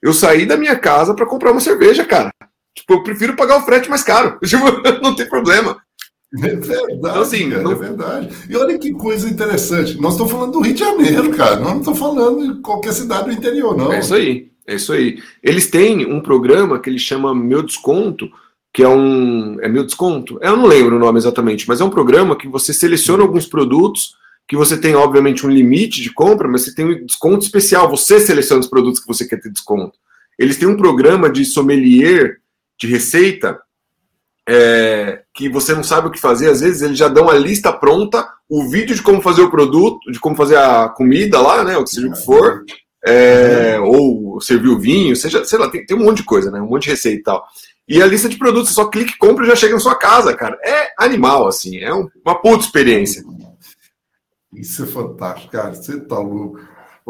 eu 0.00 0.12
sair 0.12 0.46
da 0.46 0.56
minha 0.56 0.76
casa 0.76 1.14
para 1.14 1.26
comprar 1.26 1.50
uma 1.52 1.60
cerveja, 1.60 2.04
cara. 2.04 2.32
Tipo, 2.74 2.94
eu 2.94 3.02
prefiro 3.02 3.36
pagar 3.36 3.58
o 3.58 3.64
frete 3.64 3.90
mais 3.90 4.02
caro. 4.02 4.38
Tipo, 4.44 4.64
não 5.02 5.14
tem 5.14 5.28
problema. 5.28 5.81
É 6.34 6.56
verdade, 6.56 6.92
então, 6.92 7.20
assim, 7.20 7.50
cara, 7.50 7.62
não... 7.62 7.72
é 7.72 7.74
verdade. 7.74 8.28
E 8.48 8.56
olha 8.56 8.78
que 8.78 8.90
coisa 8.92 9.28
interessante. 9.28 10.00
Nós 10.00 10.12
estamos 10.12 10.32
falando 10.32 10.52
do 10.52 10.60
Rio 10.60 10.72
de 10.72 10.80
Janeiro, 10.80 11.30
cara. 11.36 11.56
Nós 11.56 11.72
não 11.72 11.78
estamos 11.80 11.98
falando 11.98 12.54
de 12.54 12.60
qualquer 12.62 12.92
cidade 12.92 13.26
do 13.26 13.32
interior, 13.32 13.76
não. 13.76 13.92
É 13.92 14.00
isso 14.00 14.14
aí, 14.14 14.50
é 14.66 14.74
isso 14.74 14.92
aí. 14.92 15.22
Eles 15.42 15.68
têm 15.68 16.06
um 16.10 16.22
programa 16.22 16.78
que 16.78 16.88
eles 16.88 17.02
chama 17.02 17.34
Meu 17.34 17.62
Desconto, 17.62 18.30
que 18.72 18.82
é 18.82 18.88
um. 18.88 19.60
É 19.60 19.68
Meu 19.68 19.84
Desconto? 19.84 20.38
Eu 20.40 20.56
não 20.56 20.66
lembro 20.66 20.96
o 20.96 20.98
nome 20.98 21.18
exatamente, 21.18 21.68
mas 21.68 21.82
é 21.82 21.84
um 21.84 21.90
programa 21.90 22.34
que 22.34 22.48
você 22.48 22.72
seleciona 22.72 23.22
alguns 23.22 23.46
produtos, 23.46 24.14
que 24.48 24.56
você 24.56 24.78
tem, 24.78 24.94
obviamente, 24.94 25.46
um 25.46 25.50
limite 25.50 26.00
de 26.00 26.10
compra, 26.10 26.48
mas 26.48 26.62
você 26.62 26.74
tem 26.74 26.86
um 26.86 27.04
desconto 27.04 27.44
especial. 27.44 27.90
Você 27.90 28.18
seleciona 28.18 28.60
os 28.60 28.68
produtos 28.68 29.00
que 29.00 29.06
você 29.06 29.26
quer 29.26 29.38
ter 29.38 29.50
desconto. 29.50 29.98
Eles 30.38 30.56
têm 30.56 30.66
um 30.66 30.78
programa 30.78 31.28
de 31.28 31.44
sommelier 31.44 32.38
de 32.80 32.86
receita 32.86 33.60
é, 34.48 35.22
que 35.34 35.48
você 35.48 35.74
não 35.74 35.84
sabe 35.84 36.08
o 36.08 36.10
que 36.10 36.20
fazer, 36.20 36.50
às 36.50 36.60
vezes 36.60 36.82
eles 36.82 36.98
já 36.98 37.08
dão 37.08 37.28
a 37.28 37.34
lista 37.34 37.72
pronta, 37.72 38.26
o 38.48 38.68
vídeo 38.68 38.94
de 38.94 39.02
como 39.02 39.20
fazer 39.22 39.42
o 39.42 39.50
produto, 39.50 40.10
de 40.10 40.18
como 40.18 40.36
fazer 40.36 40.56
a 40.56 40.88
comida 40.88 41.40
lá, 41.40 41.64
né? 41.64 41.76
O 41.76 41.84
que 41.84 41.90
seja 41.90 42.08
o 42.08 42.12
que 42.12 42.24
for, 42.24 42.64
é, 43.04 43.78
ou 43.80 44.40
servir 44.40 44.68
o 44.68 44.78
vinho, 44.78 45.16
seja, 45.16 45.44
sei 45.44 45.58
lá, 45.58 45.70
tem, 45.70 45.84
tem 45.86 45.96
um 45.96 46.04
monte 46.04 46.18
de 46.18 46.24
coisa, 46.24 46.50
né? 46.50 46.60
Um 46.60 46.68
monte 46.68 46.84
de 46.84 46.90
receita 46.90 47.18
e 47.18 47.22
tal. 47.22 47.44
E 47.88 48.00
a 48.00 48.06
lista 48.06 48.28
de 48.28 48.38
produtos, 48.38 48.70
você 48.70 48.74
só 48.74 48.86
clica 48.86 49.12
compra 49.18 49.44
e 49.44 49.48
já 49.48 49.56
chega 49.56 49.74
na 49.74 49.80
sua 49.80 49.96
casa, 49.96 50.34
cara. 50.34 50.58
É 50.64 50.92
animal, 50.98 51.46
assim, 51.46 51.78
é 51.78 51.92
um, 51.92 52.08
uma 52.24 52.40
puta 52.40 52.64
experiência. 52.64 53.22
Isso 54.54 54.84
é 54.84 54.86
fantástico, 54.86 55.52
cara. 55.52 55.74
Você 55.74 56.00
tá 56.00 56.18
louco. 56.18 56.60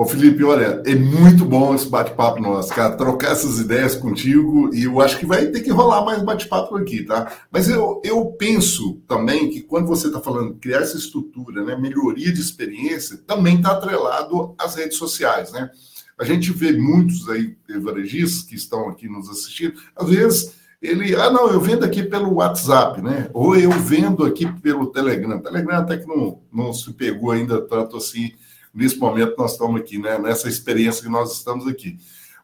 Ô 0.02 0.04
Felipe, 0.04 0.42
olha, 0.42 0.82
é 0.84 0.96
muito 0.96 1.44
bom 1.44 1.72
esse 1.76 1.88
bate-papo 1.88 2.42
nosso, 2.42 2.74
cara, 2.74 2.96
trocar 2.96 3.30
essas 3.30 3.60
ideias 3.60 3.94
contigo 3.94 4.68
e 4.74 4.82
eu 4.82 5.00
acho 5.00 5.16
que 5.16 5.24
vai 5.24 5.46
ter 5.46 5.60
que 5.60 5.70
rolar 5.70 6.04
mais 6.04 6.20
bate-papo 6.24 6.74
aqui, 6.74 7.04
tá? 7.04 7.32
Mas 7.52 7.68
eu, 7.68 8.02
eu 8.04 8.26
penso 8.32 9.00
também 9.06 9.48
que 9.48 9.60
quando 9.60 9.86
você 9.86 10.08
está 10.08 10.20
falando 10.20 10.56
criar 10.56 10.78
essa 10.78 10.96
estrutura, 10.96 11.62
né, 11.62 11.76
melhoria 11.76 12.32
de 12.32 12.40
experiência, 12.40 13.16
também 13.16 13.58
está 13.58 13.70
atrelado 13.70 14.56
às 14.58 14.74
redes 14.74 14.98
sociais, 14.98 15.52
né? 15.52 15.70
A 16.18 16.24
gente 16.24 16.50
vê 16.52 16.72
muitos 16.72 17.28
aí 17.28 17.56
varejistas 17.80 18.42
que 18.42 18.56
estão 18.56 18.88
aqui 18.88 19.08
nos 19.08 19.30
assistindo, 19.30 19.74
às 19.94 20.08
vezes 20.08 20.54
ele, 20.82 21.14
ah, 21.14 21.30
não, 21.30 21.48
eu 21.48 21.60
vendo 21.60 21.84
aqui 21.84 22.02
pelo 22.02 22.34
WhatsApp, 22.34 23.00
né? 23.00 23.30
Ou 23.32 23.54
eu 23.54 23.70
vendo 23.70 24.24
aqui 24.24 24.52
pelo 24.60 24.88
Telegram. 24.88 25.38
Telegram 25.38 25.76
até 25.76 25.96
que 25.96 26.08
não, 26.08 26.40
não 26.52 26.72
se 26.72 26.92
pegou 26.92 27.30
ainda 27.30 27.60
tanto 27.60 27.96
assim 27.96 28.32
nesse 28.74 28.98
momento 28.98 29.34
nós 29.36 29.52
estamos 29.52 29.80
aqui, 29.80 29.98
né, 29.98 30.18
nessa 30.18 30.48
experiência 30.48 31.02
que 31.02 31.10
nós 31.10 31.32
estamos 31.32 31.66
aqui. 31.66 31.98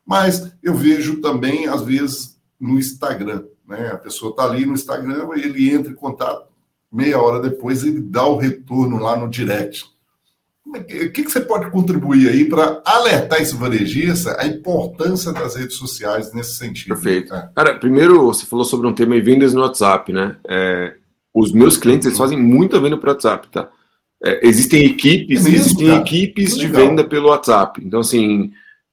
Mas 0.06 0.52
eu 0.62 0.74
vejo 0.74 1.20
também, 1.20 1.66
às 1.68 1.82
vezes, 1.82 2.38
no 2.58 2.78
Instagram. 2.78 3.44
Né? 3.66 3.90
A 3.92 3.98
pessoa 3.98 4.30
está 4.30 4.44
ali 4.44 4.64
no 4.64 4.72
Instagram, 4.72 5.28
ele 5.36 5.70
entra 5.70 5.92
em 5.92 5.94
contato, 5.94 6.48
meia 6.90 7.20
hora 7.20 7.40
depois 7.40 7.84
ele 7.84 8.00
dá 8.00 8.26
o 8.26 8.38
retorno 8.38 8.98
lá 8.98 9.16
no 9.16 9.28
direct. 9.28 9.84
O 10.66 10.84
que, 10.84 11.24
que 11.24 11.30
você 11.30 11.40
pode 11.40 11.70
contribuir 11.70 12.28
aí 12.28 12.44
para 12.44 12.82
alertar 12.84 13.40
esse 13.40 13.56
varejista 13.56 14.36
a 14.38 14.46
importância 14.46 15.32
das 15.32 15.56
redes 15.56 15.76
sociais 15.76 16.32
nesse 16.34 16.56
sentido? 16.56 16.88
Perfeito. 16.88 17.34
É. 17.34 17.50
Cara, 17.54 17.78
primeiro 17.78 18.26
você 18.26 18.44
falou 18.44 18.66
sobre 18.66 18.86
um 18.86 18.92
tema 18.92 19.14
de 19.14 19.22
vendas 19.22 19.54
no 19.54 19.62
WhatsApp, 19.62 20.12
né? 20.12 20.36
É, 20.46 20.94
os 21.32 21.52
meus 21.52 21.78
clientes 21.78 22.06
eles 22.06 22.18
fazem 22.18 22.38
muita 22.38 22.78
venda 22.80 22.98
para 22.98 23.12
WhatsApp, 23.12 23.48
tá? 23.48 23.70
É, 24.24 24.46
existem 24.46 24.84
equipes, 24.84 25.46
é 25.46 25.50
mesmo, 25.50 25.64
existem 25.64 25.88
cara? 25.88 26.00
equipes 26.00 26.56
de 26.56 26.66
venda 26.66 27.04
pelo 27.04 27.28
WhatsApp. 27.28 27.80
Então, 27.84 28.00
assim, 28.00 28.50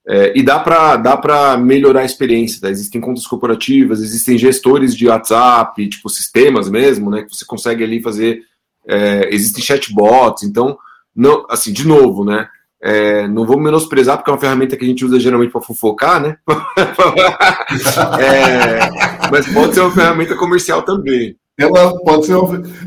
é, 0.07 0.37
e 0.37 0.43
dá 0.43 0.59
para 0.59 0.97
dá 0.97 1.57
melhorar 1.57 2.01
a 2.01 2.05
experiência. 2.05 2.61
Tá? 2.61 2.69
Existem 2.69 3.01
contas 3.01 3.25
corporativas, 3.25 4.01
existem 4.01 4.37
gestores 4.37 4.95
de 4.95 5.07
WhatsApp, 5.07 5.89
tipo 5.89 6.09
sistemas 6.09 6.69
mesmo, 6.69 7.09
né? 7.09 7.23
Que 7.23 7.35
você 7.35 7.45
consegue 7.45 7.83
ali 7.83 8.01
fazer. 8.01 8.41
É, 8.87 9.33
existem 9.33 9.63
chatbots, 9.63 10.43
então, 10.43 10.77
não, 11.15 11.43
assim, 11.49 11.73
de 11.73 11.87
novo, 11.87 12.23
né? 12.23 12.47
É, 12.79 13.27
não 13.27 13.47
vou 13.47 13.59
menosprezar, 13.59 14.15
porque 14.15 14.29
é 14.29 14.33
uma 14.33 14.39
ferramenta 14.39 14.77
que 14.77 14.85
a 14.85 14.87
gente 14.87 15.03
usa 15.03 15.19
geralmente 15.19 15.51
para 15.51 15.61
fofocar, 15.61 16.21
né? 16.21 16.37
é, 18.19 19.29
mas 19.31 19.51
pode 19.51 19.73
ser 19.73 19.79
uma 19.79 19.89
ferramenta 19.89 20.35
comercial 20.35 20.83
também. 20.83 21.35
Ela 21.57 21.97
pode 21.99 22.25
ser. 22.25 22.35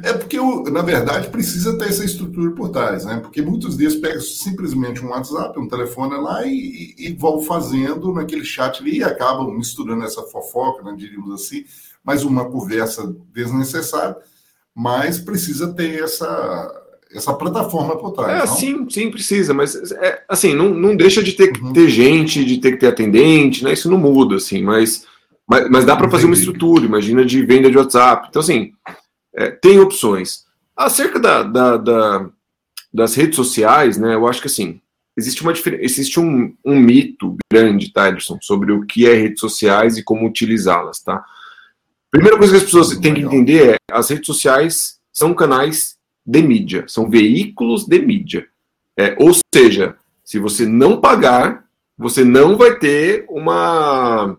É 0.02 0.12
porque, 0.12 0.38
na 0.70 0.83
verdade, 0.83 1.28
precisa 1.28 1.78
ter 1.78 1.87
essa 1.87 2.04
estrutura 2.04 2.50
por 2.50 2.68
trás, 2.68 3.04
né? 3.07 3.18
Porque 3.18 3.40
muitos 3.40 3.76
deles 3.76 3.96
pegam 3.96 4.20
simplesmente 4.20 5.02
um 5.02 5.09
WhatsApp, 5.09 5.59
um 5.59 5.66
telefone 5.66 6.16
lá 6.16 6.44
e, 6.44 6.94
e 6.98 7.12
vão 7.14 7.40
fazendo 7.40 8.12
naquele 8.12 8.44
chat 8.44 8.83
ali 8.83 8.98
e 8.98 9.04
acabam 9.04 9.50
misturando 9.50 10.04
essa 10.04 10.22
fofoca, 10.24 10.83
né, 10.83 10.94
diríamos 10.96 11.33
assim, 11.33 11.64
mais 12.04 12.24
uma 12.24 12.44
conversa 12.44 13.16
desnecessária, 13.33 14.16
mas 14.74 15.18
precisa 15.18 15.72
ter 15.72 16.02
essa, 16.02 16.85
essa 17.11 17.33
plataforma 17.33 17.96
por 17.96 18.12
trás. 18.12 18.50
É, 18.50 18.54
sim, 18.54 18.87
sim, 18.90 19.11
precisa, 19.11 19.54
mas 19.54 19.74
é, 19.92 20.22
assim, 20.28 20.54
não, 20.54 20.68
não 20.68 20.94
deixa 20.94 21.22
de 21.22 21.33
ter 21.33 21.52
que 21.52 21.61
uhum. 21.62 21.72
ter 21.72 21.88
gente, 21.88 22.44
de 22.44 22.59
ter 22.59 22.72
que 22.72 22.78
ter 22.78 22.88
atendente, 22.88 23.64
né? 23.64 23.72
Isso 23.72 23.90
não 23.90 23.96
muda, 23.96 24.37
assim, 24.37 24.62
mas 24.62 25.07
mas, 25.49 25.71
mas 25.71 25.85
dá 25.85 25.97
para 25.97 26.11
fazer 26.11 26.27
uma 26.27 26.35
estrutura, 26.35 26.85
imagina, 26.85 27.25
de 27.25 27.45
venda 27.45 27.71
de 27.71 27.79
WhatsApp. 27.79 28.27
Então, 28.29 28.41
assim, 28.41 28.73
é, 29.35 29.51
tem 29.51 29.81
opções. 29.81 30.45
Acerca 30.77 31.19
da, 31.19 31.43
da, 31.43 31.77
da, 31.79 32.31
das 32.93 33.15
redes 33.15 33.37
sociais, 33.37 33.97
né, 33.97 34.15
eu 34.15 34.29
acho 34.29 34.43
que 34.43 34.47
assim, 34.47 34.81
existe, 35.17 35.43
uma, 35.43 35.53
existe 35.81 36.21
um, 36.21 36.55
um 36.65 36.79
mito 36.79 37.37
grande, 37.51 37.91
tá, 37.91 38.09
Ederson, 38.09 38.39
sobre 38.43 38.73
o 38.73 38.85
que 38.85 39.07
é 39.07 39.15
redes 39.15 39.41
sociais 39.41 39.97
e 39.97 40.03
como 40.03 40.27
utilizá-las, 40.27 41.01
tá? 41.01 41.25
Primeira 42.11 42.39
coisa 42.39 42.53
que 42.53 42.59
as 42.59 42.65
pessoas 42.65 42.97
têm 42.99 43.15
que 43.15 43.21
entender 43.23 43.75
é 43.75 43.77
as 43.91 44.09
redes 44.09 44.27
sociais 44.27 44.99
são 45.13 45.35
canais 45.35 45.97
de 46.25 46.43
mídia, 46.43 46.85
são 46.87 47.09
veículos 47.09 47.87
de 47.87 47.99
mídia. 48.01 48.47
É, 48.97 49.17
ou 49.19 49.33
seja, 49.55 49.97
se 50.25 50.39
você 50.39 50.67
não 50.67 51.01
pagar, 51.01 51.65
você 51.97 52.25
não 52.25 52.57
vai 52.57 52.79
ter 52.79 53.27
uma 53.29 54.39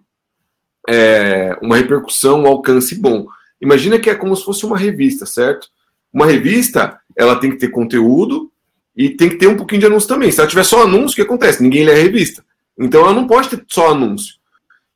é, 0.87 1.57
uma 1.61 1.77
repercussão, 1.77 2.43
um 2.43 2.47
alcance 2.47 2.95
bom. 2.95 3.27
Imagina 3.61 3.99
que 3.99 4.09
é 4.09 4.15
como 4.15 4.35
se 4.35 4.43
fosse 4.43 4.65
uma 4.65 4.77
revista, 4.77 5.25
certo? 5.25 5.67
Uma 6.13 6.25
revista, 6.25 6.99
ela 7.15 7.35
tem 7.35 7.51
que 7.51 7.57
ter 7.57 7.69
conteúdo 7.69 8.51
e 8.95 9.09
tem 9.09 9.29
que 9.29 9.35
ter 9.35 9.47
um 9.47 9.57
pouquinho 9.57 9.81
de 9.81 9.87
anúncio 9.87 10.07
também. 10.07 10.31
Se 10.31 10.39
ela 10.39 10.49
tiver 10.49 10.63
só 10.63 10.83
anúncio, 10.83 11.13
o 11.13 11.15
que 11.15 11.21
acontece? 11.21 11.61
Ninguém 11.61 11.85
lê 11.85 11.93
a 11.93 12.03
revista. 12.03 12.43
Então 12.77 13.01
ela 13.01 13.13
não 13.13 13.27
pode 13.27 13.49
ter 13.49 13.63
só 13.67 13.91
anúncio. 13.91 14.35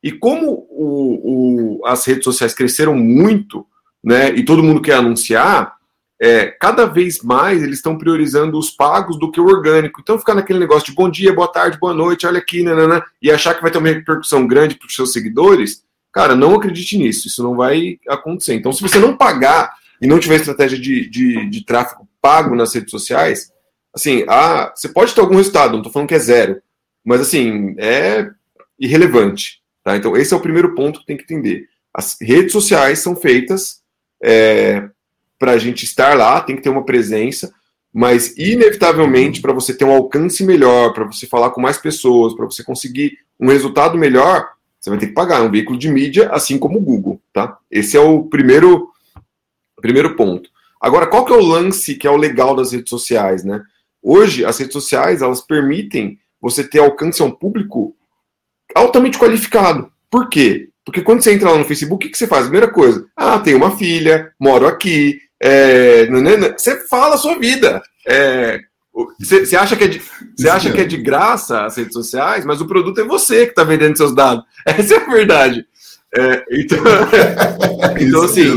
E 0.02 0.12
como 0.12 0.68
o, 0.70 1.80
o, 1.80 1.86
as 1.86 2.06
redes 2.06 2.24
sociais 2.24 2.54
cresceram 2.54 2.96
muito, 2.96 3.66
né, 4.04 4.34
e 4.36 4.44
todo 4.44 4.64
mundo 4.64 4.82
quer 4.82 4.96
anunciar, 4.96 5.76
é, 6.24 6.46
cada 6.58 6.86
vez 6.86 7.22
mais 7.22 7.62
eles 7.62 7.80
estão 7.80 7.98
priorizando 7.98 8.58
os 8.58 8.72
pagos 8.72 9.20
do 9.20 9.30
que 9.30 9.42
o 9.42 9.46
orgânico. 9.46 10.00
Então 10.00 10.18
ficar 10.18 10.34
naquele 10.34 10.58
negócio 10.58 10.86
de 10.86 10.96
bom 10.96 11.10
dia, 11.10 11.34
boa 11.34 11.50
tarde, 11.50 11.78
boa 11.78 11.94
noite, 11.94 12.26
olha 12.26 12.38
aqui, 12.38 12.64
nanana, 12.64 13.04
e 13.22 13.30
achar 13.30 13.54
que 13.54 13.62
vai 13.62 13.70
ter 13.70 13.78
uma 13.78 13.90
repercussão 13.90 14.48
grande 14.48 14.76
para 14.76 14.88
os 14.88 14.96
seus 14.96 15.12
seguidores, 15.12 15.84
cara, 16.14 16.34
não 16.34 16.56
acredite 16.56 16.98
nisso, 16.98 17.28
isso 17.28 17.44
não 17.44 17.58
vai 17.58 18.00
acontecer. 18.08 18.54
Então, 18.54 18.72
se 18.72 18.82
você 18.82 19.00
não 19.00 19.18
pagar 19.18 19.74
e 20.02 20.08
não 20.08 20.18
tiver 20.18 20.36
estratégia 20.38 20.80
de, 20.80 21.10
de, 21.10 21.50
de 21.50 21.66
tráfego 21.66 22.08
pago 22.22 22.56
nas 22.56 22.74
redes 22.74 22.92
sociais, 22.92 23.52
assim, 23.94 24.24
ah, 24.30 24.72
você 24.74 24.88
pode 24.88 25.14
ter 25.14 25.20
algum 25.20 25.36
resultado, 25.36 25.74
não 25.74 25.80
estou 25.80 25.92
falando 25.92 26.08
que 26.08 26.16
é 26.16 26.20
zero, 26.20 26.62
mas 27.04 27.20
assim, 27.20 27.76
é 27.78 28.30
irrelevante. 28.80 29.62
Tá? 29.84 29.98
Então, 29.98 30.16
esse 30.16 30.34
é 30.34 30.38
o 30.38 30.42
primeiro 30.42 30.74
ponto 30.74 31.02
que 31.02 31.06
tem 31.06 31.18
que 31.18 31.24
entender. 31.24 31.68
As 31.94 32.16
redes 32.22 32.54
sociais 32.54 33.00
são 33.00 33.14
feitas 33.14 33.82
é, 34.24 34.88
para 35.44 35.52
a 35.52 35.58
gente 35.58 35.84
estar 35.84 36.16
lá, 36.16 36.40
tem 36.40 36.56
que 36.56 36.62
ter 36.62 36.70
uma 36.70 36.86
presença, 36.86 37.54
mas 37.94 38.34
inevitavelmente 38.38 39.42
para 39.42 39.52
você 39.52 39.74
ter 39.74 39.84
um 39.84 39.92
alcance 39.92 40.42
melhor, 40.42 40.94
para 40.94 41.04
você 41.04 41.28
falar 41.28 41.50
com 41.50 41.60
mais 41.60 41.78
pessoas, 41.78 42.34
para 42.34 42.46
você 42.46 42.64
conseguir 42.64 43.18
um 43.38 43.50
resultado 43.50 43.98
melhor, 43.98 44.48
você 44.80 44.90
vai 44.90 44.98
ter 44.98 45.08
que 45.08 45.14
pagar. 45.14 45.42
É 45.42 45.44
um 45.44 45.52
veículo 45.52 45.78
de 45.78 45.90
mídia, 45.90 46.30
assim 46.30 46.58
como 46.58 46.78
o 46.78 46.82
Google, 46.82 47.20
tá? 47.34 47.58
Esse 47.70 47.98
é 47.98 48.00
o 48.00 48.24
primeiro, 48.24 48.90
primeiro 49.82 50.16
ponto. 50.16 50.50
Agora, 50.80 51.08
qual 51.08 51.26
que 51.26 51.34
é 51.34 51.36
o 51.36 51.46
lance 51.46 51.96
que 51.96 52.08
é 52.08 52.10
o 52.10 52.16
legal 52.16 52.56
das 52.56 52.72
redes 52.72 52.90
sociais, 52.90 53.44
né? 53.44 53.62
Hoje, 54.02 54.46
as 54.46 54.58
redes 54.58 54.72
sociais, 54.72 55.22
elas 55.22 55.42
permitem 55.42 56.18
você 56.40 56.64
ter 56.64 56.80
alcance 56.80 57.22
a 57.22 57.26
um 57.26 57.32
público 57.32 57.94
altamente 58.74 59.20
qualificado. 59.20 59.92
Por 60.10 60.30
quê? 60.30 60.70
Porque 60.86 61.02
quando 61.02 61.22
você 61.22 61.34
entra 61.34 61.52
lá 61.52 61.58
no 61.58 61.66
Facebook, 61.66 62.08
o 62.08 62.12
que 62.12 62.18
você 62.18 62.28
faz? 62.28 62.44
Primeira 62.44 62.72
coisa, 62.72 63.06
ah, 63.14 63.40
tenho 63.40 63.58
uma 63.58 63.76
filha, 63.76 64.32
moro 64.40 64.66
aqui, 64.66 65.20
é, 65.46 66.08
você 66.58 66.88
fala 66.88 67.16
a 67.16 67.18
sua 67.18 67.38
vida. 67.38 67.82
É, 68.08 68.62
você, 69.20 69.58
acha 69.58 69.76
que 69.76 69.84
é 69.84 69.88
de, 69.88 70.02
você 70.38 70.48
acha 70.48 70.72
que 70.72 70.80
é 70.80 70.86
de 70.86 70.96
graça 70.96 71.66
as 71.66 71.76
redes 71.76 71.92
sociais, 71.92 72.46
mas 72.46 72.62
o 72.62 72.68
produto 72.68 73.02
é 73.02 73.04
você 73.04 73.46
que 73.46 73.52
está 73.52 73.64
vendendo 73.64 73.98
seus 73.98 74.16
dados. 74.16 74.46
Essa 74.66 74.96
é 74.96 74.98
a 74.98 75.12
verdade. 75.12 75.66
É, 76.16 76.46
então, 76.52 76.78
então 78.00 78.24
assim, 78.24 78.52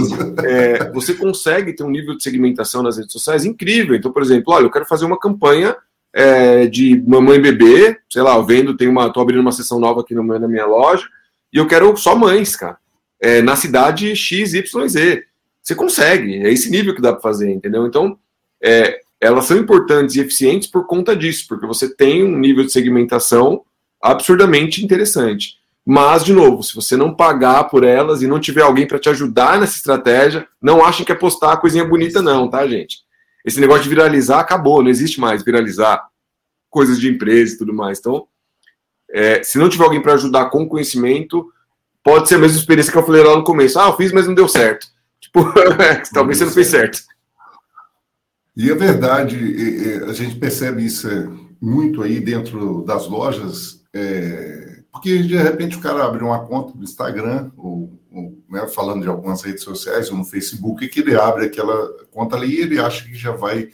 é, 0.44 0.92
você 0.92 1.14
consegue 1.14 1.72
ter 1.72 1.82
um 1.82 1.90
nível 1.90 2.16
de 2.16 2.22
segmentação 2.22 2.84
nas 2.84 2.98
redes 2.98 3.12
sociais 3.12 3.44
incrível. 3.44 3.96
Então, 3.96 4.12
por 4.12 4.22
exemplo, 4.22 4.54
olha, 4.54 4.66
eu 4.66 4.70
quero 4.70 4.86
fazer 4.86 5.06
uma 5.06 5.18
campanha 5.18 5.74
é, 6.14 6.66
de 6.66 7.02
mamãe 7.04 7.38
e 7.38 7.42
bebê, 7.42 7.98
sei 8.08 8.22
lá, 8.22 8.36
eu 8.36 8.44
vendo, 8.44 8.76
tem 8.76 8.86
uma, 8.86 9.12
tô 9.12 9.20
abrindo 9.20 9.40
uma 9.40 9.52
sessão 9.52 9.80
nova 9.80 10.02
aqui 10.02 10.14
no, 10.14 10.22
na 10.22 10.46
minha 10.46 10.66
loja, 10.66 11.04
e 11.52 11.58
eu 11.58 11.66
quero 11.66 11.96
só 11.96 12.14
mães, 12.14 12.54
cara, 12.54 12.76
é, 13.20 13.42
na 13.42 13.56
cidade 13.56 14.14
XYZ. 14.14 15.24
Você 15.66 15.74
consegue, 15.74 16.36
é 16.36 16.52
esse 16.52 16.70
nível 16.70 16.94
que 16.94 17.02
dá 17.02 17.12
para 17.12 17.20
fazer, 17.20 17.50
entendeu? 17.50 17.88
Então, 17.88 18.16
é, 18.62 19.00
elas 19.20 19.46
são 19.46 19.56
importantes 19.56 20.14
e 20.14 20.20
eficientes 20.20 20.68
por 20.68 20.86
conta 20.86 21.16
disso, 21.16 21.44
porque 21.48 21.66
você 21.66 21.92
tem 21.92 22.22
um 22.22 22.38
nível 22.38 22.64
de 22.64 22.70
segmentação 22.70 23.64
absurdamente 24.00 24.84
interessante. 24.84 25.54
Mas, 25.84 26.24
de 26.24 26.32
novo, 26.32 26.62
se 26.62 26.72
você 26.72 26.96
não 26.96 27.12
pagar 27.12 27.64
por 27.64 27.82
elas 27.82 28.22
e 28.22 28.28
não 28.28 28.38
tiver 28.38 28.62
alguém 28.62 28.86
para 28.86 29.00
te 29.00 29.08
ajudar 29.08 29.58
nessa 29.58 29.74
estratégia, 29.74 30.46
não 30.62 30.84
achem 30.84 31.04
que 31.04 31.10
é 31.10 31.16
postar 31.16 31.56
coisinha 31.56 31.84
bonita, 31.84 32.22
não, 32.22 32.48
tá, 32.48 32.64
gente? 32.68 32.98
Esse 33.44 33.60
negócio 33.60 33.82
de 33.82 33.88
viralizar 33.88 34.38
acabou, 34.38 34.84
não 34.84 34.90
existe 34.90 35.18
mais 35.18 35.42
viralizar 35.42 36.06
coisas 36.70 37.00
de 37.00 37.08
empresa 37.08 37.54
e 37.54 37.58
tudo 37.58 37.74
mais. 37.74 37.98
Então, 37.98 38.28
é, 39.10 39.42
se 39.42 39.58
não 39.58 39.68
tiver 39.68 39.84
alguém 39.84 40.00
para 40.00 40.14
ajudar 40.14 40.48
com 40.48 40.68
conhecimento, 40.68 41.52
pode 42.04 42.28
ser 42.28 42.36
a 42.36 42.38
mesma 42.38 42.56
experiência 42.56 42.92
que 42.92 42.98
eu 42.98 43.06
falei 43.06 43.24
lá 43.24 43.34
no 43.34 43.42
começo. 43.42 43.80
Ah, 43.80 43.88
eu 43.88 43.96
fiz, 43.96 44.12
mas 44.12 44.28
não 44.28 44.34
deu 44.34 44.46
certo. 44.46 44.94
Talvez 46.12 46.38
você 46.38 46.44
não 46.44 46.52
fez 46.52 46.68
certo. 46.68 46.98
E 48.56 48.70
é 48.70 48.74
verdade, 48.74 49.36
a 50.08 50.12
gente 50.14 50.36
percebe 50.36 50.84
isso 50.84 51.08
é, 51.10 51.28
muito 51.60 52.02
aí 52.02 52.20
dentro 52.20 52.82
das 52.84 53.06
lojas, 53.06 53.84
é, 53.92 54.82
porque 54.90 55.22
de 55.22 55.36
repente 55.36 55.76
o 55.76 55.80
cara 55.80 56.04
abre 56.04 56.24
uma 56.24 56.46
conta 56.46 56.72
no 56.74 56.82
Instagram, 56.82 57.50
ou, 57.54 58.00
ou 58.10 58.42
né, 58.48 58.66
falando 58.68 59.02
de 59.02 59.08
algumas 59.08 59.42
redes 59.42 59.62
sociais, 59.62 60.10
ou 60.10 60.16
no 60.16 60.24
Facebook, 60.24 60.82
e 60.82 60.88
que 60.88 61.00
ele 61.00 61.14
abre 61.14 61.44
aquela 61.44 62.06
conta 62.10 62.34
ali 62.34 62.54
e 62.54 62.60
ele 62.62 62.78
acha 62.78 63.04
que 63.04 63.14
já 63.14 63.32
vai, 63.32 63.68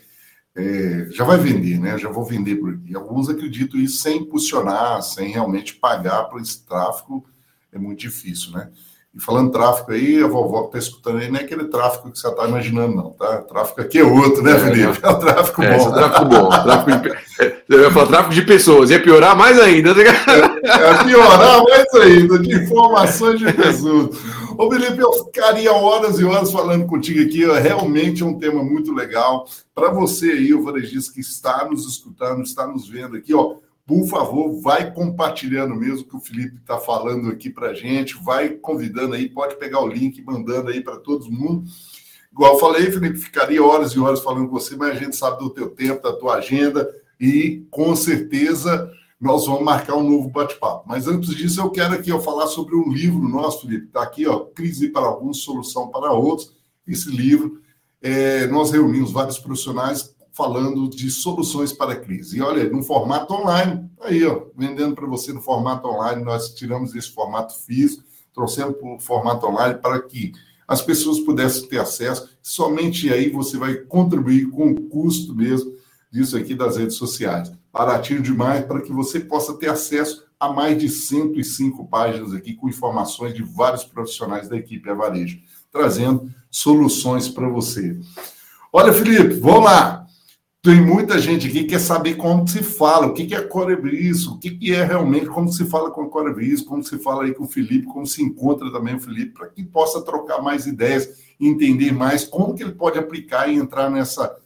é, 0.57 1.07
já 1.13 1.23
vai 1.23 1.39
vender, 1.39 1.79
né? 1.79 1.97
Já 1.97 2.09
vou 2.09 2.25
vender 2.25 2.57
por 2.57 2.75
aqui. 2.75 2.97
Alguns 2.97 3.29
acreditam 3.29 3.79
isso 3.79 3.99
sem 3.99 4.19
impulsionar, 4.19 5.01
sem 5.03 5.31
realmente 5.31 5.77
pagar 5.77 6.25
por 6.25 6.41
esse 6.41 6.67
tráfego, 6.67 7.25
é 7.71 7.79
muito 7.79 8.01
difícil, 8.01 8.51
né? 8.51 8.69
E 9.15 9.21
falando 9.21 9.53
tráfico 9.53 9.93
aí, 9.93 10.23
a 10.23 10.27
vovó 10.27 10.63
que 10.63 10.67
está 10.69 10.79
escutando 10.79 11.19
aí, 11.19 11.31
não 11.31 11.39
é 11.39 11.43
aquele 11.43 11.65
tráfico 11.65 12.11
que 12.11 12.19
você 12.19 12.27
está 12.27 12.49
imaginando, 12.49 12.97
não, 12.97 13.11
tá? 13.11 13.43
Tráfico 13.43 13.83
aqui 13.83 13.99
é 13.99 14.05
outro, 14.05 14.43
né, 14.43 14.53
é, 14.53 14.59
Felipe? 14.59 15.01
É, 15.03 15.07
é 15.07 15.11
o 15.11 15.19
tráfico 15.19 15.63
é, 15.63 15.77
bom. 15.77 15.89
É, 15.89 15.93
tráfico 15.93 16.25
bom. 16.25 16.49
tráfico 16.49 16.91
de, 17.69 17.77
é, 17.77 17.91
falar 17.91 18.07
tráfico 18.07 18.35
de 18.35 18.43
pessoas, 18.43 18.91
ia 18.91 19.03
piorar 19.03 19.37
mais 19.37 19.61
ainda. 19.61 19.95
Tá 19.95 20.01
é, 20.01 20.07
é 20.09 21.05
piorar 21.05 21.63
mais 21.63 21.95
ainda, 21.95 22.39
de 22.39 22.55
informações 22.55 23.39
de 23.39 23.53
pessoas. 23.53 24.17
Ô, 24.57 24.71
Felipe, 24.71 24.99
eu 24.99 25.13
ficaria 25.13 25.73
horas 25.73 26.19
e 26.19 26.25
horas 26.25 26.51
falando 26.51 26.87
contigo 26.87 27.21
aqui, 27.21 27.45
realmente 27.45 28.23
é 28.23 28.27
um 28.27 28.39
tema 28.39 28.63
muito 28.63 28.95
legal. 28.95 29.47
Para 29.75 29.91
você 29.91 30.31
aí, 30.31 30.55
o 30.55 30.63
varejista 30.63 31.13
que 31.13 31.21
está 31.21 31.67
nos 31.67 31.87
escutando, 31.87 32.43
está 32.43 32.67
nos 32.67 32.89
vendo 32.89 33.17
aqui, 33.17 33.35
ó, 33.35 33.57
por 33.87 34.07
favor, 34.07 34.61
vai 34.61 34.93
compartilhando 34.93 35.75
mesmo 35.75 36.07
que 36.07 36.17
o 36.17 36.21
Felipe 36.21 36.57
está 36.57 36.79
falando 36.79 37.29
aqui 37.29 37.51
para 37.51 37.75
gente, 37.75 38.15
vai 38.23 38.51
convidando 38.51 39.15
aí, 39.15 39.29
pode 39.29 39.57
pegar 39.57 39.81
o 39.81 39.89
link, 39.89 40.23
mandando 40.23 40.71
aí 40.71 40.81
para 40.81 40.99
todo 40.99 41.31
mundo. 41.31 41.65
Igual 42.33 42.55
eu 42.55 42.59
falei, 42.61 42.91
Felipe, 42.91 43.19
ficaria 43.19 43.63
horas 43.63 43.93
e 43.93 44.01
horas 44.01 44.21
falando 44.21 44.49
com 44.49 44.59
você, 44.59 44.77
mas 44.77 44.97
a 44.97 44.99
gente 44.99 45.17
sabe 45.17 45.39
do 45.39 45.51
teu 45.51 45.69
tempo, 45.69 46.03
da 46.03 46.13
tua 46.13 46.37
agenda 46.37 46.89
e 47.21 47.67
com 47.71 47.95
certeza 47.95 48.91
nós 49.21 49.47
vamos 49.47 49.63
marcar 49.63 49.97
um 49.97 50.09
novo 50.09 50.29
bate-papo. 50.29 50.85
Mas 50.89 51.07
antes 51.07 51.35
disso, 51.35 51.61
eu 51.61 51.71
quero 51.71 51.95
aqui 51.95 52.11
ó, 52.11 52.19
falar 52.19 52.47
sobre 52.47 52.75
um 52.75 52.91
livro 52.91 53.29
nosso, 53.29 53.63
Felipe, 53.63 53.87
está 53.87 54.03
aqui, 54.03 54.27
ó, 54.27 54.41
Crise 54.41 54.89
para 54.89 55.07
alguns, 55.07 55.43
Solução 55.43 55.89
para 55.89 56.11
outros. 56.11 56.53
Esse 56.87 57.11
livro, 57.11 57.61
é, 58.01 58.47
nós 58.47 58.73
reunimos 58.73 59.13
vários 59.13 59.39
profissionais 59.39 60.12
falando 60.33 60.89
de 60.89 61.11
soluções 61.11 61.73
para 61.73 61.93
a 61.93 61.97
crise. 61.97 62.39
E 62.39 62.43
olha, 62.43 62.69
no 62.69 62.83
formato 62.83 63.35
online, 63.35 63.89
tá 63.99 64.07
aí, 64.07 64.25
ó, 64.25 64.47
vendendo 64.57 64.95
para 64.95 65.07
você 65.07 65.33
no 65.33 65.43
formato 65.43 65.87
online, 65.87 66.25
nós 66.25 66.55
tiramos 66.55 66.95
esse 66.95 67.11
formato 67.11 67.55
físico, 67.55 68.03
trouxemos 68.35 68.77
para 68.77 68.89
o 68.89 68.99
formato 68.99 69.47
online 69.47 69.79
para 69.79 70.01
que 70.01 70.33
as 70.67 70.81
pessoas 70.81 71.21
pudessem 71.21 71.69
ter 71.69 71.79
acesso. 71.79 72.31
Somente 72.41 73.13
aí 73.13 73.29
você 73.29 73.59
vai 73.59 73.75
contribuir 73.75 74.49
com 74.51 74.71
o 74.71 74.89
custo 74.89 75.35
mesmo 75.35 75.73
disso 76.11 76.37
aqui 76.37 76.55
das 76.55 76.79
redes 76.79 76.97
sociais. 76.97 77.53
Baratinho 77.71 78.23
demais 78.23 78.65
para 78.65 78.81
que 78.81 78.93
você 78.93 79.21
possa 79.21 79.55
ter 79.55 79.69
acesso 79.69 80.25
a 80.41 80.53
mais 80.53 80.77
de 80.79 80.89
105 80.89 81.87
páginas 81.87 82.35
aqui 82.35 82.55
com 82.55 82.69
informações 82.69 83.35
de 83.35 83.43
vários 83.43 83.85
profissionais 83.85 84.49
da 84.49 84.57
equipe 84.57 84.89
Avarejo. 84.91 85.39
trazendo 85.71 86.31
soluções 86.51 87.31
para 87.31 87.49
você. 87.49 87.99
Olha, 88.71 88.93
Felipe, 88.93 89.35
vamos 89.35 89.65
lá. 89.65 90.02
Tem 90.65 90.81
muita 90.81 91.19
gente 91.19 91.49
aqui 91.49 91.65
que 91.65 91.71
quer 91.71 91.81
saber 91.81 92.15
como 92.15 92.47
se 92.47 92.63
fala, 92.63 93.09
o 93.09 93.13
que 93.13 93.35
é 93.35 93.41
Corebris, 93.41 94.29
o 94.29 94.39
que 94.39 94.73
é 94.73 94.85
realmente, 94.85 95.27
como 95.27 95.53
se 95.53 95.65
fala 95.65 95.91
com 95.91 96.03
a 96.03 96.09
Corebris, 96.09 96.61
como 96.61 96.85
se 96.85 97.01
fala 97.01 97.25
aí 97.25 97.35
com 97.35 97.43
o 97.43 97.49
Felipe, 97.49 97.87
como 97.87 98.07
se 98.07 98.23
encontra 98.23 98.71
também 98.71 98.95
o 98.95 99.01
Felipe, 99.01 99.33
para 99.33 99.49
que 99.49 99.65
possa 99.65 100.01
trocar 100.03 100.41
mais 100.41 100.65
ideias, 100.65 101.09
entender 101.41 101.93
mais 101.93 102.23
como 102.23 102.55
que 102.55 102.63
ele 102.63 102.71
pode 102.71 102.97
aplicar 102.97 103.49
e 103.49 103.57
entrar 103.57 103.91
nessa 103.91 104.37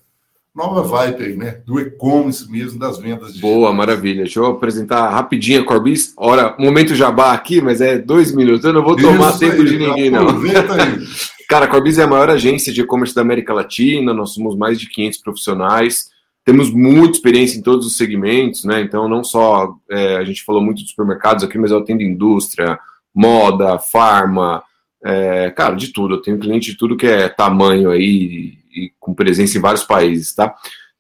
nova 0.55 0.81
vibe 0.81 1.23
aí, 1.23 1.37
né? 1.37 1.61
Do 1.67 1.79
e-commerce 1.79 2.51
mesmo, 2.51 2.79
das 2.79 2.97
vendas 2.97 3.35
digitais. 3.35 3.55
Boa, 3.55 3.71
maravilha. 3.71 4.23
Deixa 4.23 4.41
eu 4.41 4.47
apresentar 4.47 5.11
rapidinho 5.11 5.61
a 5.61 5.67
Corbis. 5.67 6.15
Ora, 6.17 6.57
momento 6.59 6.95
jabá 6.95 7.33
aqui, 7.33 7.61
mas 7.61 7.83
é 7.83 7.99
dois 7.99 8.35
minutos. 8.35 8.65
Eu 8.65 8.73
não 8.73 8.83
vou 8.83 8.97
tomar 8.97 9.33
Isso 9.33 9.41
tempo 9.41 9.61
aí, 9.61 9.65
de 9.67 9.79
ninguém, 9.79 10.11
não. 10.11 10.29
Cara, 11.49 11.67
a 11.67 11.69
Corbis 11.69 11.99
é 11.99 12.03
a 12.03 12.09
maior 12.09 12.29
agência 12.29 12.73
de 12.73 12.81
e-commerce 12.81 13.15
da 13.15 13.23
América 13.23 13.55
Latina. 13.55 14.13
Nós 14.13 14.35
somos 14.35 14.57
mais 14.57 14.81
de 14.81 14.89
500 14.89 15.21
profissionais. 15.21 16.11
Temos 16.45 16.71
muita 16.71 17.17
experiência 17.17 17.59
em 17.59 17.63
todos 17.63 17.87
os 17.87 17.97
segmentos, 17.97 18.65
né? 18.65 18.81
Então, 18.81 19.09
não 19.09 19.25
só 19.25 19.75
é, 19.91 20.17
a 20.17 20.25
gente 20.25 20.45
falou 20.45 20.63
muito 20.63 20.83
dos 20.83 20.91
supermercados 20.91 21.45
aqui, 21.45 21.59
mas 21.59 21.71
eu 21.71 21.79
atendo 21.79 22.03
indústria, 22.03 22.79
moda, 23.15 23.79
farma, 23.79 24.63
é, 25.05 25.51
cara, 25.51 25.75
de 25.75 25.93
tudo. 25.93 26.15
Eu 26.15 26.23
tenho 26.23 26.39
cliente 26.39 26.73
de 26.73 26.77
tudo 26.77 26.97
que 26.97 27.07
é 27.07 27.29
tamanho 27.29 27.91
aí 27.91 28.59
e 28.75 28.93
com 29.01 29.15
presença 29.15 29.57
em 29.57 29.61
vários 29.61 29.85
países, 29.85 30.35
tá? 30.35 30.55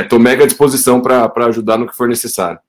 estou 0.00 0.18
é, 0.18 0.22
mega 0.22 0.44
à 0.44 0.46
disposição 0.46 1.00
para 1.00 1.30
ajudar 1.46 1.76
no 1.76 1.86
que 1.86 1.96
for 1.96 2.08
necessário. 2.08 2.60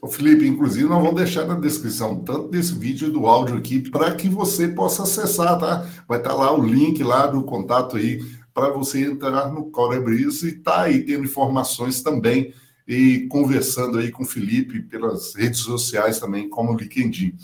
O 0.00 0.08
Felipe, 0.08 0.46
inclusive, 0.46 0.88
nós 0.88 1.02
vamos 1.02 1.16
deixar 1.16 1.44
na 1.46 1.54
descrição 1.54 2.22
tanto 2.22 2.48
desse 2.48 2.74
vídeo 2.74 3.08
e 3.08 3.10
do 3.10 3.26
áudio 3.26 3.56
aqui 3.56 3.88
para 3.90 4.14
que 4.14 4.28
você 4.28 4.68
possa 4.68 5.04
acessar, 5.04 5.58
tá? 5.58 5.86
Vai 6.08 6.18
estar 6.18 6.30
tá 6.30 6.36
lá 6.36 6.52
o 6.52 6.64
link 6.64 7.02
lá 7.02 7.26
do 7.26 7.42
contato 7.42 7.96
aí 7.96 8.20
para 8.56 8.70
você 8.70 9.04
entrar 9.04 9.52
no 9.52 9.66
Corebris 9.66 10.42
e 10.42 10.52
tá 10.52 10.84
aí 10.84 11.02
tendo 11.02 11.24
informações 11.24 12.00
também 12.00 12.54
e 12.88 13.26
conversando 13.28 13.98
aí 13.98 14.10
com 14.10 14.22
o 14.22 14.26
Felipe 14.26 14.80
pelas 14.80 15.34
redes 15.34 15.60
sociais 15.60 16.18
também, 16.18 16.48
como 16.48 16.72
o 16.72 16.76
LinkedIn. 16.76 17.34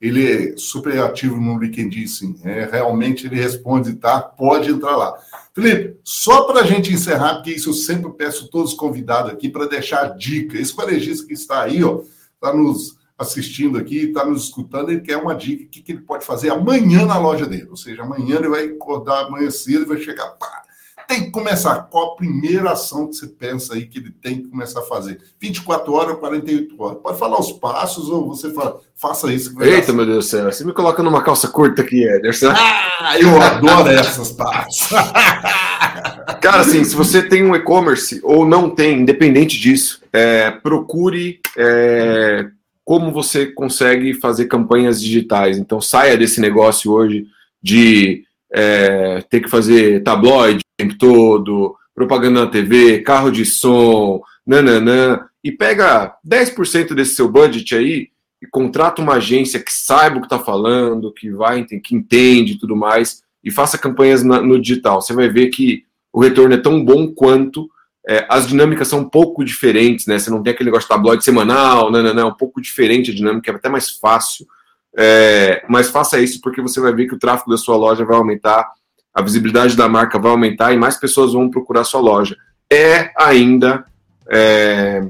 Ele 0.00 0.26
é 0.26 0.56
super 0.56 0.98
ativo 0.98 1.40
no 1.40 1.56
LinkedIn, 1.56 2.08
sim. 2.08 2.34
É, 2.42 2.68
realmente 2.68 3.28
ele 3.28 3.36
responde, 3.36 3.94
tá? 3.94 4.20
Pode 4.20 4.68
entrar 4.68 4.96
lá. 4.96 5.16
Felipe, 5.54 6.00
só 6.02 6.42
para 6.42 6.62
a 6.62 6.66
gente 6.66 6.92
encerrar, 6.92 7.36
porque 7.36 7.52
isso 7.52 7.70
eu 7.70 7.74
sempre 7.74 8.10
peço 8.14 8.50
todos 8.50 8.72
os 8.72 8.76
convidados 8.76 9.30
aqui 9.30 9.48
para 9.48 9.68
deixar 9.68 10.00
a 10.00 10.08
dica. 10.08 10.58
Esse 10.58 10.74
varejista 10.74 11.28
que 11.28 11.34
está 11.34 11.62
aí, 11.62 11.84
ó, 11.84 12.00
está 12.34 12.52
nos 12.52 12.95
assistindo 13.18 13.78
aqui, 13.78 14.08
está 14.08 14.24
nos 14.24 14.44
escutando, 14.44 14.90
ele 14.90 15.00
quer 15.00 15.16
uma 15.16 15.34
dica, 15.34 15.64
o 15.64 15.68
que, 15.68 15.80
que 15.80 15.92
ele 15.92 16.02
pode 16.02 16.24
fazer 16.24 16.50
amanhã 16.50 17.06
na 17.06 17.18
loja 17.18 17.46
dele. 17.46 17.68
Ou 17.70 17.76
seja, 17.76 18.02
amanhã 18.02 18.36
ele 18.36 18.48
vai 18.48 18.66
acordar 18.66 19.26
amanhã 19.26 19.50
cedo 19.50 19.82
e 19.82 19.86
vai 19.86 19.98
chegar, 19.98 20.26
pá, 20.30 20.62
tem 21.06 21.24
que 21.24 21.30
começar. 21.30 21.82
Qual 21.84 22.12
a 22.12 22.16
primeira 22.16 22.72
ação 22.72 23.06
que 23.06 23.14
você 23.14 23.26
pensa 23.26 23.74
aí 23.74 23.86
que 23.86 23.98
ele 23.98 24.10
tem 24.10 24.42
que 24.42 24.48
começar 24.48 24.80
a 24.80 24.84
fazer? 24.84 25.20
24 25.40 25.92
horas 25.92 26.10
ou 26.10 26.16
48 26.16 26.82
horas? 26.82 26.98
Pode 27.02 27.18
falar 27.18 27.38
os 27.38 27.52
passos 27.52 28.08
ou 28.08 28.26
você 28.26 28.52
fala, 28.52 28.80
faça 28.94 29.32
isso. 29.32 29.54
Eita, 29.62 29.92
meu 29.92 30.04
Deus 30.04 30.26
do 30.26 30.28
céu, 30.28 30.52
você 30.52 30.64
me 30.64 30.72
coloca 30.72 31.02
numa 31.02 31.22
calça 31.22 31.48
curta 31.48 31.82
aqui, 31.82 32.02
Ederson. 32.02 32.52
Ah, 32.98 33.20
eu 33.20 33.40
adoro 33.40 33.90
essas 33.90 34.32
partes. 34.32 34.88
Cara, 36.40 36.60
assim, 36.60 36.82
se 36.82 36.96
você 36.96 37.22
tem 37.22 37.44
um 37.44 37.54
e-commerce 37.54 38.20
ou 38.24 38.46
não 38.46 38.70
tem, 38.70 39.00
independente 39.00 39.60
disso, 39.60 40.02
é, 40.10 40.50
procure 40.50 41.40
é, 41.56 42.46
como 42.86 43.10
você 43.10 43.46
consegue 43.46 44.14
fazer 44.14 44.46
campanhas 44.46 45.02
digitais. 45.02 45.58
Então, 45.58 45.80
saia 45.80 46.16
desse 46.16 46.40
negócio 46.40 46.92
hoje 46.92 47.26
de 47.60 48.22
é, 48.54 49.24
ter 49.28 49.40
que 49.40 49.50
fazer 49.50 50.04
tabloide 50.04 50.60
o 50.60 50.76
tempo 50.78 50.96
todo, 50.96 51.74
propaganda 51.92 52.44
na 52.44 52.46
TV, 52.46 53.00
carro 53.00 53.32
de 53.32 53.44
som, 53.44 54.22
nananã, 54.46 55.20
e 55.42 55.50
pega 55.50 56.14
10% 56.24 56.94
desse 56.94 57.16
seu 57.16 57.28
budget 57.28 57.74
aí 57.74 58.08
e 58.40 58.46
contrata 58.46 59.02
uma 59.02 59.14
agência 59.14 59.58
que 59.58 59.72
saiba 59.72 60.18
o 60.18 60.20
que 60.20 60.26
está 60.26 60.38
falando, 60.38 61.12
que 61.12 61.28
vai, 61.28 61.64
que 61.64 61.96
entende 61.96 62.52
e 62.52 62.58
tudo 62.58 62.76
mais, 62.76 63.20
e 63.42 63.50
faça 63.50 63.76
campanhas 63.76 64.22
na, 64.22 64.40
no 64.40 64.60
digital. 64.60 65.02
Você 65.02 65.12
vai 65.12 65.28
ver 65.28 65.48
que 65.48 65.82
o 66.12 66.20
retorno 66.20 66.54
é 66.54 66.58
tão 66.58 66.84
bom 66.84 67.08
quanto 67.08 67.68
é, 68.08 68.24
as 68.28 68.46
dinâmicas 68.46 68.86
são 68.86 69.00
um 69.00 69.08
pouco 69.08 69.44
diferentes, 69.44 70.06
né? 70.06 70.18
Você 70.18 70.30
não 70.30 70.42
tem 70.42 70.52
aquele 70.52 70.70
negócio 70.70 70.88
de 70.88 70.94
tabloide 70.94 71.24
semanal, 71.24 71.90
não, 71.90 72.02
não, 72.02 72.14
não, 72.14 72.22
é 72.22 72.26
um 72.26 72.34
pouco 72.34 72.62
diferente 72.62 73.10
a 73.10 73.14
dinâmica, 73.14 73.50
é 73.50 73.54
até 73.54 73.68
mais 73.68 73.90
fácil. 73.90 74.46
É, 74.96 75.64
mas 75.68 75.90
faça 75.90 76.20
isso 76.20 76.40
porque 76.40 76.62
você 76.62 76.80
vai 76.80 76.94
ver 76.94 77.06
que 77.06 77.14
o 77.14 77.18
tráfego 77.18 77.50
da 77.50 77.58
sua 77.58 77.76
loja 77.76 78.04
vai 78.04 78.16
aumentar, 78.16 78.70
a 79.12 79.20
visibilidade 79.20 79.76
da 79.76 79.88
marca 79.88 80.18
vai 80.18 80.30
aumentar 80.30 80.72
e 80.72 80.76
mais 80.76 80.96
pessoas 80.96 81.32
vão 81.32 81.50
procurar 81.50 81.82
sua 81.82 82.00
loja. 82.00 82.36
É 82.72 83.10
ainda 83.18 83.84
é, 84.30 85.04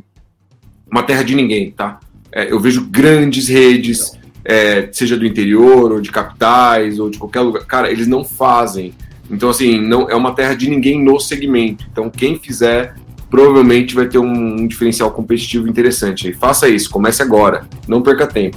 uma 0.91 1.03
terra 1.03 1.23
de 1.23 1.35
ninguém, 1.35 1.71
tá? 1.71 2.01
É, 2.33 2.51
eu 2.51 2.59
vejo 2.59 2.87
grandes 2.87 3.47
redes, 3.47 4.19
é, 4.43 4.89
seja 4.91 5.19
do 5.19 5.27
interior 5.27 5.93
ou 5.93 6.01
de 6.01 6.11
capitais 6.11 6.99
ou 6.99 7.11
de 7.11 7.19
qualquer 7.19 7.41
lugar, 7.41 7.65
cara, 7.67 7.91
eles 7.91 8.07
não 8.07 8.25
fazem 8.25 8.95
então, 9.31 9.51
assim, 9.51 9.81
não 9.81 10.09
é 10.09 10.14
uma 10.14 10.35
terra 10.35 10.55
de 10.55 10.68
ninguém 10.68 11.03
no 11.03 11.18
segmento. 11.18 11.87
Então, 11.91 12.09
quem 12.09 12.39
fizer 12.39 12.95
provavelmente 13.31 13.95
vai 13.95 14.07
ter 14.07 14.18
um, 14.18 14.66
diferencial 14.66 15.11
competitivo 15.11 15.68
interessante. 15.68 16.33
Faça 16.33 16.68
isso, 16.68 16.89
comece 16.91 17.22
agora, 17.22 17.66
não 17.89 18.03
perca 18.03 18.27
tempo. 18.27 18.57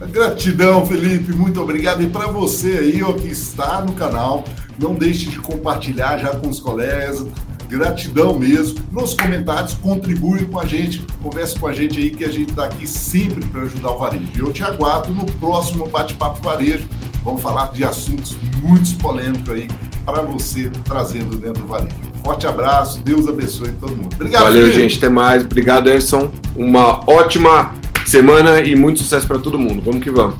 Gratidão, 0.10 0.86
Felipe, 0.86 1.32
muito 1.32 1.60
obrigado. 1.60 2.02
E 2.02 2.08
para 2.08 2.26
você 2.28 2.78
aí 2.78 3.02
ó, 3.02 3.12
que 3.12 3.28
está 3.28 3.82
no 3.82 3.92
canal, 3.92 4.44
não 4.78 4.94
deixe 4.94 5.26
de 5.26 5.38
compartilhar 5.38 6.18
já 6.18 6.30
com 6.30 6.48
os 6.48 6.60
colegas. 6.60 7.26
Gratidão 7.68 8.38
mesmo. 8.38 8.78
Nos 8.92 9.12
comentários, 9.12 9.74
contribui 9.74 10.44
com 10.46 10.60
a 10.60 10.64
gente, 10.64 11.04
converse 11.20 11.58
com 11.58 11.66
a 11.66 11.72
gente 11.72 11.98
aí, 11.98 12.10
que 12.10 12.24
a 12.24 12.30
gente 12.30 12.50
está 12.50 12.66
aqui 12.66 12.86
sempre 12.86 13.44
para 13.46 13.62
ajudar 13.62 13.90
o 13.90 13.98
varejo. 13.98 14.24
Eu 14.36 14.52
te 14.52 14.62
aguardo 14.62 15.12
no 15.12 15.26
próximo 15.26 15.88
Bate-Papo 15.88 16.40
Varejo 16.42 16.88
Vamos 17.26 17.42
falar 17.42 17.72
de 17.72 17.82
assuntos 17.82 18.36
muito 18.62 18.96
polêmicos 18.98 19.50
aí 19.50 19.66
para 20.04 20.22
você 20.22 20.70
trazendo 20.84 21.36
dentro 21.36 21.62
do 21.62 21.66
varejo. 21.66 21.96
Forte 22.24 22.46
abraço, 22.46 23.00
Deus 23.00 23.26
abençoe 23.26 23.72
todo 23.80 23.96
mundo. 23.96 24.14
Obrigado. 24.14 24.44
Valeu, 24.44 24.68
filho. 24.68 24.80
gente. 24.80 24.98
Até 24.98 25.08
mais. 25.08 25.44
Obrigado, 25.44 25.90
Edson. 25.90 26.30
Uma 26.54 27.00
ótima 27.10 27.74
semana 28.06 28.60
e 28.60 28.76
muito 28.76 29.00
sucesso 29.00 29.26
para 29.26 29.40
todo 29.40 29.58
mundo. 29.58 29.82
Vamos 29.84 30.04
que 30.04 30.10
vamos. 30.10 30.36